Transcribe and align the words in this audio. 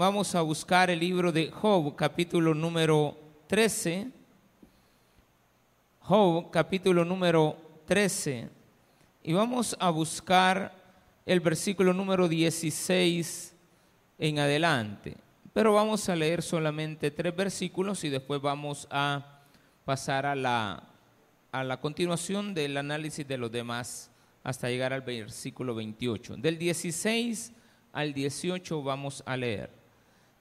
vamos 0.00 0.34
a 0.34 0.40
buscar 0.40 0.88
el 0.88 0.98
libro 0.98 1.30
de 1.30 1.50
Job, 1.50 1.94
capítulo 1.94 2.54
número 2.54 3.18
13. 3.48 4.10
Job, 5.98 6.50
capítulo 6.50 7.04
número 7.04 7.54
13. 7.84 8.48
Y 9.22 9.34
vamos 9.34 9.76
a 9.78 9.90
buscar 9.90 10.74
el 11.26 11.40
versículo 11.40 11.92
número 11.92 12.28
16 12.28 13.54
en 14.18 14.38
adelante. 14.38 15.18
Pero 15.52 15.74
vamos 15.74 16.08
a 16.08 16.16
leer 16.16 16.40
solamente 16.40 17.10
tres 17.10 17.36
versículos 17.36 18.02
y 18.02 18.08
después 18.08 18.40
vamos 18.40 18.88
a 18.90 19.42
pasar 19.84 20.24
a 20.24 20.34
la, 20.34 20.82
a 21.52 21.62
la 21.62 21.78
continuación 21.78 22.54
del 22.54 22.78
análisis 22.78 23.28
de 23.28 23.36
los 23.36 23.52
demás 23.52 24.10
hasta 24.44 24.70
llegar 24.70 24.94
al 24.94 25.02
versículo 25.02 25.74
28. 25.74 26.38
Del 26.38 26.56
16 26.56 27.52
al 27.92 28.14
18 28.14 28.82
vamos 28.82 29.22
a 29.26 29.36
leer. 29.36 29.79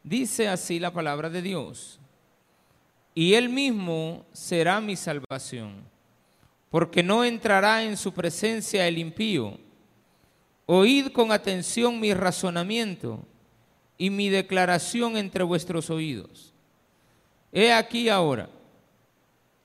Dice 0.03 0.47
así 0.47 0.79
la 0.79 0.91
palabra 0.91 1.29
de 1.29 1.41
Dios, 1.41 1.99
y 3.13 3.33
él 3.33 3.49
mismo 3.49 4.25
será 4.31 4.79
mi 4.79 4.95
salvación, 4.95 5.83
porque 6.69 7.03
no 7.03 7.23
entrará 7.25 7.83
en 7.83 7.97
su 7.97 8.13
presencia 8.13 8.87
el 8.87 8.97
impío. 8.97 9.57
Oíd 10.65 11.11
con 11.11 11.31
atención 11.31 11.99
mi 11.99 12.13
razonamiento 12.13 13.25
y 13.97 14.09
mi 14.09 14.29
declaración 14.29 15.17
entre 15.17 15.43
vuestros 15.43 15.89
oídos. 15.89 16.53
He 17.51 17.73
aquí 17.73 18.07
ahora, 18.07 18.49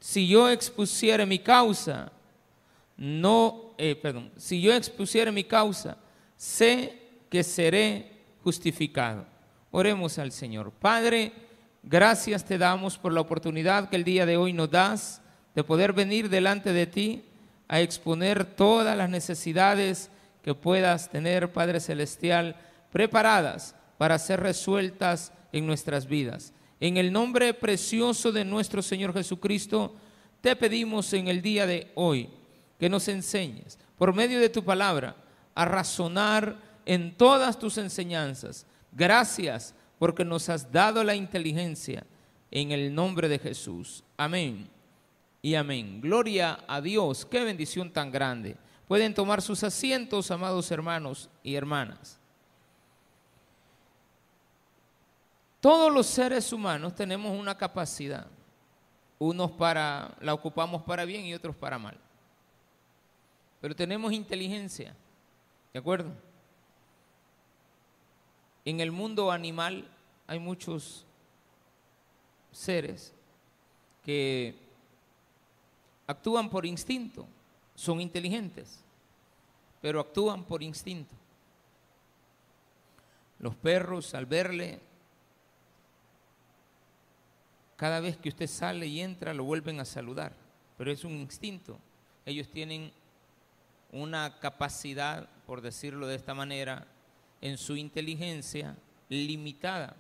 si 0.01 0.27
yo 0.27 0.51
expusiera 0.51 1.25
mi 1.25 1.39
causa, 1.39 2.11
no, 2.97 3.75
eh, 3.77 3.95
perdón, 3.95 4.33
si 4.37 4.61
yo 4.61 4.73
expusiera 4.73 5.31
mi 5.31 5.45
causa, 5.45 5.97
sé 6.37 6.99
que 7.29 7.43
seré 7.45 8.11
justificado. 8.43 9.34
Oremos 9.77 10.21
al 10.21 10.31
Señor. 10.31 10.71
Padre, 10.71 11.33
gracias 11.83 12.45
te 12.45 12.59
damos 12.59 12.97
por 12.97 13.13
la 13.13 13.21
oportunidad 13.21 13.89
que 13.89 13.97
el 13.97 14.05
día 14.05 14.25
de 14.25 14.37
hoy 14.37 14.53
nos 14.53 14.71
das 14.71 15.21
de 15.53 15.65
poder 15.65 15.93
venir 15.93 16.29
delante 16.29 16.73
de 16.73 16.87
ti 16.87 17.25
a 17.67 17.81
exponer 17.81 18.45
todas 18.45 18.97
las 18.97 19.11
necesidades 19.11 20.11
que 20.45 20.55
puedas 20.55 21.11
tener, 21.11 21.53
Padre 21.53 21.81
Celestial, 21.81 22.55
preparadas 22.93 23.75
para 23.99 24.21
ser 24.21 24.39
resueltas 24.39 25.33
en 25.51 25.67
nuestras 25.67 26.07
vidas. 26.07 26.53
En 26.79 26.97
el 26.97 27.13
nombre 27.13 27.53
precioso 27.53 28.31
de 28.31 28.45
nuestro 28.45 28.81
Señor 28.81 29.13
Jesucristo, 29.13 29.97
te 30.41 30.55
pedimos 30.55 31.13
en 31.15 31.27
el 31.27 31.43
día 31.43 31.67
de 31.67 31.91
hoy 31.97 32.31
que 32.79 32.89
nos 32.89 33.09
enseñes, 33.09 33.77
por 33.99 34.15
medio 34.15 34.39
de 34.39 34.51
tu 34.51 34.63
palabra, 34.63 35.17
a 35.53 35.65
razonar 35.65 36.59
en 36.87 37.17
todas 37.17 37.59
tus 37.59 37.77
enseñanzas. 37.77 38.69
Gracias 38.95 39.75
porque 39.99 40.25
nos 40.25 40.49
has 40.49 40.71
dado 40.71 41.03
la 41.03 41.15
inteligencia 41.15 42.07
en 42.51 42.71
el 42.71 42.95
nombre 42.95 43.29
de 43.29 43.39
Jesús. 43.39 44.05
Amén 44.17 44.69
y 45.43 45.57
amén. 45.57 46.01
Gloria 46.01 46.61
a 46.69 46.81
Dios, 46.81 47.27
qué 47.27 47.45
bendición 47.45 47.93
tan 47.93 48.11
grande. 48.11 48.57
Pueden 48.87 49.13
tomar 49.13 49.43
sus 49.43 49.65
asientos, 49.65 50.31
amados 50.31 50.71
hermanos 50.71 51.29
y 51.43 51.55
hermanas. 51.55 52.21
Todos 55.61 55.93
los 55.93 56.07
seres 56.07 56.53
humanos 56.53 56.95
tenemos 56.95 57.37
una 57.39 57.57
capacidad. 57.57 58.27
Unos 59.19 59.51
para 59.53 60.15
la 60.21 60.35
ocupamos 60.35 60.83
para 60.83 61.05
bien 61.05 61.25
y 61.25 61.35
otros 61.35 61.57
para 61.57 61.79
mal. 61.79 61.97
Pero 63.61 63.75
tenemos 63.75 64.13
inteligencia. 64.13 64.95
¿De 65.73 65.79
acuerdo? 65.79 66.13
En 68.65 68.81
el 68.81 68.93
mundo 68.93 69.31
animal 69.31 69.89
hay 70.27 70.39
muchos 70.39 71.05
seres 72.51 73.13
que 74.05 74.55
actúan 76.07 76.49
por 76.49 76.65
instinto, 76.65 77.27
son 77.75 78.01
inteligentes, 78.01 78.81
pero 79.83 80.01
actúan 80.01 80.45
por 80.45 80.63
instinto. 80.63 81.15
Los 83.39 83.55
perros 83.57 84.15
al 84.15 84.27
verle 84.27 84.81
cada 87.77 88.01
vez 88.01 88.17
que 88.17 88.29
usted 88.29 88.47
sale 88.47 88.87
y 88.87 89.01
entra, 89.01 89.35
lo 89.35 89.45
vuelven 89.45 89.81
a 89.81 89.85
saludar, 89.85 90.33
pero 90.79 90.91
es 90.91 91.05
un 91.05 91.13
instinto. 91.13 91.79
Ellos 92.25 92.49
tienen 92.49 92.93
una 93.93 94.39
capacidad, 94.39 95.29
por 95.47 95.61
decirlo 95.61 96.07
de 96.07 96.15
esta 96.15 96.33
manera, 96.35 96.87
en 97.45 97.59
su 97.59 97.77
inteligencia 97.77 98.75
limitada, 99.11 99.95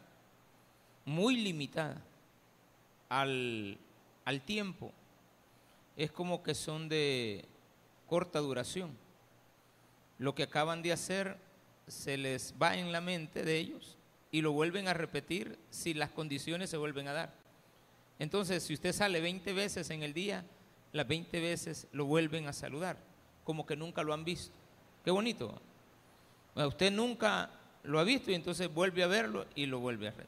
muy 1.04 1.36
limitada 1.36 2.02
al, 3.10 3.76
al 4.24 4.40
tiempo. 4.40 4.92
Es 5.94 6.10
como 6.10 6.42
que 6.42 6.54
son 6.54 6.88
de 6.88 7.44
corta 8.06 8.38
duración. 8.38 8.96
Lo 10.16 10.34
que 10.34 10.44
acaban 10.44 10.80
de 10.80 10.92
hacer 10.92 11.36
se 11.86 12.16
les 12.16 12.54
va 12.60 12.78
en 12.78 12.92
la 12.92 13.02
mente 13.02 13.42
de 13.42 13.58
ellos 13.58 13.98
y 14.32 14.40
lo 14.40 14.52
vuelven 14.52 14.88
a 14.88 14.94
repetir 14.94 15.58
si 15.68 15.92
las 15.92 16.08
condiciones 16.08 16.70
se 16.70 16.78
vuelven 16.78 17.08
a 17.08 17.12
dar. 17.12 17.34
Entonces, 18.18 18.62
si 18.62 18.72
usted 18.72 18.94
sale 18.94 19.20
20 19.20 19.52
veces 19.52 19.90
en 19.90 20.02
el 20.02 20.14
día, 20.14 20.46
las 20.92 21.06
20 21.06 21.40
veces 21.40 21.88
lo 21.92 22.06
vuelven 22.06 22.48
a 22.48 22.54
saludar, 22.54 22.96
como 23.44 23.66
que 23.66 23.76
nunca 23.76 24.02
lo 24.02 24.14
han 24.14 24.24
visto. 24.24 24.56
Qué 25.04 25.10
bonito. 25.10 25.60
Usted 26.54 26.92
nunca 26.92 27.50
lo 27.82 27.98
ha 27.98 28.04
visto 28.04 28.30
y 28.30 28.34
entonces 28.34 28.72
vuelve 28.72 29.02
a 29.02 29.06
verlo 29.06 29.46
y 29.54 29.66
lo 29.66 29.80
vuelve 29.80 30.08
a 30.08 30.12
ver. 30.12 30.26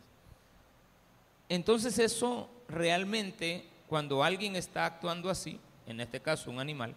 Entonces 1.49 1.99
eso 1.99 2.49
realmente, 2.69 3.65
cuando 3.89 4.23
alguien 4.23 4.57
está 4.57 4.85
actuando 4.87 5.31
así, 5.31 5.59
en 5.87 6.01
este 6.01 6.21
caso 6.21 6.51
un 6.51 6.59
animal, 6.59 6.95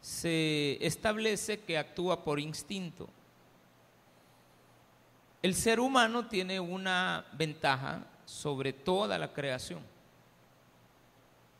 se 0.00 0.78
establece 0.84 1.60
que 1.60 1.78
actúa 1.78 2.22
por 2.22 2.38
instinto. 2.38 3.08
El 5.42 5.54
ser 5.54 5.80
humano 5.80 6.26
tiene 6.28 6.60
una 6.60 7.24
ventaja 7.32 8.06
sobre 8.26 8.72
toda 8.72 9.16
la 9.18 9.32
creación 9.32 9.80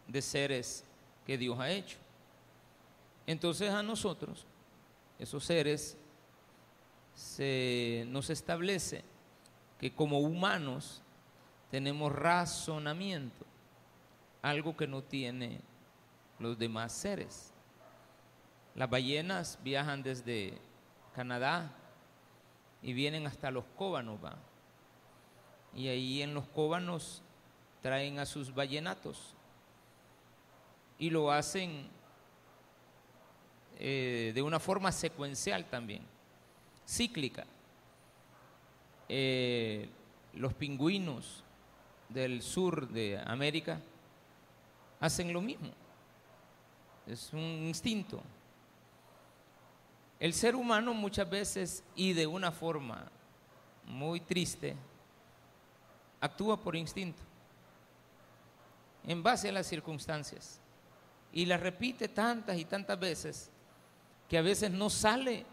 de 0.06 0.20
seres 0.20 0.84
que 1.26 1.38
Dios 1.38 1.58
ha 1.58 1.70
hecho. 1.70 1.96
Entonces 3.26 3.70
a 3.70 3.82
nosotros, 3.82 4.44
esos 5.18 5.44
seres, 5.44 5.96
se 7.18 8.04
nos 8.06 8.30
establece 8.30 9.02
que 9.80 9.92
como 9.92 10.20
humanos 10.20 11.02
tenemos 11.68 12.12
razonamiento, 12.12 13.44
algo 14.40 14.76
que 14.76 14.86
no 14.86 15.02
tiene 15.02 15.60
los 16.38 16.56
demás 16.56 16.92
seres. 16.92 17.52
Las 18.76 18.88
ballenas 18.88 19.58
viajan 19.64 20.04
desde 20.04 20.54
Canadá 21.12 21.72
y 22.82 22.92
vienen 22.92 23.26
hasta 23.26 23.50
los 23.50 23.64
cóbanos, 23.76 24.20
y 25.74 25.88
ahí 25.88 26.22
en 26.22 26.34
los 26.34 26.46
cóbanos 26.46 27.22
traen 27.82 28.20
a 28.20 28.26
sus 28.26 28.54
ballenatos 28.54 29.34
y 31.00 31.10
lo 31.10 31.32
hacen 31.32 31.88
eh, 33.80 34.30
de 34.32 34.40
una 34.42 34.60
forma 34.60 34.92
secuencial 34.92 35.64
también, 35.64 36.06
cíclica. 36.88 37.44
Eh, 39.08 39.88
los 40.34 40.54
pingüinos 40.54 41.44
del 42.08 42.42
sur 42.42 42.88
de 42.88 43.18
América 43.18 43.80
hacen 45.00 45.32
lo 45.32 45.40
mismo, 45.40 45.70
es 47.06 47.32
un 47.32 47.40
instinto. 47.40 48.22
El 50.18 50.32
ser 50.32 50.56
humano 50.56 50.94
muchas 50.94 51.28
veces 51.28 51.84
y 51.94 52.12
de 52.12 52.26
una 52.26 52.50
forma 52.50 53.10
muy 53.84 54.20
triste 54.20 54.74
actúa 56.20 56.60
por 56.60 56.74
instinto, 56.74 57.22
en 59.06 59.22
base 59.22 59.48
a 59.48 59.52
las 59.52 59.66
circunstancias. 59.66 60.60
Y 61.32 61.44
la 61.44 61.58
repite 61.58 62.08
tantas 62.08 62.56
y 62.56 62.64
tantas 62.64 62.98
veces 62.98 63.50
que 64.28 64.38
a 64.38 64.42
veces 64.42 64.70
no 64.70 64.90
sale 64.90 65.44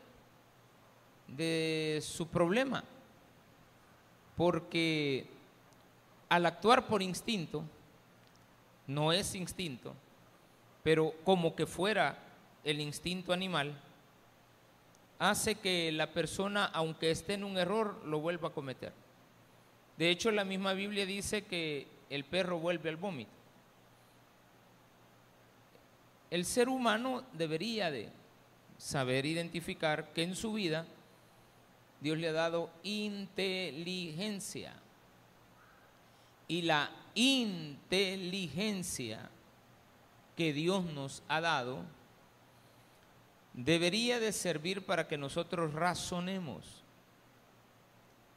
de 1.27 1.99
su 2.03 2.27
problema, 2.27 2.83
porque 4.35 5.27
al 6.29 6.45
actuar 6.45 6.87
por 6.87 7.01
instinto, 7.01 7.63
no 8.87 9.11
es 9.11 9.35
instinto, 9.35 9.93
pero 10.83 11.13
como 11.23 11.55
que 11.55 11.65
fuera 11.65 12.17
el 12.63 12.79
instinto 12.81 13.33
animal, 13.33 13.79
hace 15.19 15.55
que 15.55 15.91
la 15.91 16.11
persona, 16.11 16.65
aunque 16.65 17.11
esté 17.11 17.33
en 17.35 17.43
un 17.43 17.57
error, 17.57 18.01
lo 18.05 18.19
vuelva 18.19 18.49
a 18.49 18.53
cometer. 18.53 18.93
De 19.97 20.09
hecho, 20.09 20.31
la 20.31 20.43
misma 20.43 20.73
Biblia 20.73 21.05
dice 21.05 21.43
que 21.43 21.87
el 22.09 22.25
perro 22.25 22.59
vuelve 22.59 22.89
al 22.89 22.97
vómito. 22.97 23.31
El 26.29 26.43
ser 26.43 26.67
humano 26.67 27.23
debería 27.33 27.91
de 27.91 28.09
saber 28.77 29.25
identificar 29.25 30.11
que 30.11 30.23
en 30.23 30.35
su 30.35 30.53
vida 30.53 30.85
Dios 32.01 32.17
le 32.17 32.29
ha 32.29 32.33
dado 32.33 32.69
inteligencia. 32.83 34.73
Y 36.47 36.61
la 36.61 36.91
inteligencia 37.15 39.29
que 40.35 40.53
Dios 40.53 40.85
nos 40.85 41.23
ha 41.27 41.41
dado 41.41 41.83
debería 43.53 44.19
de 44.19 44.31
servir 44.31 44.85
para 44.85 45.07
que 45.07 45.17
nosotros 45.17 45.73
razonemos. 45.73 46.83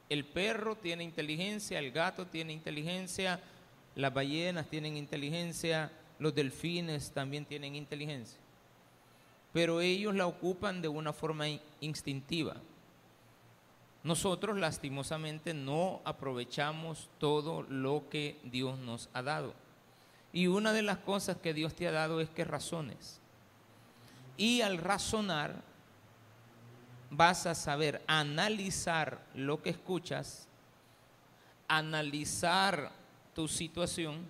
El 0.07 0.25
perro 0.25 0.75
tiene 0.75 1.03
inteligencia, 1.03 1.77
el 1.77 1.91
gato 1.91 2.25
tiene 2.25 2.53
inteligencia, 2.53 3.39
las 3.95 4.13
ballenas 4.13 4.67
tienen 4.67 4.97
inteligencia, 4.97 5.91
los 6.17 6.33
delfines 6.33 7.11
también 7.11 7.45
tienen 7.45 7.75
inteligencia. 7.75 8.39
Pero 9.53 9.81
ellos 9.81 10.15
la 10.15 10.25
ocupan 10.25 10.81
de 10.81 10.87
una 10.87 11.13
forma 11.13 11.45
instintiva. 11.81 12.55
Nosotros 14.03 14.57
lastimosamente 14.57 15.53
no 15.53 16.01
aprovechamos 16.05 17.09
todo 17.19 17.63
lo 17.63 18.07
que 18.09 18.39
Dios 18.43 18.79
nos 18.79 19.09
ha 19.13 19.21
dado. 19.21 19.53
Y 20.31 20.47
una 20.47 20.71
de 20.73 20.83
las 20.83 20.99
cosas 20.99 21.37
que 21.37 21.53
Dios 21.53 21.73
te 21.73 21.87
ha 21.87 21.91
dado 21.91 22.21
es 22.21 22.29
que 22.29 22.45
razones. 22.45 23.19
Y 24.37 24.61
al 24.61 24.77
razonar 24.77 25.61
vas 27.09 27.45
a 27.45 27.55
saber 27.55 28.01
analizar 28.07 29.19
lo 29.33 29.61
que 29.61 29.71
escuchas, 29.71 30.47
analizar 31.67 32.91
tu 33.33 33.47
situación 33.47 34.25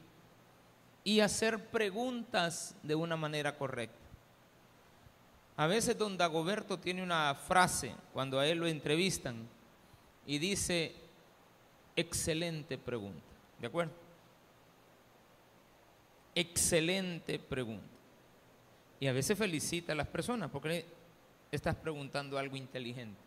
y 1.04 1.20
hacer 1.20 1.70
preguntas 1.70 2.76
de 2.82 2.96
una 2.96 3.18
manera 3.18 3.56
correcta. 3.56 3.98
A 5.58 5.68
veces 5.68 5.98
don 5.98 6.18
Dagoberto 6.18 6.80
tiene 6.80 7.04
una 7.04 7.36
frase 7.36 7.94
cuando 8.14 8.40
a 8.40 8.48
él 8.48 8.60
lo 8.60 8.68
entrevistan 8.68 9.48
y 10.30 10.38
dice, 10.38 10.94
excelente 11.96 12.78
pregunta. 12.78 13.26
¿De 13.60 13.66
acuerdo? 13.66 13.92
Excelente 16.36 17.40
pregunta. 17.40 17.88
Y 19.00 19.08
a 19.08 19.12
veces 19.12 19.36
felicita 19.36 19.94
a 19.94 19.96
las 19.96 20.06
personas 20.06 20.52
porque 20.52 20.86
estás 21.52 21.74
preguntando 21.74 22.38
algo 22.38 22.56
inteligente. 22.56 23.20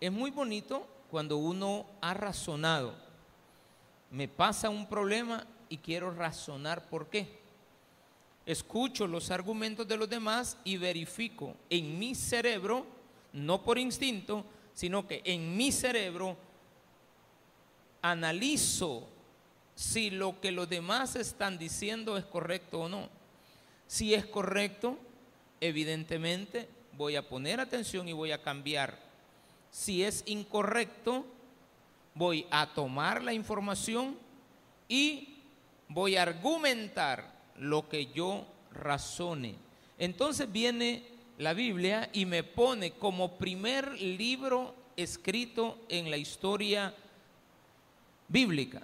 Es 0.00 0.12
muy 0.12 0.30
bonito 0.30 0.86
cuando 1.10 1.38
uno 1.38 1.86
ha 2.02 2.12
razonado. 2.12 2.94
Me 4.10 4.28
pasa 4.28 4.68
un 4.68 4.86
problema 4.86 5.46
y 5.70 5.78
quiero 5.78 6.10
razonar 6.10 6.90
por 6.90 7.08
qué. 7.08 7.38
Escucho 8.44 9.06
los 9.06 9.30
argumentos 9.30 9.88
de 9.88 9.96
los 9.96 10.10
demás 10.10 10.58
y 10.62 10.76
verifico 10.76 11.56
en 11.70 11.98
mi 11.98 12.14
cerebro, 12.14 12.84
no 13.32 13.62
por 13.62 13.78
instinto, 13.78 14.44
sino 14.76 15.08
que 15.08 15.22
en 15.24 15.56
mi 15.56 15.72
cerebro 15.72 16.36
analizo 18.02 19.08
si 19.74 20.10
lo 20.10 20.38
que 20.38 20.52
los 20.52 20.68
demás 20.68 21.16
están 21.16 21.56
diciendo 21.56 22.18
es 22.18 22.26
correcto 22.26 22.82
o 22.82 22.88
no. 22.88 23.08
Si 23.86 24.12
es 24.12 24.26
correcto, 24.26 24.98
evidentemente 25.62 26.68
voy 26.92 27.16
a 27.16 27.26
poner 27.26 27.58
atención 27.58 28.06
y 28.06 28.12
voy 28.12 28.32
a 28.32 28.42
cambiar. 28.42 28.98
Si 29.70 30.04
es 30.04 30.22
incorrecto, 30.26 31.24
voy 32.14 32.46
a 32.50 32.74
tomar 32.74 33.22
la 33.22 33.32
información 33.32 34.18
y 34.88 35.38
voy 35.88 36.16
a 36.16 36.22
argumentar 36.22 37.32
lo 37.56 37.88
que 37.88 38.12
yo 38.12 38.46
razone. 38.72 39.54
Entonces 39.96 40.52
viene 40.52 41.15
la 41.38 41.52
Biblia 41.52 42.08
y 42.12 42.24
me 42.24 42.42
pone 42.42 42.92
como 42.92 43.36
primer 43.36 44.00
libro 44.00 44.74
escrito 44.96 45.78
en 45.88 46.10
la 46.10 46.16
historia 46.16 46.94
bíblica. 48.28 48.82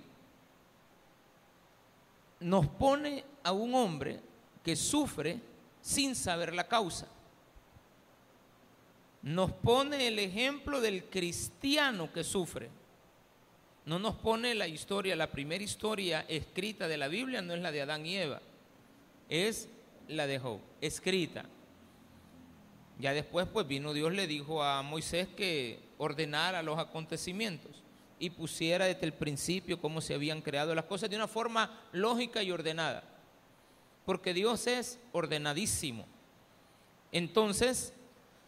Nos 2.41 2.67
pone 2.67 3.25
a 3.43 3.53
un 3.53 3.75
hombre 3.75 4.21
que 4.63 4.77
sufre 4.77 5.41
sin 5.81 6.15
saber 6.15 6.55
la 6.55 6.69
causa. 6.69 7.09
Nos 9.23 9.53
pone 9.53 10.09
el 10.09 10.19
ejemplo 10.19 10.81
del 10.81 11.05
cristiano 11.05 12.13
que 12.13 12.25
sufre. 12.25 12.69
No 13.87 13.99
nos 13.99 14.15
pone 14.17 14.55
la 14.55 14.69
historia, 14.69 15.17
la 15.17 15.31
primera 15.31 15.63
historia 15.63 16.25
escrita 16.29 16.87
de 16.87 16.97
la 16.97 17.09
Biblia 17.09 17.43
no 17.43 17.55
es 17.55 17.61
la 17.61 17.73
de 17.73 17.83
Adán 17.83 18.07
y 18.07 18.17
Eva, 18.17 18.41
es 19.29 19.69
la 20.09 20.27
de 20.27 20.39
Job, 20.39 20.61
escrita. 20.81 21.45
Ya 23.03 23.13
después 23.13 23.47
pues 23.53 23.67
vino 23.67 23.93
Dios, 23.93 24.13
le 24.13 24.27
dijo 24.27 24.63
a 24.63 24.81
Moisés 24.83 25.29
que 25.37 25.81
ordenara 25.99 26.63
los 26.63 26.79
acontecimientos 26.79 27.83
y 28.19 28.31
pusiera 28.31 28.87
desde 28.87 29.05
el 29.05 29.13
principio 29.13 29.79
cómo 29.79 30.01
se 30.01 30.15
habían 30.15 30.41
creado 30.41 30.75
las 30.75 30.87
cosas 30.87 31.11
de 31.11 31.17
una 31.17 31.29
forma 31.29 31.83
lógica 31.93 32.43
y 32.43 32.51
ordenada 32.51 33.03
porque 34.05 34.35
Dios 34.35 34.67
es 34.67 34.99
ordenadísimo. 35.13 36.05
Entonces, 37.13 37.93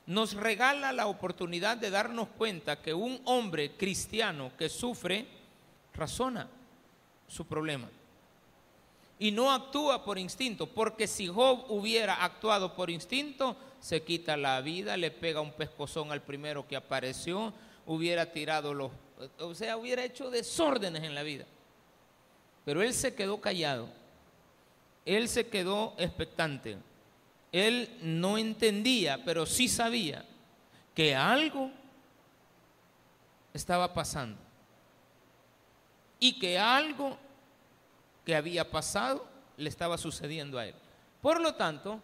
nos 0.06 0.34
regala 0.34 0.92
la 0.92 1.06
oportunidad 1.06 1.76
de 1.76 1.90
darnos 1.90 2.28
cuenta 2.28 2.80
que 2.80 2.92
un 2.92 3.20
hombre 3.24 3.72
cristiano 3.76 4.52
que 4.58 4.68
sufre 4.68 5.26
razona 5.94 6.48
su 7.28 7.46
problema 7.46 7.88
y 9.18 9.30
no 9.30 9.52
actúa 9.52 10.04
por 10.04 10.18
instinto, 10.18 10.66
porque 10.66 11.06
si 11.06 11.28
Job 11.28 11.66
hubiera 11.68 12.24
actuado 12.24 12.74
por 12.74 12.90
instinto, 12.90 13.56
se 13.84 14.02
quita 14.02 14.38
la 14.38 14.62
vida, 14.62 14.96
le 14.96 15.10
pega 15.10 15.42
un 15.42 15.52
pescozón 15.52 16.10
al 16.10 16.22
primero 16.22 16.66
que 16.66 16.76
apareció, 16.76 17.52
hubiera 17.84 18.32
tirado 18.32 18.72
los, 18.72 18.90
o 19.38 19.54
sea, 19.54 19.76
hubiera 19.76 20.02
hecho 20.02 20.30
desórdenes 20.30 21.02
en 21.02 21.14
la 21.14 21.22
vida. 21.22 21.44
Pero 22.64 22.80
él 22.80 22.94
se 22.94 23.14
quedó 23.14 23.42
callado 23.42 23.88
él 25.04 25.28
se 25.28 25.48
quedó 25.48 25.94
expectante. 25.98 26.78
Él 27.52 27.98
no 28.00 28.38
entendía, 28.38 29.22
pero 29.24 29.46
sí 29.46 29.68
sabía 29.68 30.24
que 30.94 31.14
algo 31.14 31.70
estaba 33.52 33.92
pasando. 33.92 34.38
Y 36.18 36.38
que 36.38 36.58
algo 36.58 37.18
que 38.24 38.34
había 38.34 38.70
pasado 38.70 39.26
le 39.56 39.68
estaba 39.68 39.98
sucediendo 39.98 40.58
a 40.58 40.66
él. 40.66 40.74
Por 41.20 41.40
lo 41.40 41.54
tanto, 41.54 42.00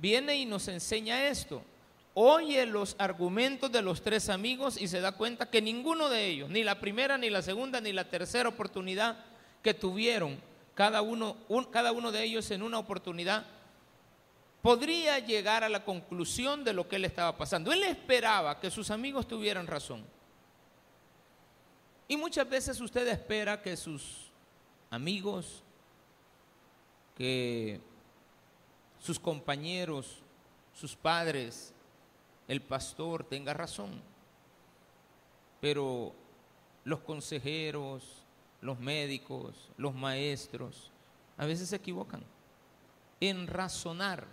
viene 0.00 0.36
y 0.36 0.46
nos 0.46 0.68
enseña 0.68 1.26
esto. 1.28 1.62
Oye 2.14 2.66
los 2.66 2.96
argumentos 2.98 3.70
de 3.70 3.82
los 3.82 4.02
tres 4.02 4.28
amigos 4.28 4.80
y 4.80 4.88
se 4.88 5.00
da 5.00 5.12
cuenta 5.12 5.48
que 5.48 5.62
ninguno 5.62 6.08
de 6.08 6.26
ellos, 6.26 6.50
ni 6.50 6.64
la 6.64 6.80
primera, 6.80 7.16
ni 7.16 7.30
la 7.30 7.42
segunda, 7.42 7.80
ni 7.80 7.92
la 7.92 8.08
tercera 8.08 8.48
oportunidad 8.48 9.24
que 9.62 9.74
tuvieron 9.74 10.40
cada 10.74 11.02
uno, 11.02 11.36
cada 11.70 11.92
uno 11.92 12.10
de 12.10 12.24
ellos 12.24 12.50
en 12.50 12.62
una 12.62 12.78
oportunidad, 12.78 13.46
podría 14.62 15.18
llegar 15.18 15.62
a 15.62 15.68
la 15.68 15.84
conclusión 15.84 16.64
de 16.64 16.72
lo 16.72 16.88
que 16.88 16.96
él 16.96 17.04
estaba 17.04 17.36
pasando. 17.36 17.72
Él 17.72 17.82
esperaba 17.84 18.58
que 18.60 18.70
sus 18.70 18.90
amigos 18.90 19.28
tuvieran 19.28 19.66
razón. 19.66 20.04
Y 22.08 22.16
muchas 22.16 22.48
veces 22.48 22.80
usted 22.80 23.06
espera 23.06 23.62
que 23.62 23.76
sus 23.76 24.30
amigos, 24.90 25.62
que 27.16 27.80
sus 29.00 29.18
compañeros, 29.18 30.18
sus 30.74 30.94
padres, 30.94 31.72
el 32.46 32.60
pastor 32.60 33.24
tenga 33.24 33.54
razón. 33.54 34.00
Pero 35.60 36.14
los 36.84 37.00
consejeros, 37.00 38.24
los 38.60 38.78
médicos, 38.78 39.70
los 39.76 39.94
maestros, 39.94 40.90
a 41.36 41.46
veces 41.46 41.68
se 41.68 41.76
equivocan 41.76 42.22
en 43.20 43.46
razonar. 43.46 44.26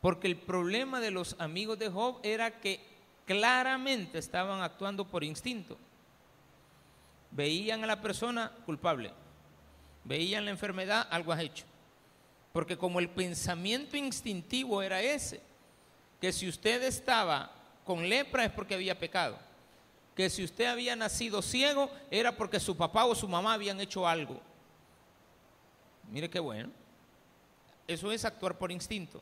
Porque 0.00 0.26
el 0.26 0.36
problema 0.36 1.00
de 1.00 1.10
los 1.10 1.34
amigos 1.38 1.78
de 1.78 1.88
Job 1.88 2.20
era 2.22 2.60
que 2.60 2.84
claramente 3.26 4.18
estaban 4.18 4.62
actuando 4.62 5.06
por 5.06 5.24
instinto. 5.24 5.78
Veían 7.30 7.82
a 7.82 7.86
la 7.86 8.00
persona 8.00 8.52
culpable, 8.66 9.12
veían 10.04 10.44
la 10.44 10.50
enfermedad, 10.50 11.08
algo 11.10 11.32
has 11.32 11.40
hecho. 11.40 11.64
Porque 12.54 12.78
como 12.78 13.00
el 13.00 13.10
pensamiento 13.10 13.98
instintivo 13.98 14.80
era 14.80 15.02
ese, 15.02 15.42
que 16.22 16.32
si 16.32 16.48
usted 16.48 16.82
estaba 16.84 17.52
con 17.84 18.08
lepra 18.08 18.46
es 18.46 18.52
porque 18.52 18.74
había 18.74 18.98
pecado 18.98 19.38
que 20.14 20.30
si 20.30 20.44
usted 20.44 20.66
había 20.66 20.94
nacido 20.94 21.42
ciego 21.42 21.90
era 22.10 22.36
porque 22.36 22.60
su 22.60 22.76
papá 22.76 23.04
o 23.04 23.14
su 23.14 23.28
mamá 23.28 23.54
habían 23.54 23.80
hecho 23.80 24.06
algo. 24.06 24.40
Mire 26.10 26.30
qué 26.30 26.38
bueno. 26.38 26.70
Eso 27.86 28.12
es 28.12 28.24
actuar 28.24 28.56
por 28.56 28.70
instinto. 28.70 29.20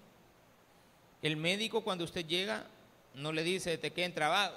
El 1.22 1.36
médico 1.36 1.82
cuando 1.82 2.04
usted 2.04 2.26
llega 2.26 2.66
no 3.14 3.32
le 3.32 3.42
dice, 3.42 3.78
te 3.78 3.92
queda 3.92 4.12
trabajo, 4.14 4.56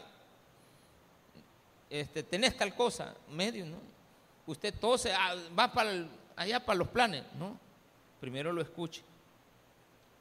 este, 1.89 2.23
tenés 2.23 2.57
tal 2.57 2.73
cosa, 2.75 3.15
medio, 3.29 3.65
¿no? 3.65 3.77
Usted 4.47 4.73
tose, 4.73 5.13
ah, 5.13 5.35
va 5.57 5.71
para 5.71 6.05
allá 6.35 6.65
para 6.65 6.77
los 6.77 6.87
planes, 6.87 7.23
¿no? 7.37 7.57
Primero 8.25 8.51
lo 8.51 8.59
escuche, 8.63 9.03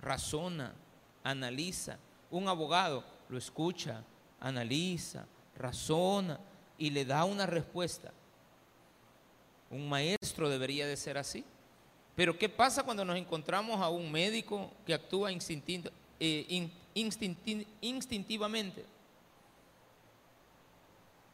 razona, 0.02 0.74
analiza. 1.22 1.96
Un 2.30 2.46
abogado 2.48 3.02
lo 3.30 3.38
escucha, 3.38 4.04
analiza, 4.40 5.24
razona 5.56 6.38
y 6.76 6.90
le 6.90 7.06
da 7.06 7.24
una 7.24 7.46
respuesta. 7.46 8.12
Un 9.70 9.88
maestro 9.88 10.50
debería 10.50 10.86
de 10.86 10.98
ser 10.98 11.16
así. 11.16 11.46
Pero 12.14 12.38
¿qué 12.38 12.50
pasa 12.50 12.82
cuando 12.82 13.06
nos 13.06 13.16
encontramos 13.16 13.80
a 13.80 13.88
un 13.88 14.12
médico 14.12 14.70
que 14.84 14.92
actúa 14.92 15.30
eh, 15.32 16.70
instintivamente? 17.80 18.84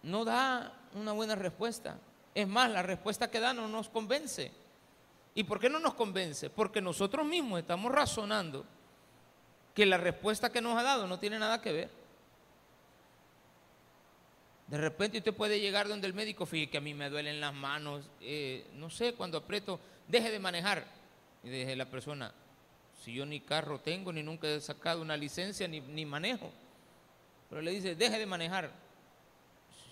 No 0.04 0.24
da 0.24 0.72
una 0.94 1.10
buena 1.10 1.34
respuesta. 1.34 1.98
Es 2.32 2.46
más, 2.46 2.70
la 2.70 2.82
respuesta 2.82 3.28
que 3.28 3.40
da 3.40 3.52
no 3.52 3.66
nos 3.66 3.88
convence. 3.88 4.60
¿Y 5.34 5.44
por 5.44 5.60
qué 5.60 5.68
no 5.68 5.78
nos 5.78 5.94
convence? 5.94 6.50
Porque 6.50 6.80
nosotros 6.80 7.26
mismos 7.26 7.60
estamos 7.60 7.92
razonando 7.92 8.64
que 9.75 9.87
la 9.87 9.96
respuesta 9.96 10.50
que 10.50 10.60
nos 10.60 10.76
ha 10.76 10.82
dado 10.82 11.06
no 11.06 11.18
tiene 11.18 11.38
nada 11.38 11.60
que 11.60 11.72
ver. 11.72 11.90
De 14.66 14.78
repente 14.78 15.18
usted 15.18 15.34
puede 15.34 15.60
llegar 15.60 15.88
donde 15.88 16.06
el 16.06 16.14
médico, 16.14 16.46
fíjese 16.46 16.70
que 16.70 16.78
a 16.78 16.80
mí 16.80 16.94
me 16.94 17.10
duelen 17.10 17.40
las 17.40 17.54
manos, 17.54 18.08
eh, 18.20 18.66
no 18.75 18.88
sé, 18.90 19.14
cuando 19.14 19.38
aprieto, 19.38 19.80
deje 20.06 20.30
de 20.30 20.38
manejar. 20.38 20.84
Y 21.42 21.49
deje 21.49 21.75
la 21.75 21.87
persona, 21.87 22.32
si 23.02 23.14
yo 23.14 23.25
ni 23.25 23.40
carro 23.40 23.80
tengo, 23.80 24.12
ni 24.12 24.22
nunca 24.22 24.46
he 24.46 24.60
sacado 24.60 25.00
una 25.00 25.16
licencia, 25.16 25.66
ni, 25.66 25.80
ni 25.80 26.04
manejo. 26.04 26.52
Pero 27.49 27.62
le 27.62 27.70
dice, 27.70 27.94
deje 27.94 28.18
de 28.18 28.26
manejar. 28.26 28.70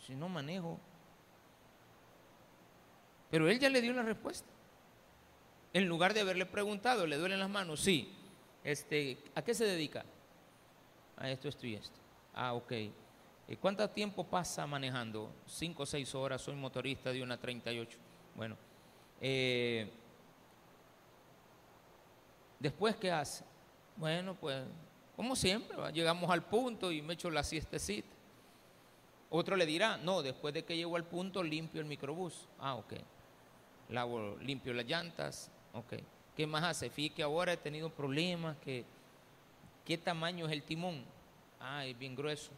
Si 0.07 0.15
no 0.15 0.29
manejo. 0.29 0.79
Pero 3.31 3.49
él 3.49 3.59
ya 3.59 3.69
le 3.69 3.81
dio 3.81 3.93
la 3.93 4.03
respuesta. 4.03 4.49
En 5.73 5.87
lugar 5.87 6.15
de 6.15 6.21
haberle 6.21 6.47
preguntado, 6.47 7.07
¿le 7.07 7.17
duelen 7.17 7.39
las 7.39 7.51
manos? 7.51 7.81
Sí. 7.81 8.15
Este, 8.65 9.19
¿A 9.35 9.43
qué 9.43 9.55
se 9.55 9.65
dedica? 9.65 10.05
A 11.17 11.31
esto, 11.31 11.49
esto 11.49 11.67
y 11.67 11.75
esto. 11.75 11.99
Ah, 12.35 12.55
ok. 12.55 12.73
¿Y 13.49 13.57
¿Cuánto 13.57 13.89
tiempo 13.91 14.25
pasa 14.25 14.67
manejando? 14.67 15.31
Cinco 15.47 15.85
o 15.85 15.87
seis 15.87 16.15
horas, 16.15 16.43
soy 16.43 16.55
motorista 16.55 17.11
de 17.11 17.23
una 17.23 17.39
38. 17.39 17.99
Bueno, 18.35 18.57
eh, 19.21 19.91
después, 22.59 22.97
¿qué 22.97 23.11
hace? 23.11 23.45
Bueno, 23.97 24.35
pues, 24.35 24.63
como 25.17 25.35
siempre, 25.35 25.77
llegamos 25.93 26.31
al 26.31 26.45
punto 26.45 26.93
y 26.93 27.03
me 27.03 27.15
echo 27.15 27.31
la 27.31 27.43
siestecita. 27.43 28.15
Otro 29.31 29.57
le 29.57 29.67
dirá, 29.67 29.97
no, 29.97 30.23
después 30.23 30.55
de 30.55 30.65
que 30.65 30.77
llego 30.77 30.97
al 30.97 31.05
punto, 31.05 31.43
limpio 31.43 31.81
el 31.81 31.87
microbús. 31.87 32.47
Ah, 32.59 32.77
ok. 32.77 32.95
Lavo, 33.91 34.37
limpio 34.37 34.73
las 34.73 34.87
llantas. 34.87 35.51
Ok. 35.79 35.95
¿Qué 36.37 36.47
más 36.47 36.63
hace? 36.63 36.91
Fíjate 36.91 37.17
que 37.17 37.23
ahora 37.23 37.53
he 37.53 37.57
tenido 37.57 37.91
problemas, 37.91 38.57
que, 38.59 38.85
¿qué 39.85 39.99
tamaño 39.99 40.47
es 40.47 40.53
el 40.53 40.63
timón? 40.63 41.05
Ah, 41.61 41.85
es 41.85 41.99
bien 41.99 42.15
grueso 42.15 42.53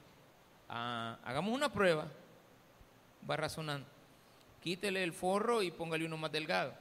hagamos 0.70 1.52
una 1.52 1.72
prueba, 1.72 2.06
va 3.28 3.36
razonando. 3.36 3.86
Quítele 4.60 5.02
el 5.02 5.12
forro 5.12 5.62
y 5.62 5.70
póngale 5.70 6.04
uno 6.04 6.16
más 6.16 6.30
delgado. 6.30 6.74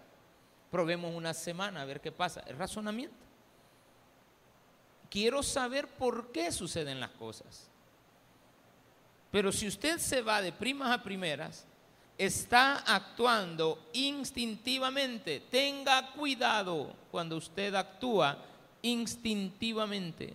Probemos 0.69 1.13
una 1.15 1.34
semana 1.34 1.81
a 1.81 1.86
ver 1.86 2.01
qué 2.01 2.12
pasa. 2.12 2.41
Es 2.41 2.58
razonamiento. 2.58 3.15
Quiero 5.10 5.41
saber 5.41 5.88
por 5.88 6.31
qué 6.31 6.51
suceden 6.51 7.00
las 7.00 7.10
cosas. 7.12 7.69
Pero 9.31 9.51
si 9.51 9.67
usted 9.67 9.98
se 9.98 10.22
va 10.22 10.41
de 10.41 10.51
primas 10.51 10.91
a 10.91 11.01
primeras, 11.01 11.65
está 12.20 12.80
actuando 12.80 13.80
instintivamente. 13.94 15.40
Tenga 15.50 16.12
cuidado 16.12 16.94
cuando 17.12 17.38
usted 17.38 17.74
actúa 17.74 18.38
instintivamente. 18.82 20.34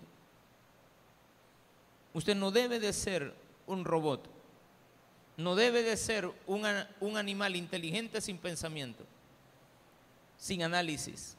Usted 2.15 2.35
no 2.35 2.51
debe 2.51 2.81
de 2.81 2.93
ser 2.93 3.35
un 3.67 3.85
robot. 3.85 4.31
No 5.37 5.55
debe 5.55 5.83
de 5.83 5.97
ser 5.99 6.31
un, 6.47 6.65
un 7.01 7.17
animal 7.19 7.55
inteligente 7.55 8.21
sin 8.21 8.39
pensamiento, 8.39 9.05
sin 10.39 10.63
análisis. 10.63 11.37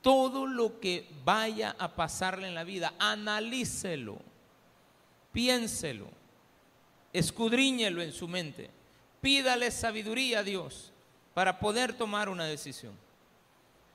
Todo 0.00 0.46
lo 0.46 0.78
que 0.78 1.08
vaya 1.24 1.74
a 1.78 1.88
pasarle 1.96 2.46
en 2.46 2.54
la 2.54 2.62
vida, 2.62 2.92
analícelo, 2.98 4.18
piénselo, 5.32 6.08
escudriñelo 7.12 8.02
en 8.02 8.12
su 8.12 8.28
mente, 8.28 8.70
pídale 9.22 9.70
sabiduría 9.70 10.40
a 10.40 10.42
Dios 10.42 10.92
para 11.32 11.58
poder 11.58 11.94
tomar 11.94 12.28
una 12.28 12.44
decisión. 12.44 12.92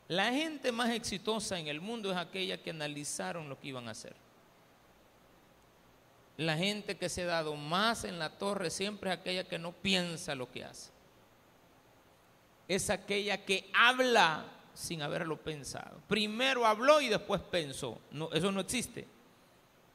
La 0.07 0.31
gente 0.31 0.72
más 0.72 0.89
exitosa 0.89 1.60
en 1.60 1.67
el 1.67 1.81
mundo 1.81 2.10
es 2.12 2.17
aquella 2.17 2.57
que 2.63 2.72
analizaron 2.72 3.50
lo 3.50 3.60
que 3.60 3.67
iban 3.67 3.88
a 3.88 3.91
hacer. 3.91 4.15
La 6.38 6.55
gente 6.55 6.98
que 6.98 7.10
se 7.10 7.24
ha 7.24 7.27
dado 7.27 7.55
más 7.55 8.05
en 8.05 8.17
la 8.17 8.29
torre 8.38 8.69
siempre 8.69 9.12
es 9.12 9.19
aquella 9.19 9.43
que 9.43 9.60
no 9.60 9.74
piensa 9.74 10.34
lo 10.34 10.50
que 10.50 10.63
hace. 10.63 10.91
Es 12.67 12.89
aquella 12.89 13.43
que 13.43 13.69
habla 13.74 14.46
sin 14.74 15.01
haberlo 15.01 15.38
pensado. 15.38 16.00
Primero 16.07 16.65
habló 16.65 17.01
y 17.01 17.10
después 17.10 17.41
pensó. 17.41 18.00
No, 18.12 18.31
eso 18.31 18.51
no 18.51 18.62
existe. 18.62 19.07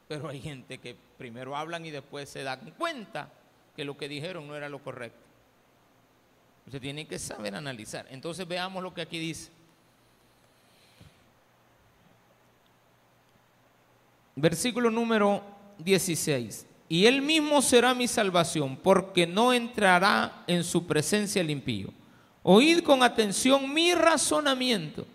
Pero 0.07 0.29
hay 0.29 0.41
gente 0.41 0.77
que 0.77 0.95
primero 1.17 1.55
hablan 1.55 1.85
y 1.85 1.91
después 1.91 2.29
se 2.29 2.43
dan 2.43 2.71
cuenta 2.77 3.29
que 3.75 3.85
lo 3.85 3.97
que 3.97 4.07
dijeron 4.07 4.47
no 4.47 4.55
era 4.55 4.69
lo 4.69 4.83
correcto. 4.83 5.22
Usted 6.65 6.81
tiene 6.81 7.05
que 7.05 7.19
saber 7.19 7.55
analizar. 7.55 8.07
Entonces 8.09 8.47
veamos 8.47 8.81
lo 8.81 8.93
que 8.93 9.01
aquí 9.01 9.19
dice. 9.19 9.49
Versículo 14.35 14.89
número 14.89 15.43
16. 15.79 16.65
Y 16.89 17.05
él 17.05 17.21
mismo 17.21 17.61
será 17.61 17.93
mi 17.93 18.07
salvación, 18.07 18.77
porque 18.77 19.25
no 19.25 19.53
entrará 19.53 20.43
en 20.47 20.63
su 20.63 20.85
presencia 20.85 21.41
el 21.41 21.49
impío. 21.49 21.89
Oíd 22.43 22.83
con 22.83 23.03
atención 23.03 23.73
mi 23.73 23.93
razonamiento 23.93 25.07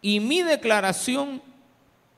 y 0.00 0.20
mi 0.20 0.42
declaración 0.42 1.42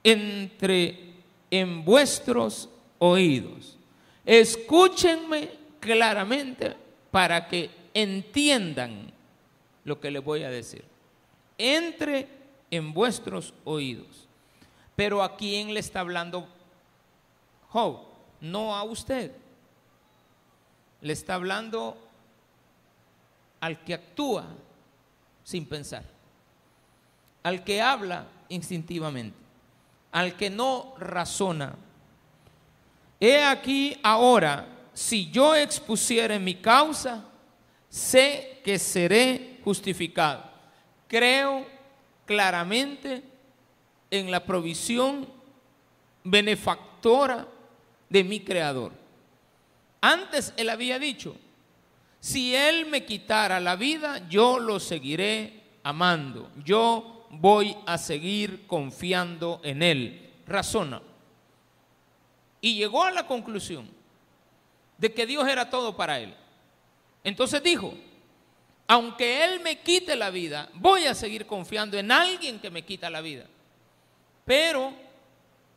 entre 0.02 1.14
en 1.50 1.84
vuestros 1.84 2.68
oídos. 2.98 3.76
Escúchenme 4.24 5.50
claramente 5.80 6.74
para 7.10 7.48
que 7.48 7.70
entiendan 8.02 9.12
lo 9.84 10.00
que 10.00 10.10
les 10.10 10.22
voy 10.22 10.42
a 10.42 10.50
decir. 10.50 10.84
Entre 11.58 12.28
en 12.70 12.92
vuestros 12.92 13.54
oídos. 13.64 14.28
Pero 14.94 15.22
a 15.22 15.36
quién 15.36 15.74
le 15.74 15.80
está 15.80 16.00
hablando 16.00 16.48
no 18.40 18.74
a 18.74 18.82
usted. 18.84 19.32
Le 21.00 21.12
está 21.12 21.34
hablando 21.34 21.96
al 23.60 23.84
que 23.84 23.94
actúa 23.94 24.46
sin 25.44 25.66
pensar, 25.66 26.04
al 27.42 27.62
que 27.64 27.80
habla 27.80 28.26
instintivamente, 28.48 29.36
al 30.10 30.36
que 30.36 30.50
no 30.50 30.94
razona. 30.98 31.76
He 33.20 33.42
aquí 33.42 33.98
ahora, 34.02 34.66
si 34.92 35.30
yo 35.30 35.54
expusiere 35.54 36.38
mi 36.38 36.54
causa, 36.56 37.24
sé 37.96 38.60
que 38.62 38.78
seré 38.78 39.58
justificado. 39.64 40.44
Creo 41.08 41.66
claramente 42.26 43.22
en 44.10 44.30
la 44.30 44.44
provisión 44.44 45.26
benefactora 46.22 47.48
de 48.10 48.22
mi 48.22 48.40
creador. 48.40 48.92
Antes 50.02 50.52
él 50.58 50.68
había 50.68 50.98
dicho, 50.98 51.36
si 52.20 52.54
él 52.54 52.84
me 52.84 53.06
quitara 53.06 53.60
la 53.60 53.76
vida, 53.76 54.28
yo 54.28 54.58
lo 54.58 54.78
seguiré 54.78 55.62
amando. 55.82 56.50
Yo 56.64 57.26
voy 57.30 57.74
a 57.86 57.96
seguir 57.96 58.66
confiando 58.66 59.60
en 59.64 59.82
él. 59.82 60.34
Razona. 60.46 61.00
Y 62.60 62.76
llegó 62.76 63.04
a 63.04 63.10
la 63.10 63.26
conclusión 63.26 63.88
de 64.98 65.14
que 65.14 65.24
Dios 65.24 65.48
era 65.48 65.70
todo 65.70 65.96
para 65.96 66.20
él. 66.20 66.34
Entonces 67.26 67.60
dijo, 67.60 67.92
aunque 68.86 69.42
Él 69.42 69.58
me 69.58 69.80
quite 69.80 70.14
la 70.14 70.30
vida, 70.30 70.70
voy 70.74 71.06
a 71.06 71.14
seguir 71.14 71.44
confiando 71.44 71.98
en 71.98 72.12
alguien 72.12 72.60
que 72.60 72.70
me 72.70 72.84
quita 72.84 73.10
la 73.10 73.20
vida. 73.20 73.46
Pero 74.44 74.94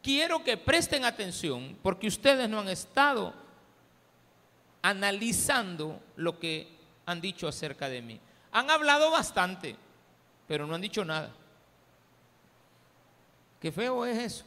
quiero 0.04 0.44
que 0.44 0.58
presten 0.58 1.06
atención 1.06 1.76
porque 1.82 2.06
ustedes 2.06 2.48
no 2.48 2.60
han 2.60 2.70
estado 2.70 3.34
analizando 4.84 6.00
lo 6.18 6.38
que 6.38 6.68
han 7.08 7.20
dicho 7.20 7.48
acerca 7.48 7.90
de 7.90 8.04
mí. 8.04 8.20
Han 8.52 8.70
hablado 8.70 9.10
bastante, 9.10 9.76
pero 10.48 10.68
no 10.68 10.76
han 10.76 10.82
dicho 10.82 11.04
nada. 11.04 11.32
Qué 13.60 13.72
feo 13.72 14.06
es 14.06 14.20
eso, 14.20 14.46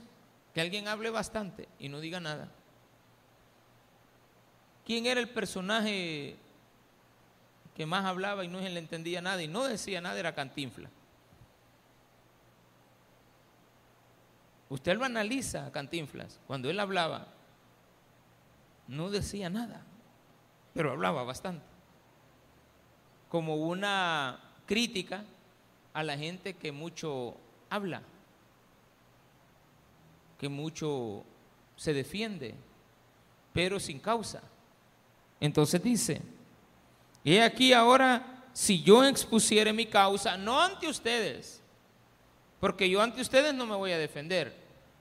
que 0.55 0.61
alguien 0.61 0.87
hable 0.87 1.11
bastante 1.11 1.69
y 1.81 1.89
no 1.89 1.99
diga 1.99 2.21
nada. 2.21 2.49
¿Quién 4.87 5.07
era 5.07 5.19
el 5.19 5.31
personaje 5.31 6.37
que 7.75 7.87
más 7.87 8.05
hablaba 8.05 8.45
y 8.45 8.49
no 8.49 8.61
le 8.61 8.79
entendía 8.79 9.23
nada 9.23 9.43
y 9.43 9.49
no 9.49 9.65
decía 9.65 10.01
nada? 10.01 10.19
Era 10.19 10.35
Cantinfla. 10.35 10.91
Usted 14.69 14.97
lo 14.97 15.05
analiza, 15.05 15.71
Cantinflas, 15.71 16.41
cuando 16.47 16.71
él 16.71 16.81
hablaba, 16.81 17.27
no 18.89 19.11
decía 19.11 19.51
nada, 19.51 19.83
pero 20.73 20.93
hablaba 20.93 21.25
bastante. 21.25 21.65
Como 23.29 23.57
una 23.57 24.41
crítica 24.67 25.25
a 25.93 26.03
la 26.03 26.17
gente 26.17 26.55
que 26.55 26.73
mucho 26.73 27.37
habla, 27.69 28.03
que 30.39 30.49
mucho 30.49 31.25
se 31.77 31.93
defiende, 31.93 32.55
pero 33.53 33.79
sin 33.79 33.99
causa. 33.99 34.43
Entonces 35.39 35.83
dice, 35.83 36.23
y 37.25 37.39
aquí 37.39 37.73
ahora, 37.73 38.45
si 38.53 38.83
yo 38.83 39.05
expusiere 39.05 39.73
mi 39.73 39.87
causa, 39.87 40.37
no 40.37 40.61
ante 40.61 40.89
ustedes, 40.89 41.61
porque 42.61 42.89
yo 42.89 43.01
ante 43.01 43.21
ustedes 43.21 43.55
no 43.55 43.67
me 43.67 43.77
voy 43.77 43.93
a 43.93 43.99
defender, 43.99 44.55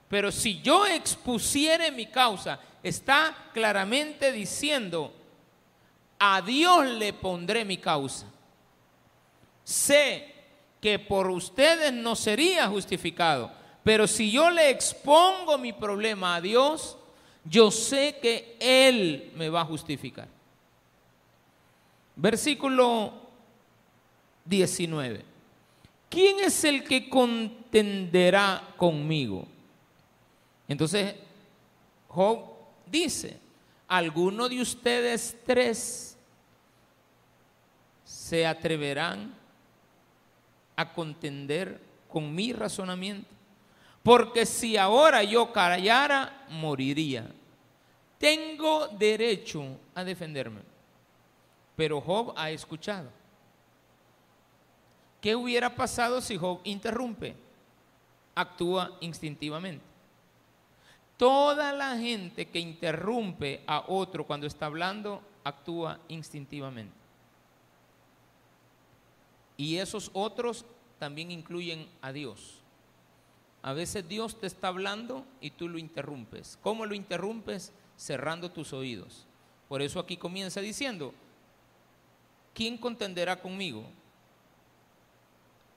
pero 0.07 0.31
si 0.31 0.61
yo 0.61 0.85
expusiere 0.85 1.91
mi 1.91 2.05
causa, 2.05 2.59
está 2.83 3.35
claramente 3.53 4.31
diciendo, 4.31 5.13
a 6.19 6.41
Dios 6.41 6.85
le 6.85 7.13
pondré 7.13 7.65
mi 7.65 7.77
causa. 7.77 8.27
Sé 9.63 10.33
que 10.79 10.99
por 10.99 11.29
ustedes 11.29 11.93
no 11.93 12.15
sería 12.15 12.67
justificado, 12.67 13.51
pero 13.83 14.05
si 14.05 14.31
yo 14.31 14.51
le 14.51 14.69
expongo 14.69 15.57
mi 15.57 15.73
problema 15.73 16.35
a 16.35 16.41
Dios, 16.41 16.97
yo 17.43 17.71
sé 17.71 18.17
que 18.21 18.57
Él 18.59 19.31
me 19.35 19.49
va 19.49 19.61
a 19.61 19.65
justificar. 19.65 20.27
Versículo 22.21 23.13
19. 24.45 25.25
¿Quién 26.07 26.41
es 26.41 26.63
el 26.63 26.83
que 26.83 27.09
contenderá 27.09 28.75
conmigo? 28.77 29.47
Entonces, 30.67 31.15
Job 32.07 32.43
dice, 32.85 33.39
¿alguno 33.87 34.47
de 34.47 34.61
ustedes 34.61 35.35
tres 35.47 36.15
se 38.05 38.45
atreverán 38.45 39.33
a 40.75 40.93
contender 40.93 41.81
con 42.07 42.35
mi 42.35 42.53
razonamiento? 42.53 43.29
Porque 44.03 44.45
si 44.45 44.77
ahora 44.77 45.23
yo 45.23 45.51
callara, 45.51 46.45
moriría. 46.49 47.31
Tengo 48.19 48.89
derecho 48.89 49.79
a 49.95 50.03
defenderme. 50.03 50.70
Pero 51.81 51.99
Job 51.99 52.35
ha 52.37 52.51
escuchado. 52.51 53.09
¿Qué 55.19 55.35
hubiera 55.35 55.73
pasado 55.73 56.21
si 56.21 56.37
Job 56.37 56.61
interrumpe? 56.63 57.35
Actúa 58.35 58.95
instintivamente. 58.99 59.83
Toda 61.17 61.73
la 61.73 61.97
gente 61.97 62.47
que 62.49 62.59
interrumpe 62.59 63.63
a 63.65 63.85
otro 63.87 64.27
cuando 64.27 64.45
está 64.45 64.67
hablando, 64.67 65.23
actúa 65.43 65.99
instintivamente. 66.07 66.93
Y 69.57 69.77
esos 69.77 70.11
otros 70.13 70.63
también 70.99 71.31
incluyen 71.31 71.89
a 72.03 72.11
Dios. 72.11 72.59
A 73.63 73.73
veces 73.73 74.07
Dios 74.07 74.39
te 74.39 74.45
está 74.45 74.67
hablando 74.67 75.25
y 75.41 75.49
tú 75.49 75.67
lo 75.67 75.79
interrumpes. 75.79 76.59
¿Cómo 76.61 76.85
lo 76.85 76.93
interrumpes? 76.93 77.73
Cerrando 77.97 78.51
tus 78.51 78.71
oídos. 78.71 79.25
Por 79.67 79.81
eso 79.81 79.99
aquí 79.99 80.15
comienza 80.15 80.61
diciendo, 80.61 81.15
¿quién 82.53 82.77
contenderá 82.77 83.39
conmigo? 83.39 83.85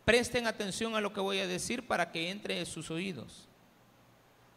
Presten 0.05 0.47
atención 0.47 0.95
a 0.95 1.01
lo 1.01 1.13
que 1.13 1.21
voy 1.21 1.39
a 1.39 1.47
decir 1.47 1.87
para 1.87 2.11
que 2.13 2.31
entre 2.31 2.59
en 2.59 2.67
sus 2.67 2.91
oídos. 2.91 3.49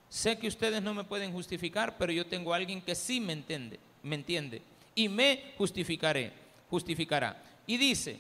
Sé 0.09 0.37
que 0.37 0.47
ustedes 0.47 0.81
no 0.81 0.93
me 0.93 1.03
pueden 1.03 1.31
justificar, 1.31 1.97
pero 1.97 2.11
yo 2.11 2.25
tengo 2.25 2.53
a 2.53 2.57
alguien 2.57 2.81
que 2.81 2.95
sí 2.95 3.19
me 3.19 3.33
entiende, 3.33 3.79
me 4.03 4.15
entiende 4.15 4.61
y 4.95 5.09
me 5.09 5.53
justificaré, 5.57 6.33
justificará. 6.69 7.41
Y 7.65 7.77
dice, 7.77 8.19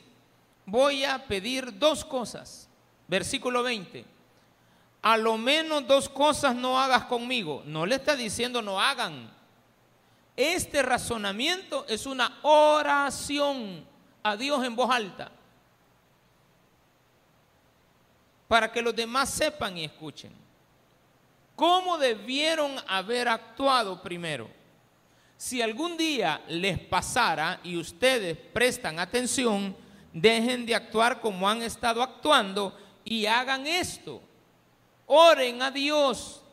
voy 0.65 1.03
a 1.03 1.25
pedir 1.25 1.77
dos 1.77 2.05
cosas. 2.05 2.69
Versículo 3.07 3.63
20. 3.63 4.05
A 5.01 5.17
lo 5.17 5.37
menos 5.37 5.87
dos 5.87 6.09
cosas 6.09 6.55
no 6.55 6.79
hagas 6.79 7.05
conmigo. 7.05 7.63
No 7.65 7.85
le 7.85 7.95
está 7.95 8.15
diciendo 8.15 8.61
no 8.61 8.79
hagan. 8.79 9.31
Este 10.37 10.83
razonamiento 10.83 11.83
es 11.89 12.05
una 12.05 12.37
oración 12.43 13.83
a 14.21 14.37
Dios 14.37 14.63
en 14.63 14.75
voz 14.75 14.91
alta. 14.91 15.31
Para 18.47 18.71
que 18.71 18.83
los 18.83 18.95
demás 18.95 19.31
sepan 19.31 19.75
y 19.77 19.85
escuchen. 19.85 20.31
¿Cómo 21.55 21.97
debieron 21.97 22.75
haber 22.87 23.27
actuado 23.27 23.99
primero? 23.99 24.47
Si 25.37 25.59
algún 25.59 25.97
día 25.97 26.39
les 26.47 26.77
pasara 26.77 27.59
y 27.63 27.75
ustedes 27.75 28.37
prestan 28.37 28.99
atención, 28.99 29.75
dejen 30.13 30.67
de 30.67 30.75
actuar 30.75 31.19
como 31.19 31.49
han 31.49 31.63
estado 31.63 32.03
actuando 32.03 32.77
y 33.03 33.25
hagan 33.25 33.65
esto. 33.65 34.21
Oren 35.07 35.63
a 35.63 35.71
Dios. 35.71 36.43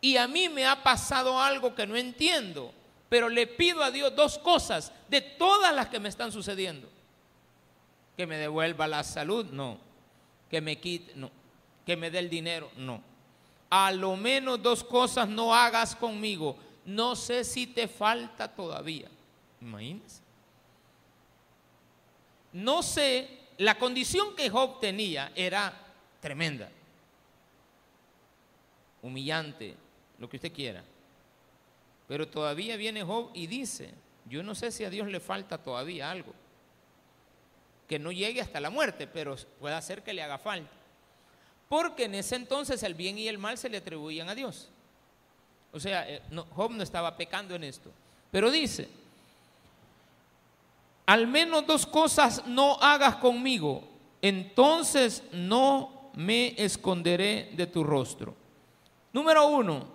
Y 0.00 0.16
a 0.16 0.26
mí 0.26 0.48
me 0.48 0.66
ha 0.66 0.82
pasado 0.82 1.40
algo 1.40 1.74
que 1.74 1.86
no 1.86 1.96
entiendo, 1.96 2.72
pero 3.08 3.28
le 3.28 3.46
pido 3.46 3.82
a 3.82 3.90
Dios 3.90 4.14
dos 4.14 4.38
cosas 4.38 4.92
de 5.08 5.20
todas 5.20 5.74
las 5.74 5.88
que 5.88 6.00
me 6.00 6.08
están 6.08 6.32
sucediendo. 6.32 6.88
Que 8.16 8.26
me 8.26 8.36
devuelva 8.36 8.86
la 8.86 9.02
salud, 9.02 9.46
no. 9.46 9.78
Que 10.50 10.60
me 10.60 10.78
quite, 10.78 11.12
no. 11.14 11.30
Que 11.84 11.96
me 11.96 12.10
dé 12.10 12.18
el 12.18 12.30
dinero, 12.30 12.70
no 12.76 13.10
a 13.70 13.92
lo 13.92 14.16
menos 14.16 14.60
dos 14.60 14.82
cosas 14.82 15.28
no 15.28 15.54
hagas 15.54 15.94
conmigo. 15.94 16.56
No 16.84 17.14
sé 17.14 17.44
si 17.44 17.68
te 17.68 17.86
falta 17.86 18.48
todavía. 18.48 19.08
Imagínense. 19.60 20.20
No 22.52 22.82
sé, 22.82 23.38
la 23.58 23.78
condición 23.78 24.34
que 24.34 24.50
Job 24.50 24.80
tenía 24.80 25.30
era 25.36 25.72
tremenda, 26.20 26.68
humillante, 29.02 29.76
lo 30.20 30.28
que 30.28 30.36
usted 30.36 30.52
quiera. 30.52 30.84
Pero 32.06 32.28
todavía 32.28 32.76
viene 32.76 33.02
Job 33.02 33.30
y 33.34 33.48
dice, 33.48 33.90
yo 34.26 34.44
no 34.44 34.54
sé 34.54 34.70
si 34.70 34.84
a 34.84 34.90
Dios 34.90 35.08
le 35.08 35.18
falta 35.18 35.58
todavía 35.58 36.08
algo, 36.08 36.32
que 37.88 37.98
no 37.98 38.12
llegue 38.12 38.40
hasta 38.40 38.60
la 38.60 38.70
muerte, 38.70 39.08
pero 39.08 39.34
puede 39.58 39.82
ser 39.82 40.04
que 40.04 40.12
le 40.12 40.22
haga 40.22 40.38
falta 40.38 40.80
porque 41.70 42.06
en 42.06 42.16
ese 42.16 42.34
entonces 42.34 42.82
el 42.82 42.94
bien 42.94 43.16
y 43.16 43.28
el 43.28 43.38
mal 43.38 43.56
se 43.56 43.68
le 43.68 43.76
atribuían 43.76 44.28
a 44.28 44.34
Dios. 44.34 44.68
O 45.72 45.78
sea, 45.78 46.04
eh, 46.10 46.20
Job 46.56 46.72
no 46.72 46.82
estaba 46.82 47.16
pecando 47.16 47.54
en 47.54 47.62
esto. 47.62 47.92
Pero 48.32 48.50
dice, 48.50 48.88
al 51.06 51.28
menos 51.28 51.64
dos 51.68 51.86
cosas 51.86 52.44
no 52.44 52.74
hagas 52.80 53.16
conmigo, 53.16 53.84
entonces 54.20 55.22
no 55.30 56.10
me 56.14 56.60
esconderé 56.60 57.50
de 57.52 57.68
tu 57.68 57.84
rostro. 57.84 58.34
Número 59.12 59.46
uno, 59.46 59.86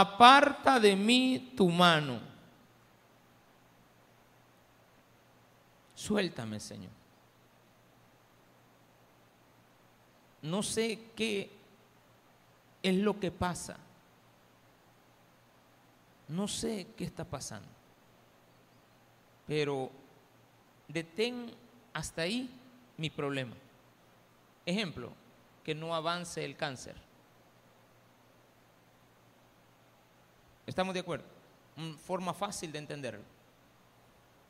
aparta 0.00 0.80
de 0.80 0.96
mí 0.96 1.52
tu 1.56 1.68
mano. 1.68 2.20
Suéltame, 5.94 6.60
Señor. 6.60 7.04
no 10.44 10.62
sé 10.62 10.98
qué 11.16 11.50
es 12.82 12.94
lo 12.96 13.18
que 13.18 13.30
pasa. 13.30 13.78
No 16.28 16.46
sé 16.48 16.86
qué 16.96 17.04
está 17.04 17.24
pasando. 17.24 17.68
Pero 19.46 19.90
detén 20.86 21.50
hasta 21.94 22.22
ahí 22.22 22.50
mi 22.98 23.08
problema. 23.08 23.54
Ejemplo, 24.66 25.12
que 25.64 25.74
no 25.74 25.94
avance 25.94 26.44
el 26.44 26.56
cáncer. 26.56 26.94
¿Estamos 30.66 30.94
de 30.94 31.00
acuerdo? 31.00 31.24
Una 31.76 31.96
forma 31.98 32.34
fácil 32.34 32.72
de 32.72 32.78
entenderlo. 32.78 33.22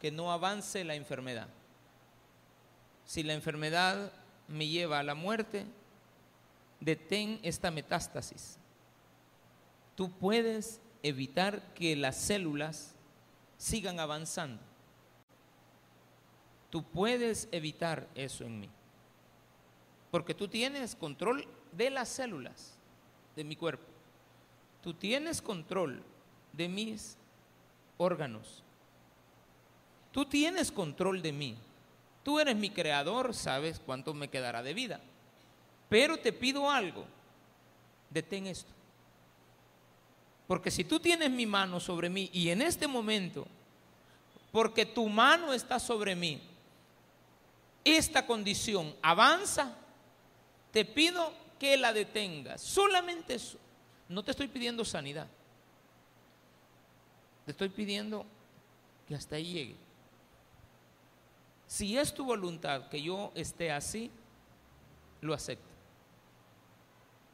Que 0.01 0.11
no 0.11 0.31
avance 0.33 0.85
la 0.85 0.95
enfermedad. 0.95 1.49
Si 3.05 3.23
la 3.23 3.35
enfermedad 3.35 4.13
me 4.49 4.69
lleva 4.69 4.99
a 4.99 5.03
la 5.03 5.15
muerte, 5.15 5.67
detén 6.81 7.41
esta 7.43 7.71
metástasis. 7.71 8.59
Tú 9.95 10.11
puedes 10.11 10.81
evitar 11.03 11.75
que 11.75 11.97
las 11.97 12.17
células 12.17 12.95
sigan 13.57 14.01
avanzando. 14.01 14.63
Tú 16.71 16.83
puedes 16.83 17.49
evitar 17.53 18.09
eso 18.15 18.45
en 18.45 18.61
mí. 18.61 18.71
Porque 20.11 20.35
tú 20.35 20.49
tienes 20.49 20.95
control 20.95 21.47
de 21.73 21.91
las 21.91 22.09
células 22.09 22.75
de 23.37 23.45
mi 23.45 23.57
cuerpo. 23.57 23.94
Tú 24.85 24.93
tienes 24.93 25.41
control 25.41 26.03
de 26.53 26.69
mis 26.69 27.17
órganos. 27.97 28.63
Tú 30.13 30.27
tienes 30.27 30.71
control 30.71 31.23
de 31.23 31.33
mí. 31.33 31.57
Tú 32.23 32.39
eres 32.39 32.55
mi 32.55 32.69
creador, 32.69 33.33
sabes 33.33 33.81
cuánto 33.81 34.13
me 34.13 34.29
quedará 34.29 34.63
de 34.63 34.75
vida. 34.75 35.01
Pero 35.89 36.19
te 36.19 36.35
pido 36.35 36.71
algo, 36.71 37.07
detén 38.11 38.47
esto. 38.47 38.71
Porque 40.47 40.71
si 40.71 40.85
tú 40.85 41.01
tienes 41.01 41.31
mi 41.31 41.47
mano 41.47 41.81
sobre 41.81 42.11
mí 42.11 42.29
y 42.35 42.51
en 42.51 42.61
este 42.61 42.87
momento, 42.87 43.47
porque 44.53 44.85
tu 44.85 45.09
mano 45.09 45.55
está 45.55 45.81
sobre 45.81 46.15
mí, 46.15 46.43
esta 47.85 48.27
condición 48.27 48.95
avanza, 49.01 49.79
te 50.73 50.85
pido 50.85 51.33
que 51.59 51.79
la 51.79 51.95
detengas. 51.95 52.61
Solamente 52.61 53.37
eso. 53.37 53.64
No 54.09 54.23
te 54.23 54.31
estoy 54.31 54.49
pidiendo 54.49 54.85
sanidad. 54.85 55.27
Te 57.45 57.51
estoy 57.51 57.69
pidiendo 57.69 58.25
que 59.07 59.15
hasta 59.15 59.37
ahí 59.37 59.53
llegue. 59.53 59.77
Si 61.67 61.97
es 61.97 62.15
tu 62.15 62.25
voluntad 62.25 62.89
que 62.89 63.03
yo 63.03 63.33
esté 63.35 63.73
así, 63.73 64.11
lo 65.21 65.35
acepto. 65.35 65.69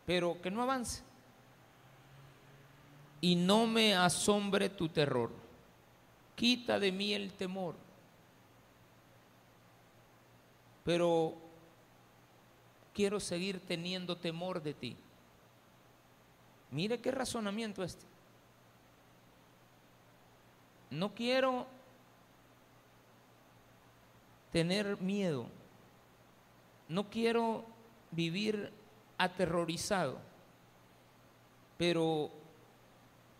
Pero 0.06 0.40
que 0.40 0.50
no 0.50 0.62
avance. 0.62 1.02
Y 3.20 3.36
no 3.36 3.66
me 3.66 3.94
asombre 3.94 4.68
tu 4.68 4.88
terror. 4.88 5.30
Quita 6.34 6.78
de 6.78 6.90
mí 6.90 7.12
el 7.12 7.32
temor. 7.34 7.74
Pero 10.84 11.34
quiero 12.94 13.20
seguir 13.20 13.60
teniendo 13.60 14.16
temor 14.16 14.62
de 14.62 14.74
ti. 14.74 14.96
Mire 16.70 17.00
qué 17.00 17.10
razonamiento 17.10 17.82
este. 17.82 18.04
No 20.90 21.14
quiero 21.14 21.66
tener 24.52 25.00
miedo. 25.00 25.46
No 26.88 27.08
quiero 27.10 27.64
vivir 28.10 28.72
aterrorizado. 29.18 30.18
Pero 31.76 32.30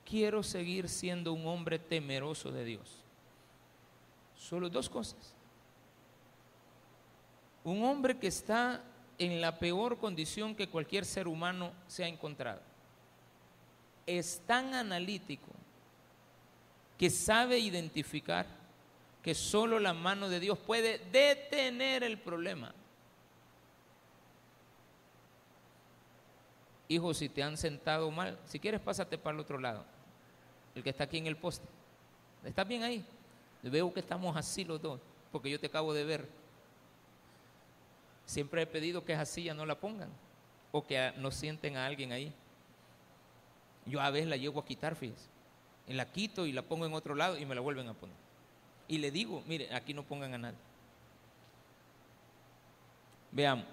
quiero 0.04 0.42
seguir 0.42 0.88
siendo 0.88 1.32
un 1.32 1.46
hombre 1.46 1.78
temeroso 1.78 2.50
de 2.50 2.64
Dios. 2.64 3.04
Solo 4.36 4.68
dos 4.68 4.88
cosas. 4.88 5.34
Un 7.62 7.84
hombre 7.84 8.18
que 8.18 8.28
está 8.28 8.82
en 9.18 9.40
la 9.40 9.58
peor 9.58 9.98
condición 9.98 10.54
que 10.54 10.68
cualquier 10.68 11.04
ser 11.04 11.28
humano 11.28 11.72
se 11.86 12.04
ha 12.04 12.08
encontrado. 12.08 12.69
Es 14.06 14.42
tan 14.46 14.74
analítico 14.74 15.48
que 16.98 17.10
sabe 17.10 17.58
identificar 17.58 18.46
que 19.22 19.34
solo 19.34 19.78
la 19.78 19.94
mano 19.94 20.28
de 20.28 20.40
Dios 20.40 20.58
puede 20.58 20.98
detener 21.12 22.02
el 22.02 22.18
problema. 22.18 22.74
Hijo, 26.88 27.14
si 27.14 27.28
te 27.28 27.42
han 27.42 27.56
sentado 27.56 28.10
mal, 28.10 28.38
si 28.46 28.58
quieres 28.58 28.80
pásate 28.80 29.16
para 29.16 29.34
el 29.34 29.40
otro 29.40 29.58
lado, 29.58 29.84
el 30.74 30.82
que 30.82 30.90
está 30.90 31.04
aquí 31.04 31.18
en 31.18 31.26
el 31.26 31.36
poste. 31.36 31.66
¿Estás 32.44 32.66
bien 32.66 32.82
ahí? 32.82 33.04
Veo 33.62 33.92
que 33.92 34.00
estamos 34.00 34.36
así 34.36 34.64
los 34.64 34.80
dos, 34.80 35.00
porque 35.30 35.50
yo 35.50 35.60
te 35.60 35.66
acabo 35.66 35.92
de 35.92 36.04
ver. 36.04 36.28
Siempre 38.24 38.62
he 38.62 38.66
pedido 38.66 39.04
que 39.04 39.12
esa 39.12 39.24
silla 39.26 39.54
no 39.54 39.66
la 39.66 39.78
pongan 39.78 40.08
o 40.72 40.86
que 40.86 41.12
no 41.18 41.30
sienten 41.30 41.76
a 41.76 41.86
alguien 41.86 42.12
ahí. 42.12 42.32
Yo 43.86 44.00
a 44.00 44.10
veces 44.10 44.28
la 44.28 44.36
llevo 44.36 44.60
a 44.60 44.64
quitar, 44.64 44.94
fíjense. 44.94 45.26
Y 45.86 45.94
la 45.94 46.10
quito 46.10 46.46
y 46.46 46.52
la 46.52 46.62
pongo 46.62 46.86
en 46.86 46.94
otro 46.94 47.14
lado 47.14 47.38
y 47.38 47.44
me 47.44 47.54
la 47.54 47.60
vuelven 47.60 47.88
a 47.88 47.94
poner. 47.94 48.16
Y 48.86 48.98
le 48.98 49.10
digo, 49.10 49.42
mire, 49.46 49.72
aquí 49.74 49.94
no 49.94 50.02
pongan 50.02 50.34
a 50.34 50.38
nadie. 50.38 50.58
Veamos. 53.32 53.66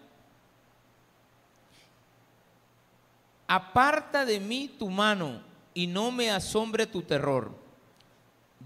Aparta 3.47 4.25
de 4.25 4.39
mí 4.39 4.75
tu 4.77 4.89
mano 4.89 5.41
y 5.73 5.87
no 5.87 6.11
me 6.11 6.29
asombre 6.31 6.85
tu 6.85 7.01
terror. 7.01 7.51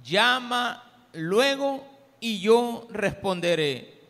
Llama 0.04 0.84
luego 1.14 1.86
y 2.20 2.40
yo 2.40 2.88
responderé. 2.90 4.02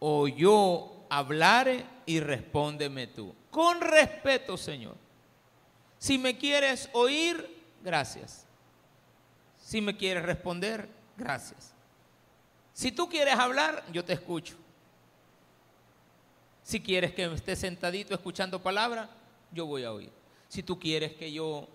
O 0.00 0.28
yo 0.28 1.06
hablare 1.08 1.86
y 2.06 2.20
respóndeme 2.20 3.06
tú. 3.06 3.34
Con 3.50 3.80
respeto, 3.80 4.56
Señor. 4.56 5.03
Si 6.04 6.18
me 6.18 6.36
quieres 6.36 6.90
oír, 6.92 7.64
gracias. 7.82 8.44
Si 9.58 9.80
me 9.80 9.96
quieres 9.96 10.22
responder, 10.22 10.86
gracias. 11.16 11.72
Si 12.74 12.92
tú 12.92 13.08
quieres 13.08 13.36
hablar, 13.36 13.82
yo 13.90 14.04
te 14.04 14.12
escucho. 14.12 14.54
Si 16.62 16.82
quieres 16.82 17.14
que 17.14 17.24
esté 17.24 17.56
sentadito 17.56 18.12
escuchando 18.12 18.62
palabra, 18.62 19.08
yo 19.50 19.64
voy 19.64 19.84
a 19.84 19.94
oír. 19.94 20.12
Si 20.48 20.62
tú 20.62 20.78
quieres 20.78 21.14
que 21.14 21.32
yo 21.32 21.66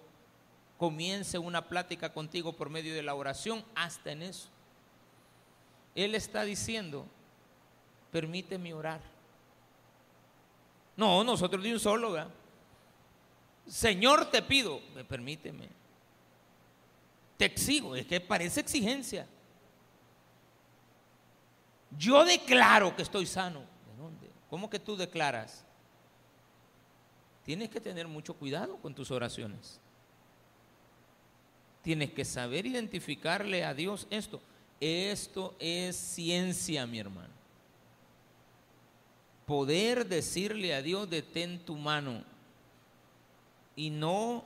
comience 0.77 1.39
una 1.39 1.67
plática 1.67 2.13
contigo 2.13 2.53
por 2.53 2.69
medio 2.69 2.93
de 2.93 3.01
la 3.01 3.15
oración, 3.15 3.65
hasta 3.73 4.11
en 4.11 4.21
eso. 4.21 4.47
Él 5.95 6.13
está 6.13 6.43
diciendo, 6.43 7.07
permíteme 8.11 8.75
orar. 8.75 9.01
No, 10.95 11.23
nosotros 11.23 11.63
de 11.63 11.73
un 11.73 11.79
solo, 11.79 12.11
¿verdad? 12.11 12.31
Señor, 13.69 14.29
te 14.31 14.41
pido, 14.41 14.81
permíteme. 15.07 15.69
Te 17.37 17.45
exigo, 17.45 17.95
es 17.95 18.05
que 18.05 18.19
parece 18.19 18.59
exigencia. 18.59 19.25
Yo 21.97 22.25
declaro 22.25 22.95
que 22.95 23.03
estoy 23.03 23.25
sano. 23.25 23.59
¿De 23.59 24.01
dónde? 24.01 24.29
¿Cómo 24.49 24.69
que 24.69 24.79
tú 24.79 24.97
declaras? 24.97 25.63
Tienes 27.45 27.69
que 27.69 27.79
tener 27.79 28.07
mucho 28.07 28.33
cuidado 28.33 28.77
con 28.77 28.93
tus 28.93 29.11
oraciones. 29.11 29.79
Tienes 31.81 32.11
que 32.11 32.25
saber 32.25 32.65
identificarle 32.65 33.63
a 33.63 33.73
Dios 33.73 34.07
esto. 34.09 34.41
Esto 34.81 35.55
es 35.59 35.95
ciencia, 35.95 36.85
mi 36.85 36.99
hermano 36.99 37.39
poder 39.49 40.07
decirle 40.07 40.75
a 40.75 40.83
Dios, 40.83 41.09
detén 41.09 41.57
tu 41.65 41.75
mano 41.75 42.23
y 43.79 43.89
no 43.89 44.43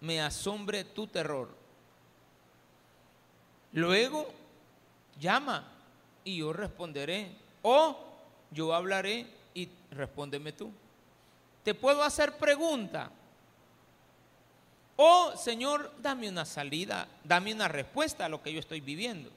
me 0.00 0.22
asombre 0.22 0.82
tu 0.82 1.06
terror. 1.06 1.54
Luego, 3.74 4.32
llama 5.20 5.70
y 6.24 6.38
yo 6.38 6.54
responderé. 6.54 7.30
O 7.60 7.98
yo 8.50 8.72
hablaré 8.74 9.26
y 9.52 9.68
respóndeme 9.90 10.52
tú. 10.52 10.72
Te 11.62 11.74
puedo 11.74 12.02
hacer 12.02 12.38
pregunta. 12.38 13.10
O, 14.96 15.36
Señor, 15.36 15.92
dame 16.00 16.30
una 16.30 16.46
salida, 16.46 17.06
dame 17.22 17.52
una 17.52 17.68
respuesta 17.68 18.24
a 18.24 18.30
lo 18.30 18.42
que 18.42 18.50
yo 18.50 18.60
estoy 18.60 18.80
viviendo. 18.80 19.30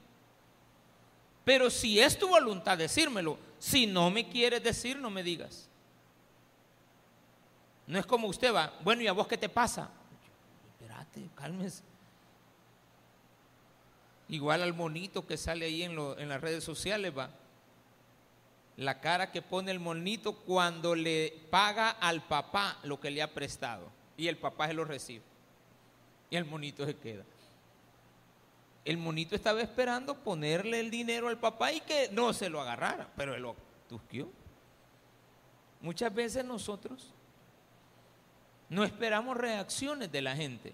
Pero 1.43 1.69
si 1.69 1.99
es 1.99 2.17
tu 2.17 2.29
voluntad 2.29 2.77
decírmelo, 2.77 3.37
si 3.59 3.87
no 3.87 4.09
me 4.09 4.29
quieres 4.29 4.63
decir, 4.63 4.97
no 4.97 5.09
me 5.09 5.21
digas. 5.21 5.67
No 7.87 7.97
es 7.97 8.05
como 8.05 8.27
usted 8.27 8.53
va, 8.53 8.73
bueno, 8.83 9.01
¿y 9.01 9.07
a 9.07 9.13
vos 9.13 9.27
qué 9.27 9.37
te 9.37 9.49
pasa? 9.49 9.89
Espérate, 10.73 11.29
cálmese. 11.35 11.83
Igual 14.29 14.61
al 14.61 14.73
monito 14.73 15.25
que 15.25 15.37
sale 15.37 15.65
ahí 15.65 15.83
en, 15.83 16.29
las 16.29 16.41
redes 16.41 16.63
sociales, 16.63 17.17
va. 17.17 17.29
La 18.75 18.99
cara 18.99 19.31
que 19.31 19.41
pone 19.41 19.71
el 19.71 19.79
monito 19.79 20.35
cuando 20.35 20.93
le 20.93 21.33
paga 21.49 21.89
al 21.89 22.21
papá 22.27 22.77
lo 22.83 22.99
que 22.99 23.09
le 23.09 23.21
ha 23.21 23.33
prestado. 23.33 23.89
Y 24.17 24.27
el 24.27 24.37
papá 24.37 24.67
se 24.67 24.73
lo 24.73 24.83
recibe. 24.83 25.23
Y 26.29 26.35
el 26.35 26.45
monito 26.45 26.85
se 26.85 26.95
queda 26.95 27.23
el 28.87 28.95
monito 28.97 29.35
estaba 29.35 29.61
esperando 29.61 30.15
ponerle 30.15 30.79
el 30.79 30.89
dinero 30.89 31.27
al 31.27 31.37
papá 31.37 31.73
y 31.73 31.81
que 31.81 32.07
no 32.13 32.31
se 32.31 32.49
lo 32.49 32.61
agarrara, 32.61 33.11
pero 33.17 33.35
él 33.35 33.41
lo 33.41 33.53
tusquió. 33.89 34.29
Muchas 35.81 36.13
veces 36.13 36.45
nosotros 36.45 37.13
no 38.69 38.83
esperamos 38.83 39.37
reacciones 39.37 40.11
de 40.11 40.21
la 40.21 40.35
gente, 40.35 40.73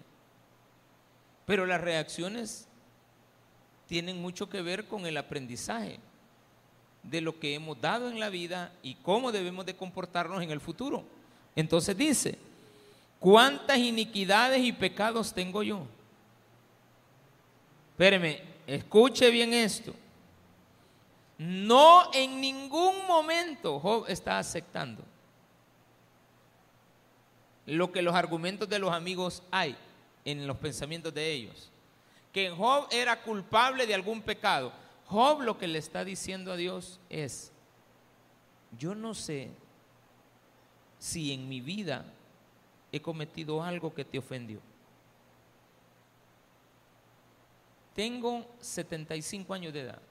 pero 1.46 1.66
las 1.66 1.82
reacciones 1.82 2.68
tienen 3.88 4.22
mucho 4.22 4.50
que 4.50 4.62
ver 4.62 4.88
con 4.88 5.06
el 5.06 5.18
aprendizaje 5.18 6.00
de 7.04 7.22
lo 7.22 7.40
que 7.40 7.54
hemos 7.54 7.80
dado 7.80 8.10
en 8.10 8.20
la 8.20 8.30
vida 8.30 8.72
y 8.82 8.96
cómo 8.96 9.32
debemos 9.32 9.66
de 9.66 9.76
comportarnos 9.76 10.42
en 10.42 10.52
el 10.52 10.62
futuro. 10.62 11.04
Entonces 11.56 11.96
dice, 11.96 12.40
¿cuántas 13.20 13.78
iniquidades 13.78 14.62
y 14.64 14.72
pecados 14.72 15.34
tengo 15.34 15.62
yo? 15.62 15.86
Espéreme, 17.92 18.42
escuche 18.66 19.30
bien 19.30 19.54
esto. 19.54 19.94
No 21.38 22.12
en 22.14 22.40
ningún 22.40 23.06
momento 23.06 23.80
Job 23.80 24.06
está 24.08 24.40
aceptando 24.40 25.04
lo 27.66 27.92
que 27.92 28.02
los 28.02 28.16
argumentos 28.16 28.68
de 28.68 28.80
los 28.80 28.92
amigos 28.92 29.44
hay 29.52 29.76
en 30.26 30.46
los 30.48 30.58
pensamientos 30.58 31.14
de 31.14 31.32
ellos. 31.32 31.72
Que 32.32 32.50
Job 32.50 32.88
era 32.92 33.22
culpable 33.22 33.86
de 33.86 33.94
algún 33.94 34.22
pecado. 34.22 34.74
Job 35.08 35.42
lo 35.42 35.58
que 35.58 35.68
le 35.68 35.80
está 35.80 36.04
diciendo 36.04 36.52
a 36.52 36.58
Dios 36.58 37.00
es, 37.10 37.52
yo 38.78 38.96
no 38.96 39.14
sé 39.14 39.50
si 41.00 41.34
en 41.34 41.48
mi 41.48 41.62
vida 41.62 42.06
he 42.92 43.02
cometido 43.02 43.64
algo 43.64 43.94
que 43.94 44.06
te 44.06 44.18
ofendió. 44.18 44.60
Tengo 47.94 48.46
75 48.60 49.54
años 49.54 49.74
de 49.74 49.82
edad. 49.82 50.02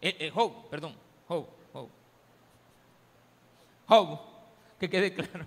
Eh, 0.00 0.16
eh, 0.20 0.30
Job, 0.30 0.68
perdón, 0.68 0.94
Job, 1.26 1.46
Job. 1.72 1.88
Job, 3.88 4.20
que 4.78 4.90
quede 4.90 5.14
claro. 5.14 5.46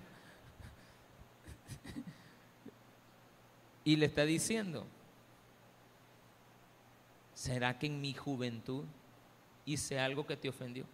Y 3.90 3.96
le 3.96 4.06
está 4.06 4.24
diciendo, 4.24 4.86
¿será 7.34 7.76
que 7.76 7.86
en 7.86 8.00
mi 8.00 8.14
juventud 8.14 8.84
hice 9.66 9.98
algo 9.98 10.24
que 10.24 10.36
te 10.36 10.48
ofendió? 10.48 10.84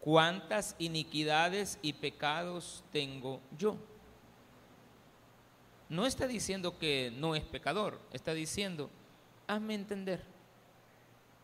¿Cuántas 0.00 0.76
iniquidades 0.78 1.80
y 1.82 1.94
pecados 1.94 2.84
tengo 2.92 3.40
yo? 3.58 3.76
No 5.88 6.06
está 6.06 6.28
diciendo 6.28 6.78
que 6.78 7.12
no 7.16 7.34
es 7.34 7.42
pecador, 7.42 7.98
está 8.12 8.34
diciendo, 8.34 8.88
hazme 9.48 9.74
entender 9.74 10.22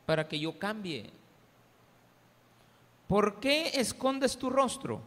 para 0.06 0.28
que 0.28 0.38
yo 0.38 0.60
cambie. 0.60 1.10
¿Por 3.08 3.40
qué 3.40 3.72
escondes 3.74 4.38
tu 4.38 4.48
rostro 4.48 5.02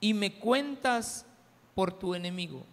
y 0.00 0.12
me 0.12 0.38
cuentas 0.38 1.24
por 1.78 1.92
tu 1.92 2.12
enemigo? 2.12 2.64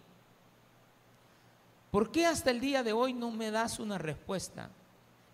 ¿Por 1.91 2.11
qué 2.11 2.25
hasta 2.25 2.49
el 2.49 2.59
día 2.59 2.81
de 2.81 2.91
hoy 2.91 3.13
no 3.13 3.29
me 3.29 3.51
das 3.51 3.77
una 3.77 3.99
respuesta? 3.99 4.71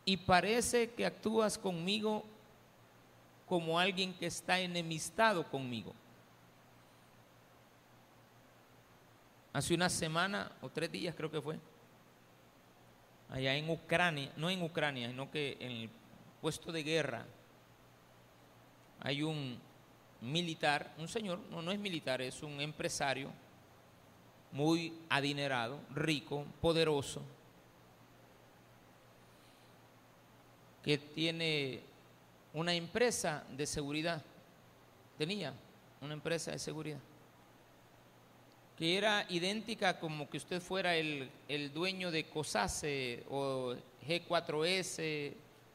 Y 0.04 0.18
parece 0.18 0.92
que 0.92 1.06
actúas 1.06 1.58
conmigo 1.58 2.26
como 3.48 3.80
alguien 3.80 4.14
que 4.14 4.26
está 4.26 4.60
enemistado 4.60 5.50
conmigo. 5.50 5.94
Hace 9.54 9.74
una 9.74 9.88
semana 9.88 10.52
o 10.62 10.68
tres 10.68 10.92
días 10.92 11.16
creo 11.16 11.32
que 11.32 11.42
fue, 11.42 11.58
allá 13.30 13.56
en 13.56 13.70
Ucrania, 13.70 14.34
no 14.36 14.50
en 14.50 14.62
Ucrania, 14.64 15.08
sino 15.08 15.32
que 15.32 15.56
en 15.62 15.72
el 15.72 15.90
puesto 16.42 16.74
de 16.74 16.84
guerra 16.84 17.26
hay 19.00 19.24
un 19.24 19.58
militar, 20.20 20.94
un 20.98 21.08
señor, 21.08 21.40
no, 21.50 21.62
no 21.62 21.72
es 21.72 21.80
militar, 21.80 22.22
es 22.22 22.44
un 22.44 22.60
empresario 22.60 23.32
muy 24.52 24.94
adinerado, 25.10 25.80
rico, 25.94 26.46
poderoso, 26.62 27.22
que 30.84 30.98
tiene 30.98 31.82
una 32.54 32.74
empresa 32.74 33.44
de 33.56 33.66
seguridad, 33.66 34.22
tenía 35.18 35.54
una 36.02 36.14
empresa 36.14 36.52
de 36.52 36.60
seguridad, 36.60 37.00
que 38.78 38.98
era 38.98 39.26
idéntica 39.30 40.00
como 40.00 40.30
que 40.30 40.38
usted 40.38 40.62
fuera 40.62 40.96
el, 40.96 41.30
dueño 41.74 42.10
de 42.10 42.28
COSACE 42.28 43.24
o 43.30 43.76
G4S, 44.08 45.34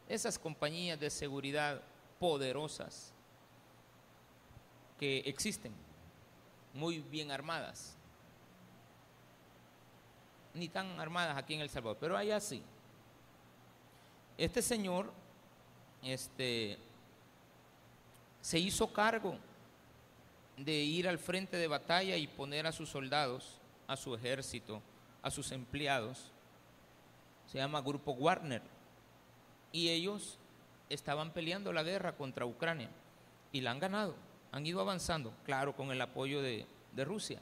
esas 0.08 0.38
compañías 0.38 0.98
de 0.98 1.10
seguridad 1.10 1.80
poderosas 2.18 3.12
que 4.98 5.18
existen, 5.20 5.72
muy 6.74 6.98
bien 6.98 7.30
armadas. 7.30 7.95
Ni 10.56 10.68
tan 10.68 10.98
armadas 10.98 11.36
aquí 11.36 11.54
en 11.54 11.60
El 11.60 11.70
Salvador, 11.70 11.98
pero 12.00 12.16
allá 12.16 12.40
sí. 12.40 12.62
Este 14.38 14.60
señor 14.62 15.12
este, 16.02 16.78
se 18.40 18.58
hizo 18.58 18.92
cargo 18.92 19.38
de 20.56 20.72
ir 20.72 21.08
al 21.08 21.18
frente 21.18 21.56
de 21.56 21.68
batalla 21.68 22.16
y 22.16 22.26
poner 22.26 22.66
a 22.66 22.72
sus 22.72 22.88
soldados, 22.88 23.58
a 23.86 23.96
su 23.96 24.14
ejército, 24.14 24.82
a 25.22 25.30
sus 25.30 25.52
empleados. 25.52 26.30
Se 27.46 27.58
llama 27.58 27.80
Grupo 27.80 28.12
Warner. 28.12 28.62
Y 29.72 29.90
ellos 29.90 30.38
estaban 30.88 31.32
peleando 31.32 31.72
la 31.72 31.82
guerra 31.82 32.16
contra 32.16 32.46
Ucrania 32.46 32.88
y 33.52 33.60
la 33.60 33.72
han 33.72 33.80
ganado. 33.80 34.14
Han 34.52 34.64
ido 34.66 34.80
avanzando, 34.80 35.32
claro, 35.44 35.74
con 35.74 35.90
el 35.90 36.00
apoyo 36.00 36.40
de, 36.40 36.66
Rusia. 37.04 37.40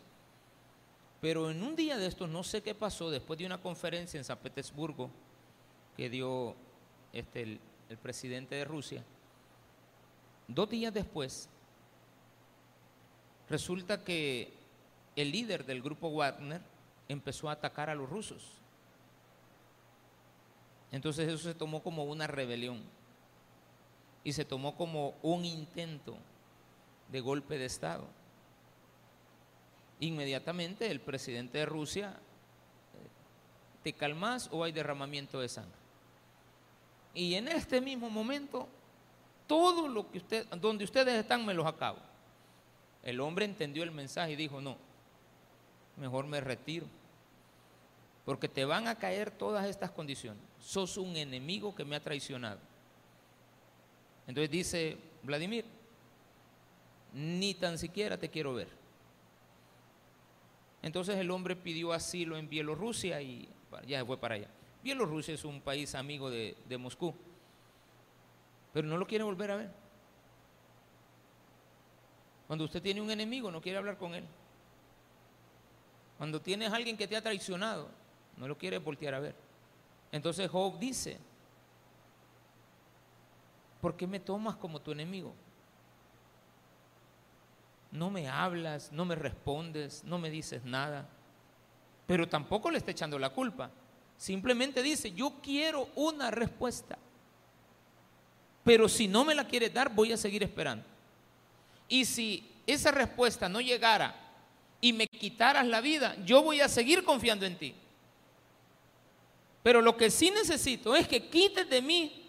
Pero 1.24 1.50
en 1.50 1.62
un 1.62 1.74
día 1.74 1.96
de 1.96 2.06
estos, 2.06 2.28
no 2.28 2.44
sé 2.44 2.62
qué 2.62 2.74
pasó, 2.74 3.10
después 3.10 3.38
de 3.38 3.46
una 3.46 3.56
conferencia 3.56 4.18
en 4.18 4.24
San 4.24 4.36
Petersburgo 4.36 5.08
que 5.96 6.10
dio 6.10 6.54
este, 7.14 7.40
el, 7.40 7.60
el 7.88 7.96
presidente 7.96 8.56
de 8.56 8.66
Rusia, 8.66 9.02
dos 10.46 10.68
días 10.68 10.92
después, 10.92 11.48
resulta 13.48 14.04
que 14.04 14.52
el 15.16 15.32
líder 15.32 15.64
del 15.64 15.80
grupo 15.80 16.10
Wagner 16.10 16.60
empezó 17.08 17.48
a 17.48 17.52
atacar 17.52 17.88
a 17.88 17.94
los 17.94 18.10
rusos. 18.10 18.58
Entonces 20.92 21.26
eso 21.26 21.38
se 21.38 21.54
tomó 21.54 21.82
como 21.82 22.04
una 22.04 22.26
rebelión 22.26 22.82
y 24.24 24.34
se 24.34 24.44
tomó 24.44 24.76
como 24.76 25.14
un 25.22 25.46
intento 25.46 26.18
de 27.10 27.20
golpe 27.22 27.56
de 27.56 27.64
Estado. 27.64 28.04
Inmediatamente 30.00 30.90
el 30.90 31.00
presidente 31.00 31.58
de 31.58 31.66
Rusia, 31.66 32.10
eh, 32.10 33.08
¿te 33.82 33.92
calmas 33.92 34.48
o 34.52 34.64
hay 34.64 34.72
derramamiento 34.72 35.40
de 35.40 35.48
sangre? 35.48 35.78
Y 37.14 37.34
en 37.34 37.48
este 37.48 37.80
mismo 37.80 38.10
momento, 38.10 38.68
todo 39.46 39.86
lo 39.86 40.10
que 40.10 40.18
usted, 40.18 40.46
donde 40.56 40.84
ustedes 40.84 41.14
están, 41.14 41.46
me 41.46 41.54
los 41.54 41.66
acabo. 41.66 41.98
El 43.02 43.20
hombre 43.20 43.44
entendió 43.44 43.82
el 43.82 43.92
mensaje 43.92 44.32
y 44.32 44.36
dijo, 44.36 44.60
no, 44.60 44.76
mejor 45.96 46.26
me 46.26 46.40
retiro. 46.40 46.86
Porque 48.24 48.48
te 48.48 48.64
van 48.64 48.88
a 48.88 48.96
caer 48.96 49.30
todas 49.30 49.66
estas 49.66 49.90
condiciones. 49.90 50.42
Sos 50.58 50.96
un 50.96 51.14
enemigo 51.16 51.74
que 51.74 51.84
me 51.84 51.94
ha 51.94 52.00
traicionado. 52.00 52.58
Entonces 54.26 54.50
dice 54.50 54.96
Vladimir, 55.22 55.66
ni 57.12 57.54
tan 57.54 57.78
siquiera 57.78 58.18
te 58.18 58.30
quiero 58.30 58.54
ver. 58.54 58.68
Entonces 60.84 61.16
el 61.16 61.30
hombre 61.30 61.56
pidió 61.56 61.94
asilo 61.94 62.36
en 62.36 62.46
Bielorrusia 62.46 63.22
y 63.22 63.48
ya 63.86 64.04
fue 64.04 64.18
para 64.18 64.34
allá. 64.34 64.48
Bielorrusia 64.82 65.32
es 65.32 65.42
un 65.46 65.62
país 65.62 65.94
amigo 65.94 66.28
de, 66.28 66.54
Moscú, 66.78 67.14
pero 68.70 68.86
no 68.86 68.98
lo 68.98 69.06
quiere 69.06 69.24
volver 69.24 69.50
a 69.50 69.56
ver. 69.56 69.70
Cuando 72.46 72.66
usted 72.66 72.82
tiene 72.82 73.00
un 73.00 73.10
enemigo, 73.10 73.50
no 73.50 73.62
quiere 73.62 73.78
hablar 73.78 73.96
con 73.96 74.14
él. 74.14 74.24
Cuando 76.18 76.38
tienes 76.38 76.70
a 76.70 76.76
alguien 76.76 76.98
que 76.98 77.08
te 77.08 77.16
ha 77.16 77.22
traicionado, 77.22 77.88
no 78.36 78.46
lo 78.46 78.58
quiere 78.58 78.76
voltear 78.76 79.14
a 79.14 79.20
ver. 79.20 79.34
Entonces 80.12 80.50
Job 80.50 80.78
dice, 80.78 81.16
¿por 83.80 83.96
qué 83.96 84.06
me 84.06 84.20
tomas 84.20 84.56
como 84.56 84.82
tu 84.82 84.92
enemigo? 84.92 85.32
No 87.94 88.10
me 88.10 88.28
hablas, 88.28 88.90
no 88.90 89.04
me 89.04 89.14
respondes, 89.14 90.02
no 90.02 90.18
me 90.18 90.28
dices 90.28 90.64
nada, 90.64 91.08
pero 92.08 92.28
tampoco 92.28 92.68
le 92.68 92.78
está 92.78 92.90
echando 92.90 93.20
la 93.20 93.30
culpa. 93.30 93.70
Simplemente 94.16 94.82
dice, 94.82 95.12
yo 95.12 95.34
quiero 95.40 95.88
una 95.94 96.32
respuesta. 96.32 96.98
Pero 98.64 98.88
si 98.88 99.06
no 99.06 99.24
me 99.24 99.36
la 99.36 99.46
quieres 99.46 99.72
dar, 99.72 99.94
voy 99.94 100.10
a 100.10 100.16
seguir 100.16 100.42
esperando. 100.42 100.84
Y 101.88 102.04
si 102.04 102.50
esa 102.66 102.90
respuesta 102.90 103.48
no 103.48 103.60
llegara 103.60 104.12
y 104.80 104.92
me 104.92 105.06
quitaras 105.06 105.64
la 105.64 105.80
vida, 105.80 106.16
yo 106.24 106.42
voy 106.42 106.60
a 106.60 106.68
seguir 106.68 107.04
confiando 107.04 107.46
en 107.46 107.56
ti. 107.56 107.76
Pero 109.62 109.80
lo 109.80 109.96
que 109.96 110.10
sí 110.10 110.32
necesito 110.32 110.96
es 110.96 111.06
que 111.06 111.28
quites 111.28 111.70
de 111.70 111.80
mí 111.80 112.26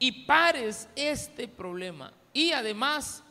y 0.00 0.10
pares 0.24 0.88
este 0.96 1.46
problema. 1.46 2.12
Y 2.32 2.50
además 2.50 3.22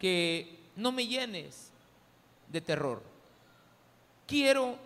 que 0.00 0.58
no 0.74 0.90
me 0.90 1.06
llenes 1.06 1.70
de 2.48 2.60
terror. 2.60 3.02
Quiero 4.26 4.76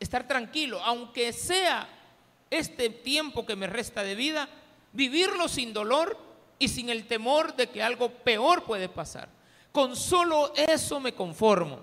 estar 0.00 0.26
tranquilo, 0.26 0.80
aunque 0.82 1.32
sea 1.32 1.88
este 2.48 2.88
tiempo 2.88 3.44
que 3.44 3.56
me 3.56 3.66
resta 3.66 4.02
de 4.02 4.14
vida, 4.14 4.48
vivirlo 4.92 5.48
sin 5.48 5.72
dolor 5.72 6.16
y 6.58 6.68
sin 6.68 6.88
el 6.88 7.06
temor 7.06 7.56
de 7.56 7.68
que 7.68 7.82
algo 7.82 8.08
peor 8.08 8.64
puede 8.64 8.88
pasar. 8.88 9.28
Con 9.72 9.96
solo 9.96 10.52
eso 10.54 11.00
me 11.00 11.12
conformo. 11.12 11.80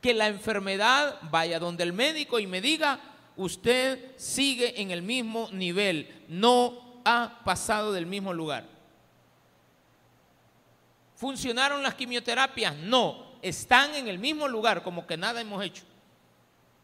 Que 0.00 0.14
la 0.14 0.28
enfermedad 0.28 1.18
vaya 1.30 1.58
donde 1.58 1.82
el 1.82 1.92
médico 1.92 2.38
y 2.38 2.46
me 2.46 2.62
diga, 2.62 3.00
usted 3.36 4.16
sigue 4.16 4.80
en 4.80 4.90
el 4.90 5.02
mismo 5.02 5.48
nivel, 5.52 6.24
no 6.28 7.02
ha 7.04 7.42
pasado 7.44 7.92
del 7.92 8.06
mismo 8.06 8.32
lugar. 8.32 8.79
¿Funcionaron 11.20 11.82
las 11.82 11.96
quimioterapias? 11.96 12.74
No, 12.76 13.26
están 13.42 13.94
en 13.94 14.08
el 14.08 14.18
mismo 14.18 14.48
lugar, 14.48 14.82
como 14.82 15.06
que 15.06 15.18
nada 15.18 15.42
hemos 15.42 15.62
hecho. 15.62 15.82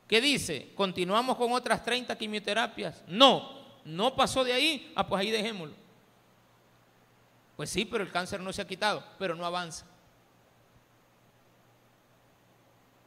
¿Qué 0.06 0.20
dice? 0.20 0.72
¿Continuamos 0.74 1.38
con 1.38 1.52
otras 1.52 1.82
30 1.82 2.18
quimioterapias? 2.18 3.02
No, 3.08 3.62
no 3.86 4.14
pasó 4.14 4.44
de 4.44 4.52
ahí. 4.52 4.92
Ah, 4.94 5.06
pues 5.06 5.20
ahí 5.20 5.30
dejémoslo. 5.30 5.74
Pues 7.56 7.70
sí, 7.70 7.86
pero 7.86 8.04
el 8.04 8.12
cáncer 8.12 8.38
no 8.40 8.52
se 8.52 8.60
ha 8.60 8.66
quitado, 8.66 9.02
pero 9.18 9.34
no 9.34 9.46
avanza. 9.46 9.86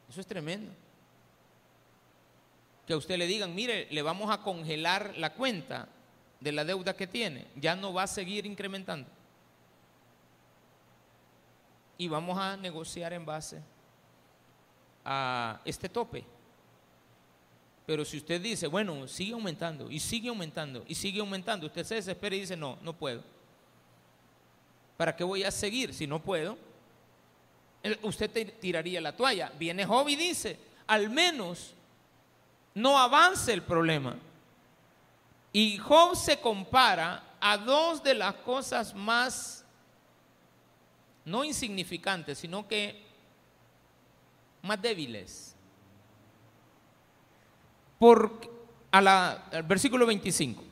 Eso 0.10 0.22
es 0.22 0.26
tremendo. 0.26 0.72
Que 2.88 2.94
a 2.94 2.98
usted 2.98 3.20
le 3.20 3.28
digan, 3.28 3.54
mire, 3.54 3.88
le 3.92 4.02
vamos 4.02 4.32
a 4.32 4.42
congelar 4.42 5.14
la 5.16 5.36
cuenta 5.36 5.90
de 6.40 6.52
la 6.54 6.66
deuda 6.66 6.96
que 6.96 7.06
tiene, 7.06 7.46
ya 7.56 7.76
no 7.76 7.94
va 7.94 8.02
a 8.02 8.08
seguir 8.08 8.48
incrementando. 8.48 9.19
Y 12.00 12.08
vamos 12.08 12.36
a 12.40 12.58
negociar 12.58 13.14
en 13.14 13.24
base 13.24 13.62
a 15.06 15.62
este 15.64 15.88
tope. 15.88 16.26
Pero 17.86 18.06
si 18.06 18.18
usted 18.18 18.42
dice, 18.42 18.68
bueno, 18.68 19.08
sigue 19.08 19.34
aumentando 19.34 19.92
y 19.92 20.00
sigue 20.00 20.30
aumentando 20.30 20.84
y 20.88 20.96
sigue 20.96 21.20
aumentando, 21.20 21.68
usted 21.68 21.84
se 21.84 21.96
desespera 21.96 22.36
y 22.36 22.42
dice, 22.42 22.56
no, 22.56 22.78
no 22.82 22.94
puedo. 22.94 23.24
¿Para 24.96 25.16
qué 25.16 25.24
voy 25.24 25.44
a 25.44 25.52
seguir 25.52 25.94
si 25.94 26.06
no 26.06 26.22
puedo? 26.22 26.58
Usted 28.04 28.58
tiraría 28.60 29.02
la 29.02 29.16
toalla. 29.16 29.52
Viene 29.58 29.86
Job 29.86 30.08
y 30.10 30.16
dice, 30.16 30.60
al 30.88 31.10
menos 31.10 31.74
no 32.76 32.98
avance 32.98 33.54
el 33.54 33.62
problema. 33.62 34.16
Y 35.52 35.78
Job 35.78 36.16
se 36.16 36.40
compara 36.40 37.24
a 37.40 37.58
dos 37.58 38.04
de 38.04 38.14
las 38.14 38.36
cosas 38.36 38.94
más, 38.94 39.59
no 41.30 41.44
insignificantes, 41.44 42.40
sino 42.40 42.68
que 42.68 43.06
más 44.64 44.82
débiles. 44.82 45.56
Por, 48.00 48.42
al 48.92 49.64
versículo 49.66 50.06
25, 50.06 50.64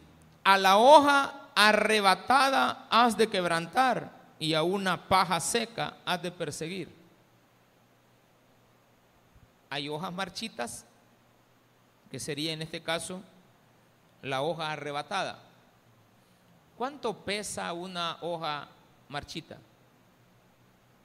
a 0.44 0.58
la 0.58 0.78
hoja 0.78 1.50
arrebatada 1.56 2.88
has 2.90 3.16
de 3.18 3.28
quebrantar 3.28 4.12
y 4.40 4.54
a 4.54 4.64
una 4.64 5.08
paja 5.08 5.40
seca 5.40 5.98
has 6.06 6.22
de 6.22 6.32
perseguir. 6.32 6.90
Hay 9.70 9.90
hojas 9.90 10.14
marchitas, 10.14 10.86
que 12.10 12.20
sería 12.20 12.54
en 12.54 12.62
este 12.62 12.82
caso 12.82 13.22
la 14.22 14.42
hoja 14.42 14.72
arrebatada. 14.72 15.40
¿Cuánto 16.78 17.14
pesa 17.14 17.74
una 17.74 18.18
hoja 18.22 18.70
marchita? 19.10 19.58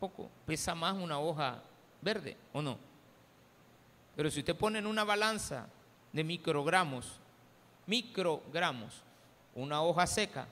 Poco. 0.03 0.29
Pesa 0.45 0.75
más 0.75 0.97
una 0.97 1.21
hoja 1.21 1.63
verde, 2.01 2.37
¿o 2.53 2.61
no? 2.61 2.77
Pero 4.17 4.33
si 4.33 4.41
usted 4.41 4.57
pone 4.57 4.81
en 4.81 4.89
una 4.89 5.05
balanza 5.05 5.69
de 6.13 6.25
microgramos, 6.25 7.21
microgramos, 7.87 9.01
una 9.55 9.81
hoja 9.81 10.09
seca 10.09 10.49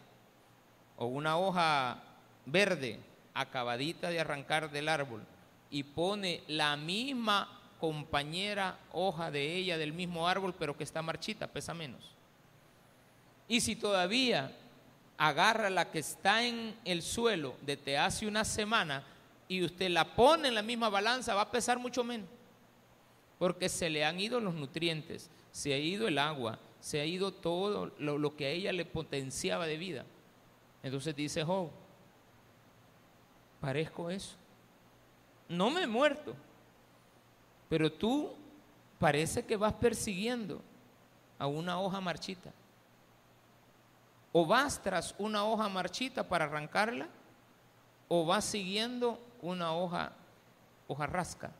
o 0.96 1.06
una 1.06 1.36
hoja 1.36 2.00
verde 2.46 3.00
acabadita 3.34 4.08
de 4.08 4.20
arrancar 4.20 4.70
del 4.70 4.88
árbol 4.88 5.24
y 5.68 5.82
pone 5.82 6.44
la 6.46 6.76
misma 6.76 7.60
compañera 7.80 8.78
hoja 8.92 9.32
de 9.32 9.56
ella 9.56 9.78
del 9.78 9.92
mismo 9.92 10.28
árbol, 10.28 10.54
pero 10.56 10.76
que 10.76 10.84
está 10.84 11.02
marchita, 11.02 11.48
pesa 11.48 11.74
menos. 11.74 12.12
Y 13.48 13.60
si 13.62 13.74
todavía 13.74 14.56
agarra 15.18 15.70
la 15.70 15.90
que 15.90 15.98
está 15.98 16.44
en 16.44 16.76
el 16.84 17.02
suelo 17.02 17.56
desde 17.62 17.98
hace 17.98 18.28
una 18.28 18.44
semana 18.44 19.02
y 19.50 19.64
usted 19.64 19.90
la 19.90 20.14
pone 20.14 20.46
en 20.46 20.54
la 20.54 20.62
misma 20.62 20.88
balanza, 20.88 21.34
va 21.34 21.42
a 21.42 21.50
pesar 21.50 21.76
mucho 21.80 22.04
menos. 22.04 22.28
Porque 23.36 23.68
se 23.68 23.90
le 23.90 24.04
han 24.04 24.20
ido 24.20 24.38
los 24.38 24.54
nutrientes, 24.54 25.28
se 25.50 25.74
ha 25.74 25.76
ido 25.76 26.06
el 26.06 26.18
agua, 26.18 26.60
se 26.78 27.00
ha 27.00 27.04
ido 27.04 27.32
todo 27.32 27.90
lo, 27.98 28.36
que 28.36 28.46
a 28.46 28.50
ella 28.50 28.72
le 28.72 28.84
potenciaba 28.84 29.66
de 29.66 29.76
vida. 29.76 30.06
Entonces 30.84 31.16
dice 31.16 31.42
Job, 31.42 31.68
parezco 33.60 34.08
eso. 34.08 34.36
No 35.48 35.68
me 35.68 35.82
he 35.82 35.86
muerto, 35.88 36.36
pero 37.68 37.90
tú 37.90 38.32
parece 39.00 39.44
que 39.44 39.56
vas 39.56 39.72
persiguiendo 39.72 40.62
a 41.40 41.48
una 41.48 41.80
hoja 41.80 42.00
marchita 42.00 42.52
o 44.32 44.46
vas 44.46 44.80
tras 44.80 45.12
una 45.18 45.44
hoja 45.44 45.68
marchita 45.68 46.28
para 46.28 46.44
arrancarla, 46.44 47.08
o 48.06 48.24
vas 48.24 48.44
siguiendo 48.44 49.18
una 49.42 49.74
hoja, 49.74 50.12
hoja 50.88 51.06
rasca. 51.06 51.50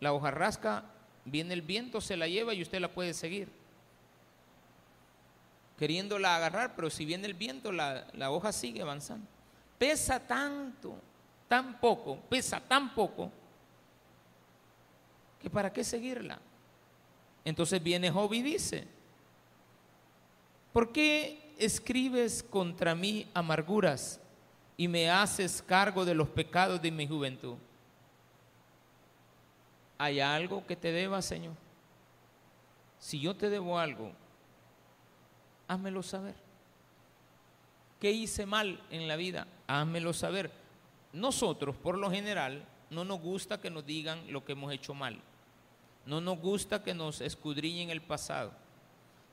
La 0.00 0.12
hoja 0.12 0.30
rasca, 0.30 0.84
viene 1.24 1.54
el 1.54 1.62
viento, 1.62 2.00
se 2.00 2.16
la 2.16 2.26
lleva 2.26 2.54
y 2.54 2.62
usted 2.62 2.80
la 2.80 2.92
puede 2.92 3.14
seguir. 3.14 3.48
Queriéndola 5.78 6.36
agarrar, 6.36 6.74
pero 6.74 6.90
si 6.90 7.04
viene 7.04 7.26
el 7.26 7.34
viento, 7.34 7.72
la, 7.72 8.06
la 8.14 8.30
hoja 8.30 8.52
sigue 8.52 8.82
avanzando. 8.82 9.26
Pesa 9.78 10.20
tanto, 10.20 10.94
tan 11.48 11.80
poco, 11.80 12.18
pesa 12.28 12.60
tan 12.60 12.94
poco, 12.94 13.30
que 15.40 15.50
para 15.50 15.72
qué 15.72 15.82
seguirla. 15.82 16.38
Entonces 17.44 17.82
viene 17.82 18.10
Job 18.10 18.32
y 18.32 18.42
dice, 18.42 18.86
¿Por 20.72 20.90
qué 20.90 21.54
escribes 21.58 22.42
contra 22.42 22.94
mí 22.94 23.28
amarguras 23.34 24.20
y 24.76 24.88
me 24.88 25.10
haces 25.10 25.62
cargo 25.62 26.04
de 26.04 26.14
los 26.14 26.28
pecados 26.28 26.80
de 26.80 26.90
mi 26.90 27.06
juventud? 27.06 27.56
¿Hay 29.98 30.20
algo 30.20 30.66
que 30.66 30.76
te 30.76 30.90
deba, 30.90 31.22
Señor? 31.22 31.54
Si 32.98 33.20
yo 33.20 33.36
te 33.36 33.50
debo 33.50 33.78
algo, 33.78 34.12
házmelo 35.68 36.02
saber. 36.02 36.34
¿Qué 38.00 38.10
hice 38.10 38.46
mal 38.46 38.82
en 38.90 39.06
la 39.06 39.16
vida? 39.16 39.46
Házmelo 39.66 40.12
saber. 40.12 40.50
Nosotros, 41.12 41.76
por 41.76 41.98
lo 41.98 42.10
general, 42.10 42.64
no 42.90 43.04
nos 43.04 43.20
gusta 43.20 43.60
que 43.60 43.70
nos 43.70 43.86
digan 43.86 44.32
lo 44.32 44.44
que 44.44 44.52
hemos 44.52 44.72
hecho 44.72 44.94
mal. 44.94 45.20
No 46.04 46.20
nos 46.20 46.38
gusta 46.38 46.82
que 46.82 46.94
nos 46.94 47.20
escudriñen 47.20 47.90
el 47.90 48.02
pasado. 48.02 48.52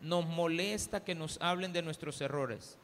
Nos 0.02 0.25
molesta 0.25 1.04
que 1.04 1.15
nos 1.15 1.41
hablen 1.41 1.73
de 1.73 1.82
nuestros 1.82 2.21
errores. 2.21 2.78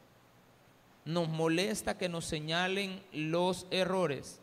Nos 1.06 1.30
molesta 1.30 1.98
que 1.98 2.10
nos 2.10 2.26
señalen 2.26 3.02
los 3.14 3.68
errores. 3.72 4.42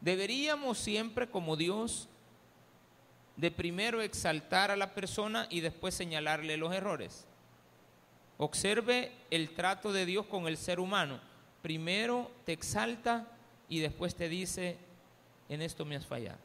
Deberíamos 0.00 0.78
siempre, 0.78 1.28
como 1.28 1.56
Dios, 1.56 2.08
de 3.36 3.50
primero 3.50 4.00
exaltar 4.00 4.70
a 4.70 4.76
la 4.76 4.94
persona 4.94 5.46
y 5.48 5.60
después 5.60 5.94
señalarle 5.94 6.56
los 6.56 6.74
errores. 6.74 7.26
Observe 8.36 9.12
el 9.30 9.54
trato 9.54 9.92
de 9.92 10.06
Dios 10.06 10.26
con 10.26 10.46
el 10.46 10.56
ser 10.56 10.80
humano. 10.80 11.20
Primero 11.62 12.30
te 12.44 12.52
exalta 12.52 13.26
y 13.68 13.80
después 13.80 14.14
te 14.14 14.28
dice, 14.28 14.76
en 15.48 15.62
esto 15.62 15.84
me 15.84 15.96
has 15.96 16.06
fallado. 16.06 16.38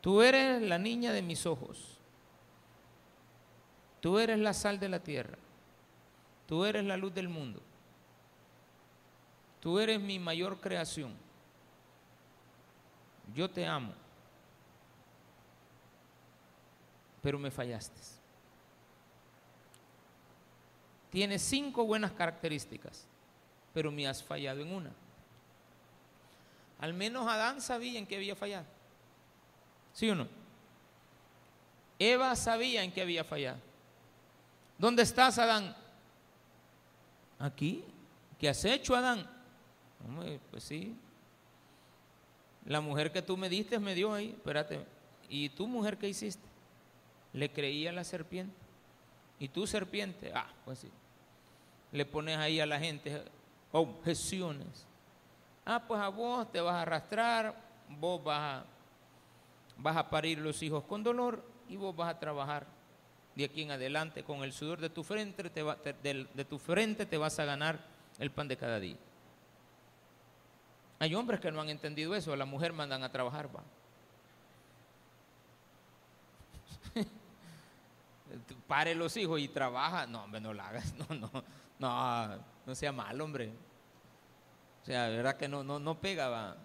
Tú 0.00 0.22
eres 0.22 0.62
la 0.62 0.78
niña 0.78 1.12
de 1.12 1.22
mis 1.22 1.46
ojos. 1.46 1.98
Tú 4.00 4.18
eres 4.18 4.38
la 4.38 4.54
sal 4.54 4.78
de 4.78 4.88
la 4.88 5.00
tierra. 5.00 5.38
Tú 6.48 6.64
eres 6.64 6.82
la 6.82 6.96
luz 6.96 7.14
del 7.14 7.28
mundo. 7.28 7.60
Tú 9.60 9.78
eres 9.78 10.00
mi 10.00 10.18
mayor 10.18 10.58
creación. 10.58 11.12
Yo 13.34 13.50
te 13.50 13.66
amo. 13.66 13.92
Pero 17.20 17.38
me 17.38 17.50
fallaste. 17.50 18.00
Tienes 21.10 21.42
cinco 21.42 21.84
buenas 21.84 22.12
características, 22.12 23.06
pero 23.74 23.92
me 23.92 24.06
has 24.06 24.22
fallado 24.22 24.62
en 24.62 24.72
una. 24.72 24.90
Al 26.80 26.94
menos 26.94 27.28
Adán 27.28 27.60
sabía 27.60 27.98
en 27.98 28.06
qué 28.06 28.16
había 28.16 28.34
fallado. 28.34 28.64
¿Sí 29.92 30.08
o 30.08 30.14
no? 30.14 30.28
Eva 31.98 32.34
sabía 32.36 32.82
en 32.84 32.92
qué 32.92 33.02
había 33.02 33.24
fallado. 33.24 33.58
¿Dónde 34.78 35.02
estás, 35.02 35.38
Adán? 35.38 35.76
Aquí. 37.38 37.84
¿Qué 38.38 38.48
has 38.48 38.64
hecho, 38.64 38.94
Adán? 38.94 39.28
pues 40.50 40.64
sí. 40.64 40.96
La 42.64 42.80
mujer 42.80 43.10
que 43.10 43.22
tú 43.22 43.36
me 43.36 43.48
diste 43.48 43.78
me 43.78 43.94
dio 43.94 44.12
ahí. 44.12 44.30
Espérate. 44.30 44.84
¿Y 45.28 45.48
tú, 45.50 45.66
mujer, 45.66 45.98
qué 45.98 46.08
hiciste? 46.08 46.46
Le 47.32 47.50
creía 47.50 47.90
a 47.90 47.92
la 47.92 48.04
serpiente. 48.04 48.54
¿Y 49.38 49.48
tú, 49.48 49.66
serpiente? 49.66 50.32
Ah, 50.34 50.48
pues 50.64 50.80
sí. 50.80 50.90
Le 51.92 52.04
pones 52.04 52.36
ahí 52.38 52.60
a 52.60 52.66
la 52.66 52.78
gente 52.78 53.24
objeciones. 53.72 54.86
Ah, 55.64 55.82
pues 55.86 56.00
a 56.00 56.08
vos 56.08 56.50
te 56.50 56.60
vas 56.60 56.74
a 56.74 56.82
arrastrar, 56.82 57.54
vos 58.00 58.22
vas 58.22 58.40
a, 58.40 58.64
vas 59.76 59.96
a 59.96 60.08
parir 60.08 60.38
los 60.38 60.62
hijos 60.62 60.84
con 60.84 61.02
dolor 61.02 61.44
y 61.68 61.76
vos 61.76 61.94
vas 61.94 62.10
a 62.10 62.18
trabajar 62.18 62.66
de 63.38 63.44
aquí 63.44 63.62
en 63.62 63.70
adelante, 63.70 64.24
con 64.24 64.42
el 64.42 64.52
sudor 64.52 64.80
de 64.80 64.90
tu 64.90 65.04
frente, 65.04 65.48
te 65.48 65.62
de, 65.62 66.44
tu 66.44 66.58
frente 66.58 67.06
te 67.06 67.16
vas 67.16 67.38
a 67.38 67.44
ganar 67.44 67.78
el 68.18 68.32
pan 68.32 68.48
de 68.48 68.56
cada 68.56 68.80
día. 68.80 68.96
Hay 70.98 71.14
hombres 71.14 71.38
que 71.38 71.52
no 71.52 71.60
han 71.60 71.68
entendido 71.68 72.16
eso, 72.16 72.32
a 72.32 72.36
la 72.36 72.46
mujer 72.46 72.72
mandan 72.72 73.04
a 73.04 73.12
trabajar, 73.12 73.48
va. 73.54 73.62
Pare 78.66 78.96
los 78.96 79.16
hijos 79.16 79.38
y 79.38 79.46
trabaja. 79.46 80.08
No, 80.08 80.24
hombre, 80.24 80.40
no 80.40 80.52
lo 80.52 80.60
hagas. 80.60 80.92
No, 81.08 81.14
no, 81.14 81.30
no. 81.78 82.44
no 82.66 82.74
sea 82.74 82.90
mal, 82.90 83.20
hombre. 83.20 83.52
O 84.82 84.84
sea, 84.84 85.06
verdad 85.10 85.36
que 85.36 85.46
no, 85.46 85.62
no, 85.62 85.78
no 85.78 86.00
pega, 86.00 86.28
va. 86.28 86.56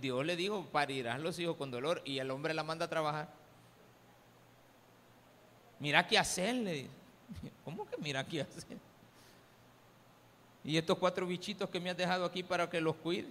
Dios 0.00 0.24
le 0.24 0.36
dijo, 0.36 0.64
parirás 0.66 1.18
los 1.18 1.36
hijos 1.40 1.56
con 1.56 1.72
dolor 1.72 2.02
y 2.04 2.18
el 2.18 2.30
hombre 2.30 2.54
la 2.54 2.62
manda 2.62 2.84
a 2.84 2.88
trabajar. 2.88 3.43
Mira 5.78 6.06
qué 6.06 6.18
hacerle. 6.18 6.88
¿Cómo 7.64 7.86
que 7.86 7.96
mira 7.98 8.24
qué 8.24 8.42
hacer? 8.42 8.78
Y 10.64 10.78
estos 10.78 10.96
cuatro 10.98 11.26
bichitos 11.26 11.68
que 11.68 11.78
me 11.78 11.90
has 11.90 11.96
dejado 11.96 12.24
aquí 12.24 12.42
para 12.42 12.68
que 12.68 12.80
los 12.80 12.96
cuide. 12.96 13.28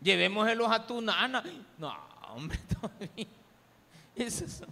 Llevémoselos 0.00 0.70
a 0.70 0.86
tu 0.86 1.00
nana. 1.00 1.42
No, 1.78 1.94
hombre, 2.28 2.58
todavía. 2.80 3.26
Es, 4.16 4.62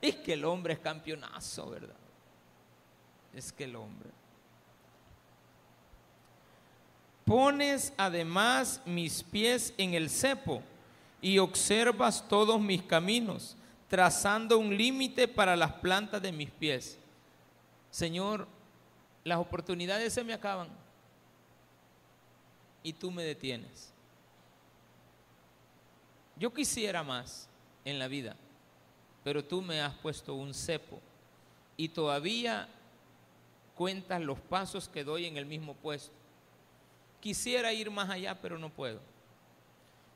es 0.00 0.16
que 0.16 0.32
el 0.32 0.44
hombre 0.44 0.74
es 0.74 0.78
campeonazo, 0.80 1.70
¿verdad? 1.70 1.96
Es 3.34 3.52
que 3.52 3.64
el 3.64 3.76
hombre. 3.76 4.10
Pones 7.24 7.92
además 7.98 8.80
mis 8.86 9.22
pies 9.22 9.74
en 9.76 9.92
el 9.92 10.08
cepo 10.08 10.62
y 11.20 11.38
observas 11.38 12.26
todos 12.26 12.58
mis 12.58 12.82
caminos, 12.82 13.54
trazando 13.88 14.58
un 14.58 14.76
límite 14.76 15.26
para 15.26 15.56
las 15.56 15.72
plantas 15.72 16.20
de 16.22 16.30
mis 16.32 16.50
pies. 16.50 16.98
Señor, 17.90 18.46
las 19.24 19.38
oportunidades 19.38 20.12
se 20.12 20.22
me 20.24 20.34
acaban 20.34 20.68
y 22.82 22.92
tú 22.92 23.10
me 23.10 23.22
detienes. 23.24 23.92
Yo 26.36 26.52
quisiera 26.52 27.02
más 27.02 27.48
en 27.84 27.98
la 27.98 28.06
vida, 28.06 28.36
pero 29.24 29.44
tú 29.44 29.60
me 29.60 29.80
has 29.80 29.94
puesto 29.94 30.34
un 30.34 30.54
cepo 30.54 31.00
y 31.76 31.88
todavía 31.88 32.68
cuentas 33.74 34.20
los 34.20 34.38
pasos 34.38 34.88
que 34.88 35.04
doy 35.04 35.26
en 35.26 35.36
el 35.36 35.46
mismo 35.46 35.74
puesto. 35.74 36.12
Quisiera 37.20 37.72
ir 37.72 37.90
más 37.90 38.08
allá, 38.10 38.40
pero 38.40 38.58
no 38.58 38.70
puedo. 38.70 39.00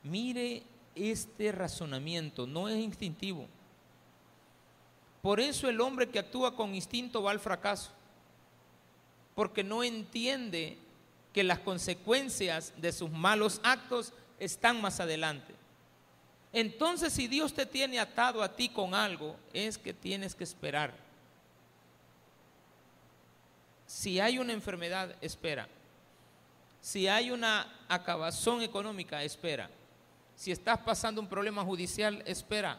Mire 0.03 0.63
este 0.95 1.51
razonamiento, 1.51 2.45
no 2.47 2.69
es 2.69 2.77
instintivo. 2.79 3.47
Por 5.23 5.39
eso 5.39 5.69
el 5.69 5.79
hombre 5.79 6.09
que 6.09 6.19
actúa 6.19 6.53
con 6.53 6.75
instinto 6.75 7.23
va 7.23 7.31
al 7.31 7.39
fracaso, 7.39 7.91
porque 9.35 9.63
no 9.63 9.81
entiende 9.81 10.77
que 11.31 11.45
las 11.45 11.59
consecuencias 11.59 12.73
de 12.75 12.91
sus 12.91 13.09
malos 13.09 13.61
actos 13.63 14.11
están 14.37 14.81
más 14.81 14.99
adelante. 14.99 15.55
Entonces, 16.51 17.13
si 17.13 17.29
Dios 17.29 17.53
te 17.53 17.65
tiene 17.65 18.01
atado 18.01 18.43
a 18.43 18.53
ti 18.53 18.67
con 18.67 18.93
algo, 18.93 19.37
es 19.53 19.77
que 19.77 19.93
tienes 19.93 20.35
que 20.35 20.43
esperar. 20.43 20.93
Si 23.87 24.19
hay 24.19 24.39
una 24.39 24.51
enfermedad, 24.51 25.15
espera. 25.21 25.69
Si 26.81 27.07
hay 27.07 27.31
una 27.31 27.73
acabazón 27.87 28.61
económica, 28.61 29.23
espera. 29.23 29.69
Si 30.35 30.51
estás 30.51 30.79
pasando 30.79 31.21
un 31.21 31.29
problema 31.29 31.63
judicial, 31.63 32.21
espera. 32.25 32.77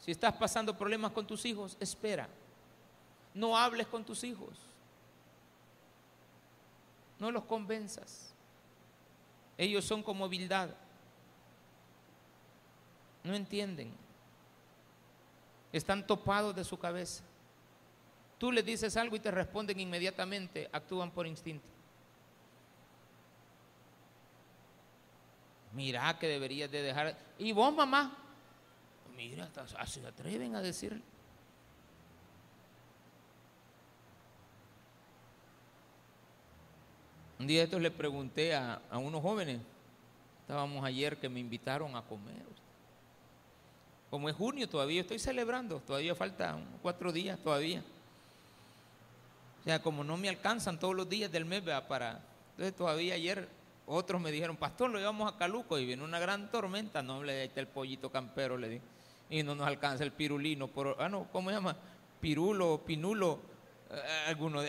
Si 0.00 0.10
estás 0.10 0.34
pasando 0.34 0.76
problemas 0.76 1.12
con 1.12 1.26
tus 1.26 1.44
hijos, 1.44 1.76
espera. 1.80 2.28
No 3.34 3.56
hables 3.56 3.86
con 3.86 4.04
tus 4.04 4.24
hijos. 4.24 4.58
No 7.18 7.30
los 7.30 7.44
convenzas. 7.44 8.32
Ellos 9.56 9.84
son 9.84 10.02
como 10.02 10.24
habilidad. 10.24 10.74
No 13.24 13.34
entienden. 13.34 13.92
Están 15.72 16.06
topados 16.06 16.54
de 16.54 16.64
su 16.64 16.78
cabeza. 16.78 17.24
Tú 18.38 18.52
les 18.52 18.64
dices 18.64 18.96
algo 18.96 19.16
y 19.16 19.20
te 19.20 19.32
responden 19.32 19.80
inmediatamente, 19.80 20.70
actúan 20.72 21.10
por 21.10 21.26
instinto. 21.26 21.66
Mira 25.72 26.16
que 26.18 26.28
deberías 26.28 26.70
de 26.70 26.82
dejar. 26.82 27.18
¿Y 27.38 27.52
vos, 27.52 27.74
mamá? 27.74 28.16
Mira, 29.18 29.48
se 29.84 30.06
atreven 30.06 30.54
a 30.54 30.62
decirle. 30.62 31.02
Un 37.40 37.48
día 37.48 37.64
estos 37.64 37.82
le 37.82 37.90
pregunté 37.90 38.54
a, 38.54 38.80
a, 38.88 38.98
unos 38.98 39.20
jóvenes, 39.20 39.60
estábamos 40.42 40.84
ayer 40.84 41.16
que 41.16 41.28
me 41.28 41.40
invitaron 41.40 41.96
a 41.96 42.02
comer. 42.02 42.46
Como 44.08 44.28
es 44.28 44.36
junio 44.36 44.68
todavía 44.68 45.00
estoy 45.00 45.18
celebrando, 45.18 45.80
todavía 45.80 46.14
faltan 46.14 46.64
cuatro 46.80 47.10
días 47.10 47.40
todavía. 47.40 47.82
O 49.60 49.64
sea, 49.64 49.82
como 49.82 50.04
no 50.04 50.16
me 50.16 50.28
alcanzan 50.28 50.78
todos 50.78 50.94
los 50.94 51.08
días 51.08 51.32
del 51.32 51.44
mes 51.44 51.62
para... 51.88 52.20
Entonces 52.52 52.76
todavía 52.76 53.14
ayer 53.14 53.48
otros 53.84 54.20
me 54.20 54.30
dijeron, 54.30 54.56
pastor, 54.56 54.90
lo 54.90 54.98
llevamos 54.98 55.32
a 55.32 55.36
Caluco 55.36 55.76
y 55.76 55.86
viene 55.86 56.04
una 56.04 56.20
gran 56.20 56.52
tormenta. 56.52 57.02
No, 57.02 57.24
le 57.24 57.46
está 57.46 57.58
el 57.58 57.66
pollito 57.66 58.12
campero, 58.12 58.56
le 58.56 58.68
di. 58.68 58.80
Y 59.30 59.42
no 59.42 59.54
nos 59.54 59.66
alcanza 59.66 60.04
el 60.04 60.12
pirulino. 60.12 60.68
Por, 60.68 60.96
ah, 60.98 61.08
no, 61.08 61.28
¿cómo 61.30 61.50
se 61.50 61.56
llama? 61.56 61.76
Pirulo, 62.20 62.82
pinulo. 62.84 63.40
Eh, 63.90 64.24
algunos 64.28 64.66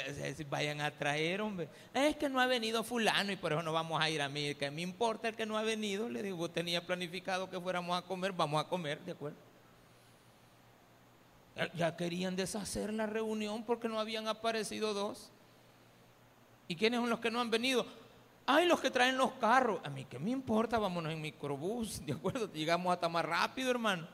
vayan 0.49 0.81
a 0.81 0.91
traer, 0.91 1.41
hombre. 1.41 1.69
Es 1.93 2.15
que 2.15 2.29
no 2.29 2.39
ha 2.39 2.45
venido 2.45 2.83
fulano 2.83 3.31
y 3.31 3.35
por 3.35 3.53
eso 3.53 3.61
no 3.63 3.73
vamos 3.73 4.01
a 4.01 4.09
ir 4.09 4.21
a 4.21 4.29
mí. 4.29 4.55
Que 4.55 4.71
me 4.71 4.81
importa 4.81 5.29
el 5.29 5.35
que 5.35 5.45
no 5.45 5.57
ha 5.57 5.63
venido. 5.63 6.09
Le 6.09 6.23
digo, 6.23 6.49
tenía 6.49 6.85
planificado 6.85 7.49
que 7.49 7.59
fuéramos 7.59 7.97
a 7.97 8.05
comer, 8.05 8.31
vamos 8.31 8.63
a 8.63 8.67
comer, 8.67 8.99
¿de 9.01 9.11
acuerdo? 9.13 9.37
Ya 11.73 11.97
querían 11.97 12.37
deshacer 12.37 12.93
la 12.93 13.05
reunión 13.05 13.63
porque 13.65 13.89
no 13.89 13.99
habían 13.99 14.27
aparecido 14.27 14.93
dos. 14.93 15.29
¿Y 16.69 16.75
quiénes 16.75 16.99
son 16.99 17.09
los 17.09 17.19
que 17.19 17.31
no 17.31 17.41
han 17.41 17.49
venido? 17.49 17.85
Ay, 18.45 18.65
los 18.65 18.79
que 18.79 18.89
traen 18.89 19.17
los 19.17 19.33
carros. 19.33 19.81
A 19.83 19.89
mí, 19.89 20.05
¿qué 20.05 20.19
me 20.19 20.31
importa? 20.31 20.79
Vámonos 20.79 21.11
en 21.11 21.21
microbús, 21.21 22.05
¿de 22.05 22.13
acuerdo? 22.13 22.51
Llegamos 22.53 22.93
hasta 22.93 23.09
más 23.09 23.25
rápido, 23.25 23.71
hermano. 23.71 24.07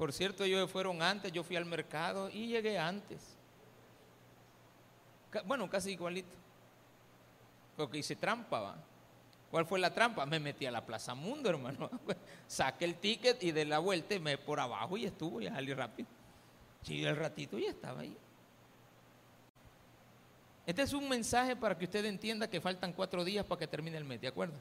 Por 0.00 0.14
cierto, 0.14 0.44
ellos 0.44 0.70
fueron 0.70 1.02
antes, 1.02 1.30
yo 1.30 1.44
fui 1.44 1.56
al 1.56 1.66
mercado 1.66 2.30
y 2.30 2.46
llegué 2.46 2.78
antes. 2.78 3.36
Bueno, 5.44 5.68
casi 5.68 5.90
igualito. 5.90 6.30
Porque 7.76 7.98
hice 7.98 8.16
trampa, 8.16 8.60
¿va? 8.60 8.76
¿Cuál 9.50 9.66
fue 9.66 9.78
la 9.78 9.92
trampa? 9.92 10.24
Me 10.24 10.40
metí 10.40 10.64
a 10.64 10.70
la 10.70 10.86
Plaza 10.86 11.14
Mundo, 11.14 11.50
hermano. 11.50 11.90
Saqué 12.46 12.86
el 12.86 12.94
ticket 12.94 13.42
y 13.42 13.52
de 13.52 13.66
la 13.66 13.78
vuelta 13.78 14.18
me 14.20 14.38
por 14.38 14.58
abajo 14.58 14.96
y 14.96 15.04
estuvo, 15.04 15.38
y 15.42 15.48
salí 15.48 15.74
rápido. 15.74 16.08
Sí, 16.80 17.04
el 17.04 17.16
ratito 17.16 17.58
ya 17.58 17.68
estaba 17.68 18.00
ahí. 18.00 18.16
Este 20.64 20.80
es 20.80 20.94
un 20.94 21.10
mensaje 21.10 21.56
para 21.56 21.76
que 21.76 21.84
usted 21.84 22.06
entienda 22.06 22.48
que 22.48 22.62
faltan 22.62 22.94
cuatro 22.94 23.22
días 23.22 23.44
para 23.44 23.58
que 23.58 23.66
termine 23.66 23.98
el 23.98 24.04
mes, 24.06 24.18
¿de 24.22 24.28
acuerdo? 24.28 24.54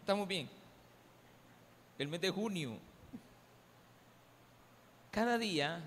¿Estamos 0.00 0.28
bien? 0.28 0.50
El 1.96 2.08
mes 2.08 2.20
de 2.20 2.28
junio. 2.28 2.89
Cada 5.10 5.38
día 5.38 5.82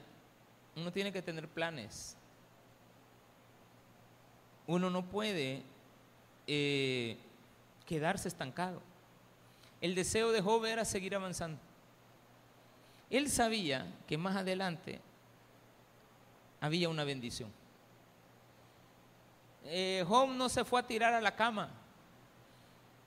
uno 0.76 0.92
tiene 0.92 1.12
que 1.12 1.22
tener 1.22 1.48
planes. 1.48 2.16
Uno 4.68 4.90
no 4.90 5.04
puede 5.04 5.64
eh, 6.48 7.18
quedarse 7.86 8.28
estancado. 8.28 8.82
El 9.82 9.96
deseo 9.96 10.32
de 10.32 10.42
Job 10.42 10.66
era 10.66 10.86
seguir 10.86 11.16
avanzando. 11.16 11.60
Él 13.10 13.30
sabía 13.30 13.86
que 14.08 14.18
más 14.18 14.36
adelante 14.36 15.02
había 16.62 16.90
una 16.90 17.04
bendición 17.04 17.52
eh, 19.66 20.04
Job 20.08 20.30
no 20.30 20.50
se 20.50 20.66
fue 20.66 20.80
a 20.80 20.84
tirar 20.84 21.14
a 21.14 21.22
la 21.22 21.36
cama. 21.36 21.70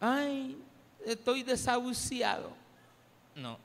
Ay, 0.00 0.58
estoy 1.04 1.42
desahuciado. 1.42 2.50
No. 3.34 3.58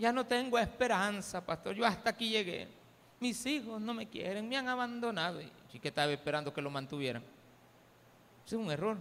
Ya 0.00 0.14
no 0.14 0.24
tengo 0.24 0.58
esperanza, 0.58 1.44
pastor. 1.44 1.74
Yo 1.74 1.84
hasta 1.84 2.08
aquí 2.08 2.30
llegué. 2.30 2.66
Mis 3.20 3.44
hijos 3.44 3.78
no 3.82 3.92
me 3.92 4.08
quieren, 4.08 4.48
me 4.48 4.56
han 4.56 4.66
abandonado. 4.66 5.42
Y 5.42 5.78
que 5.78 5.88
estaba 5.88 6.10
esperando 6.10 6.54
que 6.54 6.62
lo 6.62 6.70
mantuvieran. 6.70 7.22
es 8.46 8.52
un 8.54 8.70
error. 8.70 8.96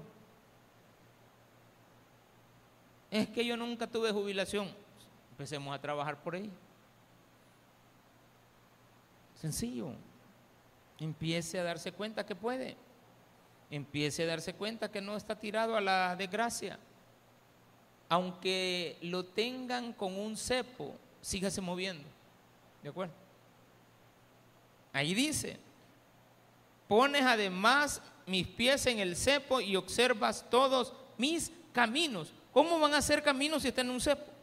Es 3.10 3.30
que 3.30 3.46
yo 3.46 3.56
nunca 3.56 3.88
tuve 3.88 4.12
jubilación. 4.12 4.68
Empecemos 5.32 5.74
a 5.74 5.80
trabajar 5.80 6.22
por 6.22 6.36
ahí. 6.36 6.52
Sencillo 9.36 9.94
empiece 11.00 11.58
a 11.58 11.64
darse 11.64 11.94
cuenta 11.94 12.26
que 12.26 12.36
puede. 12.36 12.76
Empiece 13.72 14.24
a 14.24 14.28
darse 14.28 14.54
cuenta 14.54 14.92
que 14.92 15.00
no 15.00 15.16
está 15.16 15.40
tirado 15.40 15.78
a 15.78 15.82
la 15.82 16.18
desgracia. 16.18 16.78
Aunque 18.10 18.98
lo 19.02 19.24
tengan 19.24 19.94
con 19.94 20.18
un 20.18 20.36
cepo, 20.36 20.96
sígase 21.22 21.62
moviendo. 21.62 22.08
¿De 22.84 22.90
acuerdo? 22.90 23.14
Ahí 24.92 25.14
dice, 25.14 25.58
pones 26.88 27.22
además 27.22 28.02
mis 28.26 28.48
pies 28.48 28.86
en 28.88 29.00
el 29.00 29.16
cepo 29.16 29.62
y 29.62 29.76
observas 29.76 30.46
todos 30.50 30.94
mis 31.18 31.52
caminos. 31.72 32.34
¿Cómo 32.52 32.80
van 32.80 32.96
a 32.96 33.02
ser 33.02 33.22
caminos 33.22 33.62
si 33.62 33.68
están 33.68 33.86
en 33.88 33.94
un 33.94 34.02
cepo? 34.02 34.40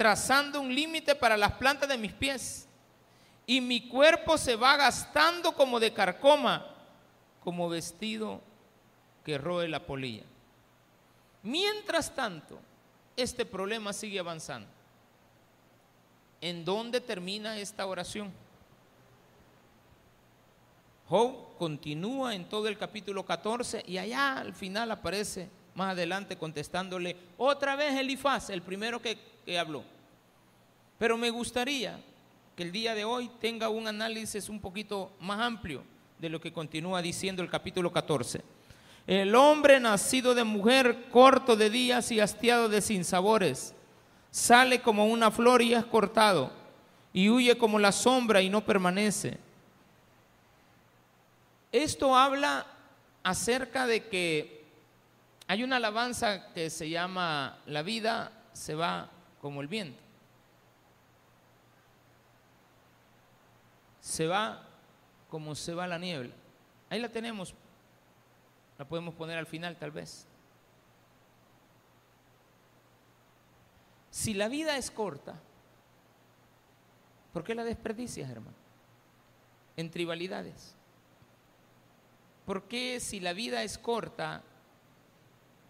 trazando 0.00 0.62
un 0.62 0.74
límite 0.74 1.14
para 1.14 1.36
las 1.36 1.52
plantas 1.52 1.86
de 1.86 1.98
mis 1.98 2.14
pies. 2.14 2.66
Y 3.46 3.60
mi 3.60 3.86
cuerpo 3.86 4.38
se 4.38 4.56
va 4.56 4.74
gastando 4.78 5.52
como 5.52 5.78
de 5.78 5.92
carcoma, 5.92 6.66
como 7.44 7.68
vestido 7.68 8.40
que 9.24 9.38
roe 9.38 9.68
la 9.68 9.84
polilla. 9.84 10.24
Mientras 11.42 12.14
tanto, 12.14 12.58
este 13.16 13.44
problema 13.44 13.92
sigue 13.92 14.18
avanzando. 14.18 14.68
¿En 16.40 16.64
dónde 16.64 17.00
termina 17.00 17.58
esta 17.58 17.86
oración? 17.86 18.32
Job 21.08 21.56
continúa 21.58 22.34
en 22.34 22.48
todo 22.48 22.68
el 22.68 22.78
capítulo 22.78 23.24
14 23.24 23.84
y 23.86 23.98
allá 23.98 24.38
al 24.38 24.54
final 24.54 24.90
aparece 24.90 25.48
más 25.74 25.92
adelante 25.92 26.36
contestándole 26.36 27.16
otra 27.36 27.76
vez 27.76 27.94
Elifaz, 27.98 28.50
el 28.50 28.62
primero 28.62 29.02
que, 29.02 29.18
que 29.44 29.58
habló. 29.58 29.82
Pero 30.98 31.16
me 31.16 31.30
gustaría 31.30 31.98
que 32.54 32.62
el 32.62 32.72
día 32.72 32.94
de 32.94 33.04
hoy 33.04 33.30
tenga 33.40 33.68
un 33.68 33.88
análisis 33.88 34.48
un 34.48 34.60
poquito 34.60 35.12
más 35.20 35.40
amplio 35.40 35.82
de 36.18 36.28
lo 36.28 36.40
que 36.40 36.52
continúa 36.52 37.02
diciendo 37.02 37.42
el 37.42 37.50
capítulo 37.50 37.90
14. 37.90 38.42
El 39.10 39.34
hombre 39.34 39.80
nacido 39.80 40.36
de 40.36 40.44
mujer, 40.44 41.08
corto 41.10 41.56
de 41.56 41.68
días 41.68 42.12
y 42.12 42.20
hastiado 42.20 42.68
de 42.68 42.80
sinsabores, 42.80 43.74
sale 44.30 44.82
como 44.82 45.06
una 45.06 45.32
flor 45.32 45.62
y 45.62 45.74
es 45.74 45.84
cortado, 45.84 46.52
y 47.12 47.28
huye 47.28 47.58
como 47.58 47.80
la 47.80 47.90
sombra 47.90 48.40
y 48.40 48.48
no 48.48 48.64
permanece. 48.64 49.36
Esto 51.72 52.16
habla 52.16 52.64
acerca 53.24 53.88
de 53.88 54.06
que 54.06 54.64
hay 55.48 55.64
una 55.64 55.78
alabanza 55.78 56.52
que 56.52 56.70
se 56.70 56.88
llama 56.88 57.58
La 57.66 57.82
vida 57.82 58.30
se 58.52 58.76
va 58.76 59.10
como 59.40 59.60
el 59.60 59.66
viento. 59.66 60.00
Se 64.00 64.28
va 64.28 64.62
como 65.28 65.56
se 65.56 65.74
va 65.74 65.88
la 65.88 65.98
niebla. 65.98 66.30
Ahí 66.88 67.00
la 67.00 67.08
tenemos 67.08 67.52
la 68.80 68.88
podemos 68.88 69.12
poner 69.12 69.36
al 69.36 69.44
final 69.44 69.76
tal 69.76 69.90
vez. 69.90 70.26
Si 74.10 74.32
la 74.32 74.48
vida 74.48 74.78
es 74.78 74.90
corta, 74.90 75.38
¿por 77.30 77.44
qué 77.44 77.54
la 77.54 77.62
desperdicias, 77.62 78.30
hermano? 78.30 78.56
En 79.76 79.90
tribalidades. 79.90 80.74
¿Por 82.46 82.62
qué 82.68 83.00
si 83.00 83.20
la 83.20 83.34
vida 83.34 83.62
es 83.64 83.76
corta, 83.76 84.42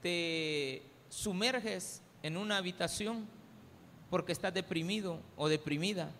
te 0.02 0.80
sumerges 1.08 2.02
en 2.22 2.36
una 2.36 2.58
habitación 2.58 3.26
porque 4.08 4.30
estás 4.30 4.54
deprimido 4.54 5.18
o 5.36 5.48
deprimida? 5.48 6.12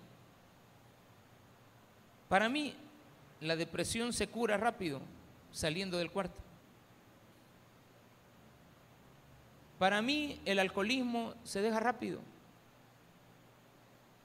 Para 2.29 2.49
mí, 2.49 2.75
la 3.41 3.55
depresión 3.55 4.13
se 4.13 4.27
cura 4.27 4.57
rápido 4.57 5.01
saliendo 5.53 5.97
del 5.97 6.11
cuarto. 6.11 6.50
Para 9.81 10.03
mí 10.03 10.39
el 10.45 10.59
alcoholismo 10.59 11.33
se 11.43 11.63
deja 11.63 11.81
rápido. 11.81 12.21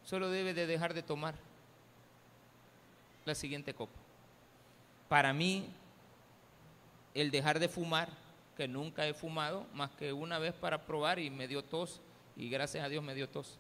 Solo 0.04 0.30
debe 0.30 0.54
de 0.54 0.68
dejar 0.68 0.94
de 0.94 1.02
tomar 1.02 1.34
la 3.24 3.34
siguiente 3.36 3.74
copa. 3.74 3.98
Para 5.08 5.32
mí 5.32 5.70
el 7.14 7.32
dejar 7.32 7.60
de 7.60 7.70
fumar, 7.70 8.10
que 8.58 8.68
nunca 8.68 9.08
he 9.08 9.14
fumado, 9.14 9.66
más 9.74 9.92
que 9.92 10.12
una 10.12 10.40
vez 10.40 10.54
para 10.54 10.86
probar 10.86 11.20
y 11.20 11.30
me 11.30 11.48
dio 11.48 11.64
tos, 11.64 12.02
y 12.36 12.50
gracias 12.50 12.84
a 12.84 12.90
Dios 12.90 13.02
me 13.02 13.16
dio 13.16 13.30
tos. 13.30 13.58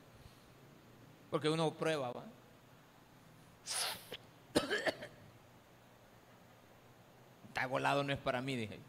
Porque 1.32 1.48
uno 1.48 1.74
prueba, 1.76 2.12
¿va? 2.12 2.26
Está 7.48 7.66
volado 7.68 8.04
no 8.04 8.12
es 8.12 8.20
para 8.20 8.42
mí, 8.42 8.58
dije. 8.58 8.80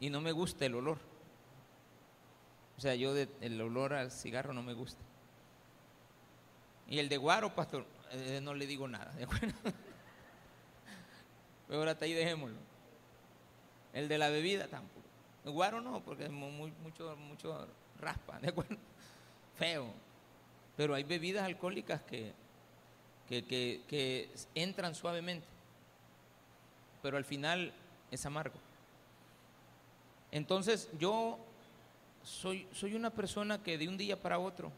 Y 0.00 0.08
no 0.08 0.22
me 0.22 0.32
gusta 0.32 0.64
el 0.64 0.76
olor. 0.76 1.11
Sea, 2.82 2.96
yo 2.96 3.14
el 3.16 3.60
olor 3.60 3.94
al 3.94 4.10
cigarro 4.10 4.52
no 4.52 4.64
me 4.64 4.72
gusta. 4.72 5.00
Y 6.88 6.98
el 6.98 7.08
de 7.08 7.16
guaro, 7.16 7.54
pastor, 7.54 7.86
eh, 8.10 8.40
no 8.42 8.54
le 8.54 8.66
digo 8.66 8.88
nada, 8.88 9.12
¿de 9.12 9.22
acuerdo? 9.22 9.54
Pero 11.68 11.88
hasta 11.88 12.06
ahí 12.06 12.12
dejémoslo. 12.12 12.56
El 13.92 14.08
de 14.08 14.18
la 14.18 14.30
bebida 14.30 14.66
tampoco. 14.66 15.06
Guaro 15.44 15.80
no, 15.80 16.02
porque 16.02 16.24
es 16.24 16.32
mucho, 16.32 17.14
mucho 17.18 17.68
raspa, 18.00 18.40
¿de 18.40 18.48
acuerdo? 18.48 18.76
Feo. 19.54 19.86
Pero 20.76 20.96
hay 20.96 21.04
bebidas 21.04 21.44
alcohólicas 21.44 22.02
que, 22.02 22.32
que, 23.28 23.84
que 23.86 24.28
entran 24.56 24.96
suavemente. 24.96 25.46
Pero 27.00 27.16
al 27.16 27.24
final 27.24 27.72
es 28.10 28.26
amargo. 28.26 28.58
Entonces 30.32 30.90
yo 30.98 31.38
soy, 32.22 32.66
soy 32.72 32.94
una 32.94 33.10
persona 33.10 33.62
que 33.62 33.78
de 33.78 33.88
un 33.88 33.96
día 33.96 34.20
para 34.20 34.38
otro, 34.38 34.70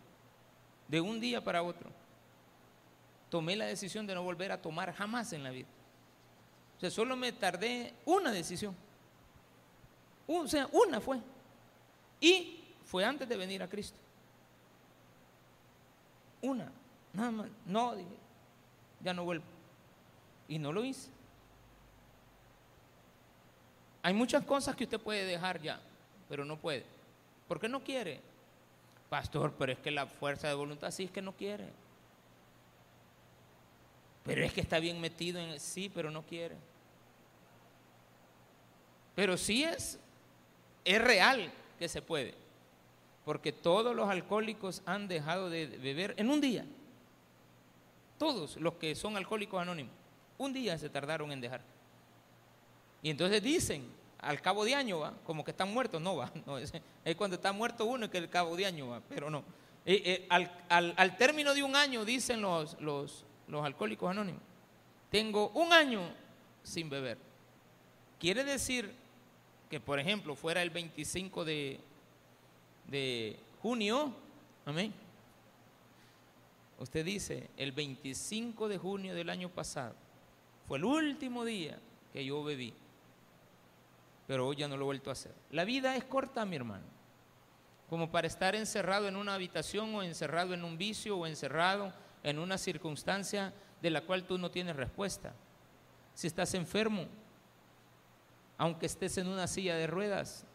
de 0.89 1.01
un 1.01 1.21
día 1.21 1.43
para 1.43 1.63
otro, 1.63 1.91
tomé 3.31 3.57
la 3.57 3.67
decisión 3.67 4.07
de 4.07 4.15
no 4.15 4.23
volver 4.23 4.53
a 4.53 4.61
tomar 4.61 4.95
jamás 4.95 5.33
en 5.33 5.43
la 5.43 5.51
vida. 5.51 5.69
O 6.77 6.81
sea, 6.81 6.91
solo 6.91 7.17
me 7.17 7.33
tardé 7.33 7.93
una 8.05 8.33
decisión. 8.33 8.75
O 10.27 10.47
sea, 10.47 10.69
una 10.73 11.01
fue. 11.01 11.21
Y 12.21 12.65
fue 12.85 13.05
antes 13.05 13.29
de 13.29 13.37
venir 13.37 13.63
a 13.63 13.69
Cristo. 13.69 13.99
Una, 16.43 16.71
nada 17.13 17.31
más. 17.31 17.49
No, 17.67 17.95
dije, 17.95 18.17
ya 19.03 19.13
no 19.13 19.25
vuelvo. 19.25 19.45
Y 20.49 20.59
no 20.59 20.73
lo 20.73 20.85
hice. 20.85 21.11
Hay 24.03 24.13
muchas 24.13 24.45
cosas 24.45 24.77
que 24.77 24.85
usted 24.85 25.01
puede 25.01 25.25
dejar 25.25 25.61
ya, 25.63 25.81
pero 26.29 26.45
no 26.45 26.59
puede. 26.59 26.85
¿Por 27.49 27.61
qué 27.61 27.69
no 27.69 27.83
quiere? 27.83 28.21
Pastor, 29.09 29.55
pero 29.59 29.73
es 29.73 29.79
que 29.79 29.91
la 29.91 30.07
fuerza 30.07 30.49
de 30.49 30.55
voluntad 30.55 30.91
sí 30.91 31.05
es 31.05 31.11
que 31.11 31.23
no 31.23 31.33
quiere. 31.33 31.69
Pero 34.25 34.43
es 34.43 34.53
que 34.53 34.63
está 34.63 34.79
bien 34.79 35.01
metido 35.01 35.39
en 35.39 35.61
sí, 35.61 35.91
pero 35.95 36.11
no 36.11 36.23
quiere. 36.23 36.57
Pero 39.15 39.37
sí 39.37 39.63
es, 39.63 39.99
es 40.85 41.01
real 41.01 41.53
que 41.79 41.89
se 41.89 42.03
puede. 42.03 42.35
Porque 43.25 43.53
todos 43.53 43.95
los 43.95 44.09
alcohólicos 44.09 44.83
han 44.87 45.09
dejado 45.09 45.51
de 45.51 45.67
beber 45.67 46.15
en 46.17 46.31
un 46.31 46.41
día. 46.41 46.65
Todos 48.19 48.57
los 48.57 48.75
que 48.75 48.95
son 48.95 49.17
alcohólicos 49.17 49.61
anónimos. 49.61 49.93
Un 50.39 50.53
día 50.53 50.79
se 50.79 50.89
tardaron 50.89 51.31
en 51.31 51.41
dejar. 51.41 51.61
Y 53.03 53.11
entonces 53.11 53.43
dicen, 53.43 53.87
al 54.25 54.41
cabo 54.41 54.65
de 54.65 54.75
año, 54.75 55.01
¿va? 55.01 55.15
como 55.25 55.45
que 55.45 55.51
están 55.51 55.73
muertos, 55.73 56.01
no 56.01 56.17
va. 56.17 56.31
No, 56.47 56.59
es, 56.59 56.73
cuando 57.17 57.37
está 57.37 57.53
muerto 57.53 57.85
uno 57.85 58.11
que 58.11 58.19
el 58.19 58.29
cabo 58.29 58.57
de 58.57 58.67
año, 58.67 58.89
¿va? 58.89 59.01
pero 59.09 59.31
no. 59.31 59.45
Eh, 59.87 60.27
eh, 60.29 60.29
al, 60.29 61.17
término 61.17 61.55
de 61.55 61.63
un 61.63 61.77
año, 61.77 62.05
dicen 62.05 62.41
los, 62.41 62.81
los, 62.81 63.25
los 63.49 63.65
alcohólicos 63.65 64.11
anónimos, 64.11 64.41
tengo 65.11 65.51
un 65.51 65.73
año 65.73 66.01
sin 66.63 66.89
beber. 66.89 67.19
Quiere 68.19 68.45
decir 68.45 68.91
que, 69.69 69.81
por 69.81 69.99
ejemplo, 69.99 70.35
fuera 70.35 70.63
el 70.63 70.71
25 70.71 71.45
de, 71.45 71.81
de 72.87 73.39
junio, 73.61 74.15
amén. 74.65 74.93
Usted 76.79 77.05
dice, 77.05 77.51
el 77.57 77.73
25 77.73 78.69
de 78.69 78.79
junio 78.79 79.15
del 79.15 79.31
año 79.31 79.49
pasado 79.49 79.95
fue 80.67 80.79
el 80.79 80.85
último 80.85 81.45
día 81.45 81.79
que 82.13 82.25
yo 82.25 82.43
bebí 82.43 82.73
pero 84.27 84.47
hoy 84.47 84.57
ya 84.57 84.69
no 84.69 84.77
lo 84.77 84.83
he 84.83 84.87
vuelto 84.87 85.11
a 85.11 85.15
hacer. 85.15 85.35
La 85.51 85.65
vida 85.65 85.97
es 85.97 86.05
corta, 86.05 86.45
mi 86.45 86.57
hermano, 86.57 86.85
como 87.89 88.11
para 88.11 88.27
estar 88.27 88.55
encerrado 88.55 89.07
en 89.07 89.17
una 89.17 89.35
habitación 89.35 89.95
o 89.95 90.03
encerrado 90.03 90.55
en 90.55 90.65
un 90.65 90.79
vicio 90.79 91.19
o 91.19 91.27
encerrado 91.27 91.93
en 92.23 92.39
una 92.39 92.57
circunstancia 92.57 93.53
de 93.83 93.91
la 93.91 94.01
cual 94.03 94.25
tú 94.25 94.39
no 94.39 94.51
tienes 94.51 94.77
respuesta. 94.77 95.35
Si 96.15 96.27
estás 96.27 96.55
enfermo, 96.55 97.07
aunque 98.57 98.87
estés 98.87 99.19
en 99.19 99.29
una 99.29 99.47
silla 99.47 99.77
de 99.77 99.87
ruedas, 99.87 100.47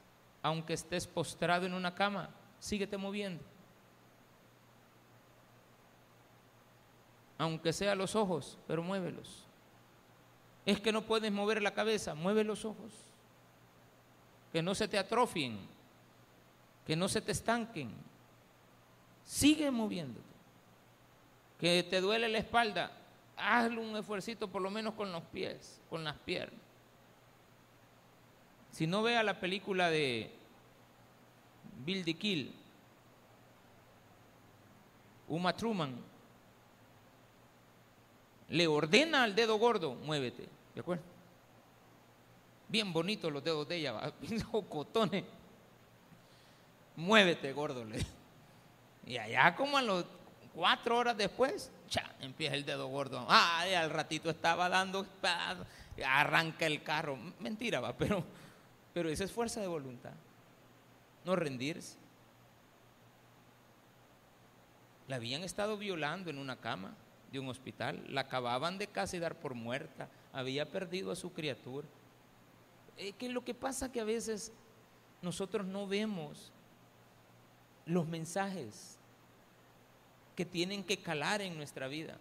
aunque 0.42 0.74
estés 0.74 1.06
postrado 1.06 1.66
en 1.66 1.74
una 1.74 1.94
cama, 1.94 2.30
síguete 2.60 2.98
moviendo. 2.98 3.44
Aunque 7.38 7.72
sea 7.72 7.96
los 7.96 8.16
ojos, 8.16 8.58
pero 8.68 8.82
muévelos. 8.82 9.46
Es 10.66 10.82
que 10.82 10.92
no 10.92 11.04
puedes 11.04 11.32
mover 11.32 11.62
la 11.62 11.74
cabeza, 11.74 12.16
mueve 12.16 12.44
los 12.44 12.66
ojos 12.66 13.09
que 14.52 14.62
no 14.62 14.76
se 14.76 14.88
te 14.88 14.98
atrofien, 14.98 15.60
que 16.86 16.96
no 16.96 17.08
se 17.08 17.22
te 17.22 17.32
estanquen. 17.32 17.92
Sigue 19.24 19.70
moviéndote. 19.72 20.28
Que 21.60 21.84
te 21.84 22.00
duele 22.00 22.30
la 22.30 22.38
espalda, 22.38 22.92
hazle 23.36 23.80
un 23.80 23.96
esfuercito 23.98 24.48
por 24.48 24.62
lo 24.62 24.72
menos 24.72 24.94
con 24.94 25.12
los 25.12 25.24
pies, 25.24 25.82
con 25.90 26.04
las 26.04 26.16
piernas. 26.18 26.60
Si 28.72 28.88
no 28.88 29.04
vea 29.04 29.24
la 29.24 29.40
película 29.40 29.90
de 29.90 30.32
Bill 31.86 32.18
Kill, 32.18 32.56
Uma 35.28 35.56
Truman 35.56 35.96
le 38.50 38.68
ordena 38.68 39.24
al 39.24 39.36
dedo 39.36 39.58
gordo, 39.58 39.94
muévete, 39.94 40.48
¿de 40.74 40.82
acuerdo? 40.82 41.04
Bien 42.70 42.94
bonitos 42.94 43.34
los 43.34 43.44
dedos 43.44 43.68
de 43.68 43.78
ella, 43.78 44.14
bien 44.22 44.40
cotones. 44.70 45.26
Muévete, 46.96 47.52
gordo. 47.52 47.84
Le. 47.84 48.06
Y 49.06 49.18
allá 49.18 49.56
como 49.56 49.78
a 49.78 49.82
los 49.82 50.06
cuatro 50.54 50.98
horas 50.98 51.18
después, 51.18 51.72
cha, 51.88 52.14
empieza 52.20 52.56
el 52.56 52.66
dedo 52.66 52.88
gordo. 52.88 53.26
Ah, 53.28 53.62
al 53.62 53.90
ratito 53.90 54.30
estaba 54.30 54.70
dando, 54.70 55.06
arranca 56.06 56.68
el 56.68 56.84
carro. 56.84 57.18
Mentira, 57.40 57.80
va, 57.80 57.98
pero, 57.98 58.24
pero 58.94 59.10
esa 59.10 59.24
es 59.24 59.32
fuerza 59.32 59.62
de 59.62 59.68
voluntad. 59.68 60.14
No 61.26 61.36
rendirse. 61.36 61.98
La 65.08 65.16
habían 65.16 65.44
estado 65.44 65.78
violando 65.78 66.30
en 66.30 66.38
una 66.38 66.58
cama 66.58 66.94
de 67.32 67.40
un 67.40 67.48
hospital, 67.48 68.04
la 68.10 68.22
acababan 68.22 68.78
de 68.78 68.88
casi 68.88 69.18
dar 69.18 69.36
por 69.36 69.56
muerta, 69.56 70.08
había 70.34 70.70
perdido 70.70 71.12
a 71.12 71.16
su 71.16 71.34
criatura. 71.34 71.88
Eh, 73.00 73.14
¿Qué 73.18 73.28
es 73.28 73.32
lo 73.32 73.44
que 73.44 73.54
pasa? 73.54 73.92
Que 73.92 74.02
a 74.02 74.04
veces 74.04 74.52
nosotros 75.22 75.66
no 75.66 75.88
vemos 75.88 76.52
los 77.86 78.06
mensajes 78.06 78.98
que 80.36 80.46
tienen 80.46 80.84
que 80.84 81.02
calar 81.02 81.42
en 81.42 81.58
nuestra 81.58 81.88
vida. 81.88 82.18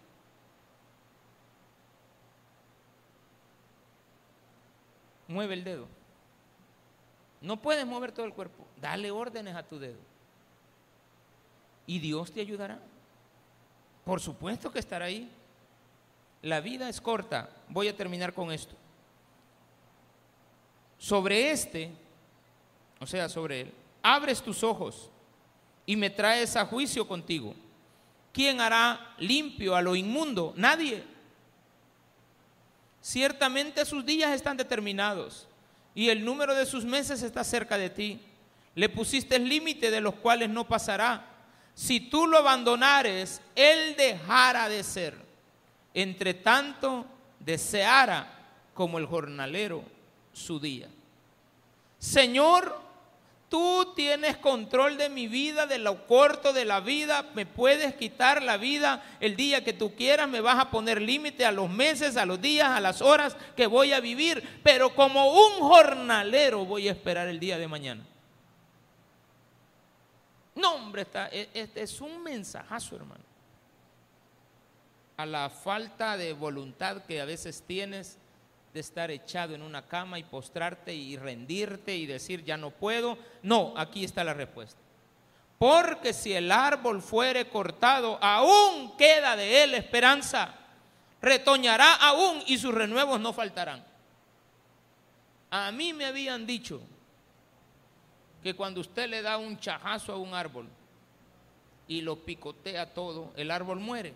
Mueve 5.27 5.53
el 5.53 5.63
dedo. 5.65 5.87
No 7.41 7.61
puedes 7.61 7.85
mover 7.85 8.13
todo 8.13 8.25
el 8.25 8.33
cuerpo. 8.33 8.65
Dale 8.79 9.11
órdenes 9.11 9.55
a 9.55 9.63
tu 9.63 9.79
dedo 9.79 9.99
y 11.85 11.99
Dios 11.99 12.31
te 12.31 12.39
ayudará. 12.39 12.79
Por 14.05 14.21
supuesto 14.21 14.71
que 14.71 14.79
estará 14.79 15.05
ahí. 15.05 15.29
La 16.41 16.61
vida 16.61 16.87
es 16.87 17.01
corta. 17.01 17.49
Voy 17.67 17.89
a 17.89 17.97
terminar 17.97 18.31
con 18.31 18.51
esto. 18.51 18.75
Sobre 20.99 21.49
este, 21.49 21.91
o 22.99 23.07
sea, 23.07 23.27
sobre 23.27 23.61
él, 23.61 23.73
abres 24.03 24.43
tus 24.43 24.63
ojos 24.63 25.09
y 25.87 25.95
me 25.95 26.11
traes 26.11 26.55
a 26.55 26.65
juicio 26.67 27.07
contigo. 27.07 27.55
¿Quién 28.31 28.61
hará 28.61 29.15
limpio 29.17 29.75
a 29.75 29.81
lo 29.81 29.95
inmundo? 29.95 30.53
Nadie. 30.55 31.03
Ciertamente 33.01 33.83
sus 33.85 34.05
días 34.05 34.31
están 34.31 34.57
determinados 34.57 35.47
y 35.95 36.09
el 36.09 36.23
número 36.23 36.53
de 36.53 36.67
sus 36.67 36.85
meses 36.85 37.23
está 37.23 37.43
cerca 37.43 37.77
de 37.79 37.89
ti. 37.89 38.19
Le 38.75 38.87
pusiste 38.89 39.37
el 39.37 39.49
límite 39.49 39.89
de 39.89 40.01
los 40.01 40.13
cuales 40.13 40.49
no 40.49 40.67
pasará 40.67 41.29
si 41.79 42.01
tú 42.01 42.27
lo 42.27 42.39
abandonares, 42.39 43.41
él 43.55 43.95
dejará 43.95 44.67
de 44.67 44.83
ser. 44.83 45.15
Entre 45.93 46.33
tanto, 46.33 47.05
deseara 47.39 48.27
como 48.73 48.97
el 48.97 49.05
jornalero 49.05 49.85
su 50.33 50.59
día. 50.59 50.87
Señor, 51.97 52.79
tú 53.49 53.93
tienes 53.95 54.37
control 54.37 54.97
de 54.97 55.09
mi 55.09 55.27
vida, 55.27 55.65
de 55.65 55.79
lo 55.79 56.05
corto 56.05 56.53
de 56.53 56.65
la 56.65 56.79
vida, 56.79 57.25
me 57.33 57.45
puedes 57.45 57.95
quitar 57.95 58.41
la 58.43 58.57
vida 58.57 59.03
el 59.19 59.35
día 59.35 59.63
que 59.63 59.73
tú 59.73 59.95
quieras, 59.95 60.29
me 60.29 60.39
vas 60.39 60.59
a 60.59 60.69
poner 60.69 61.01
límite 61.01 61.45
a 61.45 61.51
los 61.51 61.69
meses, 61.69 62.15
a 62.15 62.25
los 62.25 62.39
días, 62.39 62.69
a 62.69 62.79
las 62.79 63.01
horas 63.01 63.35
que 63.57 63.67
voy 63.67 63.91
a 63.91 63.99
vivir, 63.99 64.61
pero 64.63 64.95
como 64.95 65.33
un 65.33 65.59
jornalero 65.59 66.65
voy 66.65 66.87
a 66.87 66.91
esperar 66.91 67.27
el 67.27 67.39
día 67.39 67.57
de 67.57 67.67
mañana. 67.67 68.05
No, 70.55 70.75
hombre, 70.75 71.07
este 71.53 71.81
es 71.81 72.01
un 72.01 72.21
mensajazo, 72.21 72.95
hermano. 72.97 73.23
A 75.17 75.25
la 75.25 75.49
falta 75.49 76.17
de 76.17 76.33
voluntad 76.33 77.03
que 77.03 77.19
a 77.19 77.25
veces 77.25 77.63
tienes 77.65 78.17
de 78.73 78.79
estar 78.79 79.09
echado 79.11 79.55
en 79.55 79.61
una 79.61 79.81
cama 79.85 80.19
y 80.19 80.23
postrarte 80.23 80.93
y 80.93 81.17
rendirte 81.17 81.95
y 81.95 82.05
decir 82.05 82.43
ya 82.43 82.57
no 82.57 82.71
puedo. 82.71 83.17
No, 83.41 83.73
aquí 83.75 84.03
está 84.03 84.23
la 84.23 84.33
respuesta. 84.33 84.79
Porque 85.57 86.13
si 86.13 86.33
el 86.33 86.51
árbol 86.51 87.01
fuere 87.01 87.49
cortado, 87.49 88.17
aún 88.21 88.95
queda 88.97 89.35
de 89.35 89.63
él 89.63 89.73
esperanza. 89.73 90.55
Retoñará 91.21 91.95
aún 91.95 92.41
y 92.47 92.57
sus 92.57 92.73
renuevos 92.73 93.19
no 93.19 93.33
faltarán. 93.33 93.83
A 95.51 95.71
mí 95.71 95.93
me 95.93 96.05
habían 96.05 96.45
dicho 96.45 96.79
que 98.41 98.53
cuando 98.53 98.79
usted 98.81 99.09
le 99.09 99.21
da 99.21 99.37
un 99.37 99.59
chajazo 99.59 100.13
a 100.13 100.17
un 100.17 100.33
árbol 100.33 100.67
y 101.87 102.01
lo 102.01 102.17
picotea 102.17 102.93
todo, 102.93 103.33
el 103.35 103.51
árbol 103.51 103.79
muere. 103.79 104.13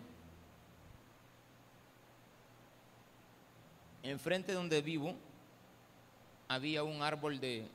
Enfrente 4.04 4.54
donde 4.54 4.82
vivo 4.82 5.16
había 6.48 6.84
un 6.84 7.02
árbol 7.02 7.40
de 7.40 7.68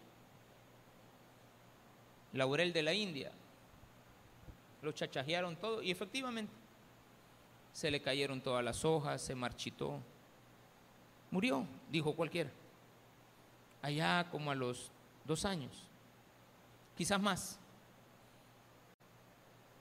laurel 2.32 2.72
de 2.72 2.82
la 2.82 2.92
India. 2.92 3.32
Lo 4.82 4.92
chachajearon 4.92 5.56
todo 5.56 5.82
y 5.82 5.90
efectivamente 5.90 6.52
se 7.72 7.90
le 7.90 8.00
cayeron 8.00 8.40
todas 8.40 8.64
las 8.64 8.84
hojas, 8.84 9.20
se 9.22 9.34
marchitó. 9.34 9.98
Murió, 11.30 11.66
dijo 11.90 12.14
cualquiera. 12.14 12.50
Allá 13.82 14.28
como 14.30 14.50
a 14.50 14.54
los 14.54 14.90
dos 15.24 15.44
años 15.44 15.88
quizás 16.98 17.22
más. 17.22 17.58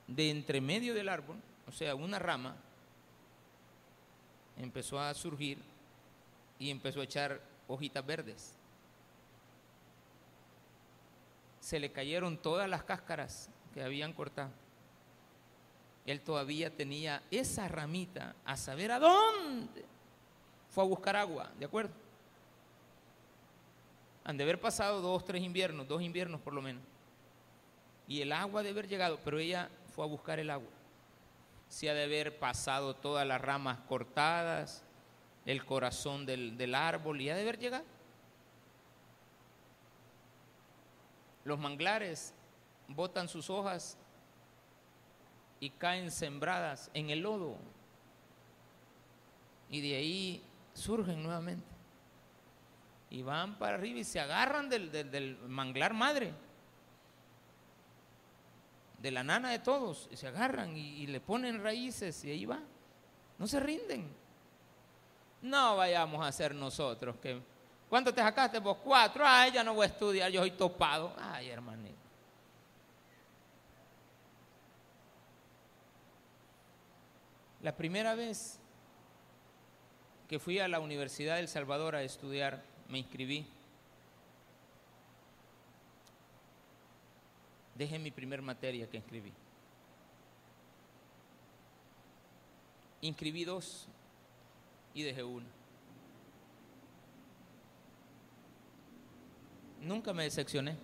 De 0.05 0.29
entre 0.29 0.61
medio 0.61 0.93
del 0.93 1.09
árbol, 1.09 1.37
o 1.67 1.71
sea, 1.71 1.95
una 1.95 2.19
rama, 2.19 2.55
empezó 4.55 4.99
a 4.99 5.13
surgir 5.15 5.57
y 6.59 6.69
empezó 6.69 7.01
a 7.01 7.03
echar 7.03 7.41
hojitas 7.67 8.05
verdes. 8.05 8.53
Se 11.59 11.79
le 11.79 11.91
cayeron 11.91 12.37
todas 12.37 12.69
las 12.69 12.83
cáscaras 12.83 13.49
que 13.73 13.83
habían 13.83 14.13
cortado. 14.13 14.51
Él 16.05 16.21
todavía 16.21 16.73
tenía 16.73 17.21
esa 17.31 17.67
ramita 17.67 18.35
a 18.45 18.55
saber 18.55 18.91
a 18.91 18.99
dónde. 18.99 19.85
Fue 20.69 20.83
a 20.83 20.87
buscar 20.87 21.15
agua, 21.15 21.51
¿de 21.59 21.65
acuerdo? 21.65 21.93
Han 24.23 24.37
de 24.37 24.43
haber 24.43 24.59
pasado 24.59 25.01
dos, 25.01 25.25
tres 25.25 25.41
inviernos, 25.41 25.87
dos 25.87 26.01
inviernos 26.01 26.39
por 26.41 26.53
lo 26.53 26.61
menos 26.61 26.83
y 28.07 28.21
el 28.21 28.31
agua 28.31 28.63
de 28.63 28.69
haber 28.69 28.87
llegado, 28.87 29.19
pero 29.23 29.37
ella 29.37 29.69
fue 29.93 30.05
a 30.05 30.07
buscar 30.07 30.39
el 30.39 30.49
agua. 30.49 30.69
Se 31.67 31.89
ha 31.89 31.93
de 31.93 32.05
haber 32.05 32.39
pasado 32.39 32.95
todas 32.95 33.27
las 33.27 33.41
ramas 33.41 33.79
cortadas, 33.89 34.83
el 35.47 35.65
corazón 35.65 36.27
del, 36.27 36.55
del 36.55 36.75
árbol 36.75 37.19
y 37.19 37.31
ha 37.31 37.35
de 37.35 37.41
haber 37.41 37.57
llegado. 37.57 37.85
Los 41.43 41.57
manglares 41.57 42.35
botan 42.87 43.27
sus 43.27 43.49
hojas 43.49 43.97
y 45.59 45.71
caen 45.71 46.11
sembradas 46.11 46.91
en 46.93 47.09
el 47.09 47.21
lodo. 47.21 47.57
Y 49.71 49.81
de 49.81 49.95
ahí 49.95 50.43
surgen 50.75 51.23
nuevamente. 51.23 51.65
Y 53.09 53.23
van 53.23 53.57
para 53.57 53.77
arriba 53.77 53.99
y 53.99 54.03
se 54.03 54.19
agarran 54.19 54.69
del, 54.69 54.91
del 54.91 55.37
manglar 55.47 55.93
madre 55.95 56.33
de 59.01 59.11
la 59.11 59.23
nana 59.23 59.51
de 59.51 59.59
todos, 59.59 60.09
y 60.11 60.17
se 60.17 60.27
agarran 60.27 60.75
y, 60.75 61.05
le 61.07 61.19
ponen 61.21 61.61
raíces 61.61 62.23
y 62.25 62.31
ahí 62.31 62.45
va. 62.45 62.59
No 63.37 63.47
se 63.47 63.59
rinden. 63.59 64.09
No 65.47 65.77
vayamos 65.77 66.25
a 66.25 66.31
ser 66.31 66.53
nosotros 66.53 67.15
que... 67.17 67.41
¿Cuánto 67.89 68.13
te 68.13 68.21
sacaste 68.21 68.59
vos? 68.59 68.77
Cuatro. 68.83 69.23
Ay, 69.25 69.51
ya 69.51 69.63
no 69.63 69.73
voy 69.73 69.85
a 69.85 69.87
estudiar, 69.87 70.29
yo 70.29 70.41
soy 70.41 70.51
topado. 70.51 71.13
Ay, 71.17 71.49
hermanito. 71.49 71.95
La 77.61 77.75
primera 77.75 78.13
vez 78.13 78.59
que 80.27 80.37
fui 80.37 80.59
a 80.59 80.67
la 80.67 80.79
Universidad 80.79 81.37
del 81.37 81.47
Salvador 81.47 81.95
a 81.95 82.03
estudiar, 82.03 82.61
me 82.89 82.99
inscribí. 82.99 83.47
Deje 87.75 87.99
mi 87.99 88.11
primer 88.11 88.41
materia 88.41 88.89
que 88.89 88.97
inscribí. 88.97 89.33
Inscribí 93.01 93.45
dos 93.45 93.87
y 94.97 95.03
dejé 95.03 95.23
una. 95.23 95.45
Nunca 99.79 100.11
me 100.11 100.23
decepcioné. 100.23 100.75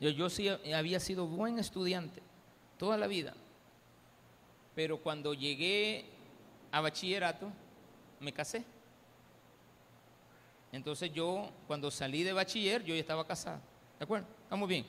Yo, 0.00 0.10
yo 0.10 0.30
sí 0.30 0.48
había 0.48 1.00
sido 1.00 1.26
buen 1.26 1.58
estudiante 1.58 2.22
toda 2.78 2.96
la 2.96 3.06
vida, 3.06 3.34
pero 4.74 4.98
cuando 4.98 5.34
llegué 5.34 6.06
a 6.72 6.80
bachillerato 6.80 7.50
me 8.20 8.32
casé. 8.32 8.64
Entonces 10.72 11.12
yo, 11.12 11.50
cuando 11.66 11.90
salí 11.90 12.22
de 12.22 12.32
bachiller, 12.32 12.82
yo 12.84 12.94
ya 12.94 13.00
estaba 13.00 13.26
casado. 13.26 13.60
¿De 13.98 14.04
acuerdo? 14.04 14.26
Estamos 14.44 14.68
bien. 14.68 14.86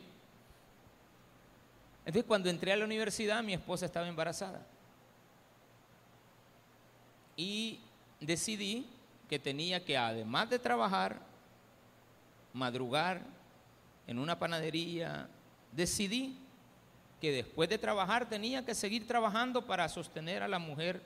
Entonces 2.06 2.26
cuando 2.26 2.50
entré 2.50 2.72
a 2.72 2.78
la 2.78 2.86
universidad 2.86 3.44
mi 3.44 3.54
esposa 3.54 3.86
estaba 3.86 4.08
embarazada. 4.08 4.66
Y 7.40 7.80
decidí 8.20 8.86
que 9.30 9.40
tenía 9.40 9.86
que, 9.86 9.98
además 9.98 10.50
de 10.50 10.60
trabajar, 10.60 11.22
madrugar 12.52 13.22
en 14.08 14.20
una 14.20 14.38
panadería, 14.38 15.30
decidí 15.72 16.36
que 17.22 17.32
después 17.32 17.70
de 17.70 17.78
trabajar 17.78 18.28
tenía 18.28 18.66
que 18.66 18.76
seguir 18.76 19.08
trabajando 19.08 19.66
para 19.66 19.88
sostener 19.88 20.44
a 20.44 20.50
la 20.50 20.60
mujer 20.60 21.02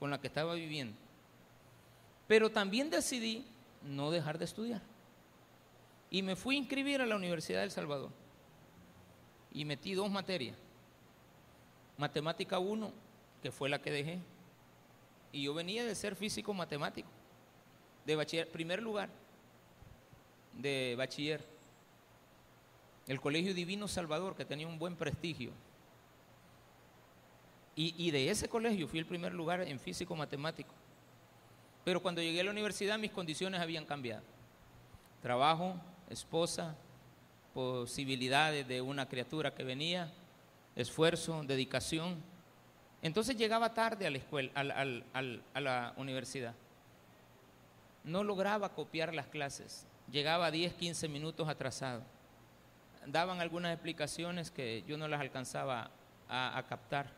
con 0.00 0.08
la 0.10 0.18
que 0.18 0.28
estaba 0.28 0.54
viviendo. 0.54 0.96
Pero 2.26 2.50
también 2.50 2.88
decidí 2.88 3.44
no 3.82 4.10
dejar 4.10 4.38
de 4.38 4.46
estudiar. 4.46 4.80
Y 6.10 6.22
me 6.22 6.34
fui 6.34 6.56
a 6.56 6.60
inscribir 6.60 7.02
a 7.02 7.06
la 7.06 7.16
Universidad 7.16 7.60
del 7.60 7.72
Salvador. 7.72 8.10
Y 9.52 9.66
metí 9.66 9.92
dos 9.92 10.10
materias. 10.10 10.56
Matemática 11.98 12.58
1, 12.58 12.90
que 13.42 13.52
fue 13.52 13.68
la 13.68 13.82
que 13.82 13.90
dejé. 13.90 14.18
Y 15.32 15.42
yo 15.42 15.54
venía 15.54 15.84
de 15.84 15.94
ser 15.94 16.16
físico 16.16 16.54
matemático, 16.54 17.08
de 18.04 18.16
bachiller, 18.16 18.48
primer 18.48 18.82
lugar 18.82 19.10
de 20.54 20.94
bachiller. 20.96 21.42
El 23.06 23.20
Colegio 23.20 23.54
Divino 23.54 23.88
Salvador, 23.88 24.36
que 24.36 24.44
tenía 24.44 24.66
un 24.66 24.78
buen 24.78 24.96
prestigio. 24.96 25.50
Y, 27.74 27.94
y 27.96 28.10
de 28.10 28.28
ese 28.28 28.48
colegio 28.48 28.88
fui 28.88 28.98
el 28.98 29.06
primer 29.06 29.32
lugar 29.32 29.62
en 29.62 29.78
físico 29.78 30.14
matemático. 30.14 30.74
Pero 31.84 32.02
cuando 32.02 32.20
llegué 32.20 32.40
a 32.40 32.44
la 32.44 32.50
universidad 32.50 32.98
mis 32.98 33.12
condiciones 33.12 33.60
habían 33.60 33.86
cambiado. 33.86 34.22
Trabajo, 35.22 35.76
esposa, 36.10 36.76
posibilidades 37.54 38.66
de 38.68 38.82
una 38.82 39.08
criatura 39.08 39.54
que 39.54 39.64
venía, 39.64 40.12
esfuerzo, 40.76 41.42
dedicación. 41.44 42.22
Entonces 43.02 43.36
llegaba 43.36 43.72
tarde 43.74 44.06
a 44.06 44.10
la 44.10 44.18
escuela, 44.18 44.50
a 44.54 45.60
la 45.60 45.92
universidad. 45.96 46.54
No 48.04 48.24
lograba 48.24 48.70
copiar 48.70 49.14
las 49.14 49.26
clases, 49.26 49.86
llegaba 50.10 50.50
10, 50.50 50.74
15 50.74 51.08
minutos 51.08 51.48
atrasado. 51.48 52.02
Daban 53.06 53.40
algunas 53.40 53.72
explicaciones 53.72 54.50
que 54.50 54.82
yo 54.86 54.98
no 54.98 55.08
las 55.08 55.20
alcanzaba 55.20 55.90
a, 56.28 56.62
captar. 56.68 57.10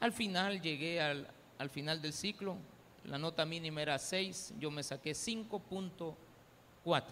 Al 0.00 0.12
final 0.12 0.60
llegué 0.60 1.00
al 1.00 1.70
final 1.70 2.02
del 2.02 2.12
ciclo, 2.12 2.56
la 3.04 3.18
nota 3.18 3.44
mínima 3.44 3.82
era 3.82 3.98
6, 3.98 4.54
yo 4.58 4.70
me 4.70 4.82
saqué 4.82 5.12
5.4. 5.12 7.04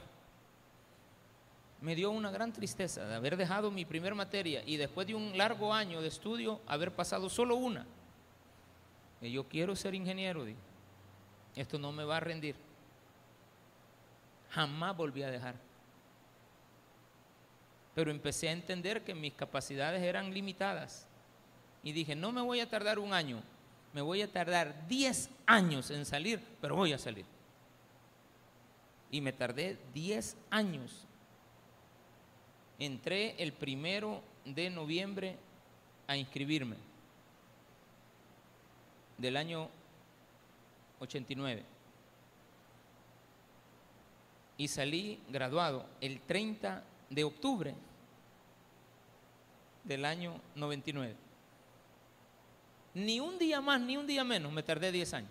Me 1.85 1.95
dio 1.95 2.11
una 2.11 2.31
gran 2.31 2.51
tristeza 2.51 3.05
de 3.05 3.15
haber 3.15 3.37
dejado 3.37 3.71
mi 3.71 3.85
primer 3.85 4.15
materia 4.15 4.63
y 4.65 4.79
después 4.79 5.07
de 5.07 5.15
un 5.15 5.37
largo 5.37 5.75
año 5.75 6.01
de 6.01 6.09
estudio 6.09 6.63
haber 6.67 6.91
pasado 6.93 7.29
solo 7.29 7.57
una. 7.57 7.85
Y 9.21 9.31
yo 9.31 9.47
quiero 9.47 9.77
ser 9.77 9.95
ingeniero, 9.95 10.47
esto 11.55 11.79
no 11.79 11.93
me 11.93 12.05
va 12.05 12.17
a 12.17 12.21
rendir. 12.21 12.57
Jamás 14.49 14.97
volví 14.97 15.25
a 15.25 15.31
dejar. 15.31 15.57
Pero 17.95 18.11
empecé 18.11 18.49
a 18.49 18.53
entender 18.53 19.05
que 19.05 19.15
mis 19.15 19.35
capacidades 19.35 20.03
eran 20.03 20.33
limitadas. 20.33 21.07
Y 21.83 21.93
dije, 21.93 22.17
no 22.17 22.33
me 22.33 22.41
voy 22.41 22.61
a 22.61 22.71
tardar 22.71 22.99
un 22.99 23.13
año, 23.13 23.43
me 23.93 24.01
voy 24.01 24.23
a 24.23 24.33
tardar 24.33 24.89
10 24.89 25.29
años 25.45 25.91
en 25.91 26.07
salir, 26.07 26.41
pero 26.63 26.77
voy 26.77 26.95
a 26.95 26.99
salir. 26.99 27.27
Y 29.11 29.21
me 29.21 29.35
tardé 29.35 29.79
10 29.93 30.35
años. 30.49 31.07
Entré 32.79 33.35
el 33.43 33.53
primero 33.53 34.23
de 34.45 34.71
noviembre 34.71 35.37
a 36.07 36.17
inscribirme 36.17 36.77
del 39.19 39.37
año 39.37 39.69
89. 41.01 41.63
Y 44.57 44.69
salí 44.69 45.21
graduado 45.29 45.87
el 46.01 46.21
30 46.21 46.83
de 47.11 47.25
octubre 47.25 47.75
del 49.85 50.05
año 50.05 50.41
99. 50.55 51.15
Ni 52.95 53.19
un 53.19 53.39
día 53.39 53.61
más, 53.61 53.81
ni 53.81 53.97
un 53.97 54.07
día 54.07 54.23
menos, 54.25 54.53
me 54.53 54.63
tardé 54.63 54.93
10 54.93 55.15
años. 55.15 55.31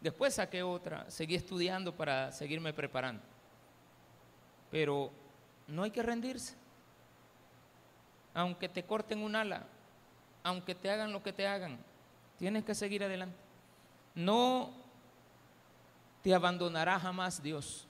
Después 0.00 0.34
saqué 0.34 0.62
otra, 0.62 1.10
seguí 1.10 1.34
estudiando 1.34 1.94
para 1.94 2.32
seguirme 2.32 2.72
preparando. 2.72 3.22
Pero 4.70 5.10
no 5.68 5.82
hay 5.82 5.90
que 5.90 6.02
rendirse. 6.02 6.54
Aunque 8.34 8.68
te 8.68 8.84
corten 8.84 9.20
un 9.20 9.36
ala, 9.36 9.64
aunque 10.42 10.74
te 10.74 10.90
hagan 10.90 11.12
lo 11.12 11.22
que 11.22 11.32
te 11.32 11.46
hagan, 11.46 11.78
tienes 12.38 12.64
que 12.64 12.74
seguir 12.74 13.04
adelante. 13.04 13.36
No 14.14 14.70
te 16.22 16.34
abandonará 16.34 16.98
jamás 16.98 17.42
Dios. 17.42 17.86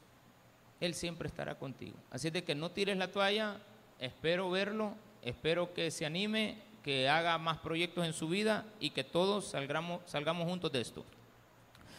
Él 0.81 0.95
siempre 0.95 1.29
estará 1.29 1.55
contigo. 1.55 1.97
Así 2.11 2.31
de 2.31 2.43
que 2.43 2.55
no 2.55 2.71
tires 2.71 2.97
la 2.97 3.11
toalla, 3.11 3.59
espero 3.99 4.51
verlo, 4.51 4.95
espero 5.23 5.73
que 5.75 5.91
se 5.91 6.05
anime 6.05 6.59
que 6.83 7.09
haga 7.09 7.39
más 7.39 7.59
proyectos 7.59 8.05
en 8.05 8.13
su 8.13 8.29
vida 8.29 8.67
y 8.81 8.91
que 8.91 9.05
todos 9.05 9.51
salgamos, 9.51 10.01
salgamos 10.07 10.49
juntos 10.49 10.73
de 10.73 10.81
esto. 10.81 11.05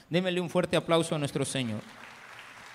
Démele 0.09 0.41
un 0.41 0.49
fuerte 0.49 0.76
aplauso 0.76 1.15
a 1.15 1.17
nuestro 1.17 1.45
Señor. 1.45 1.82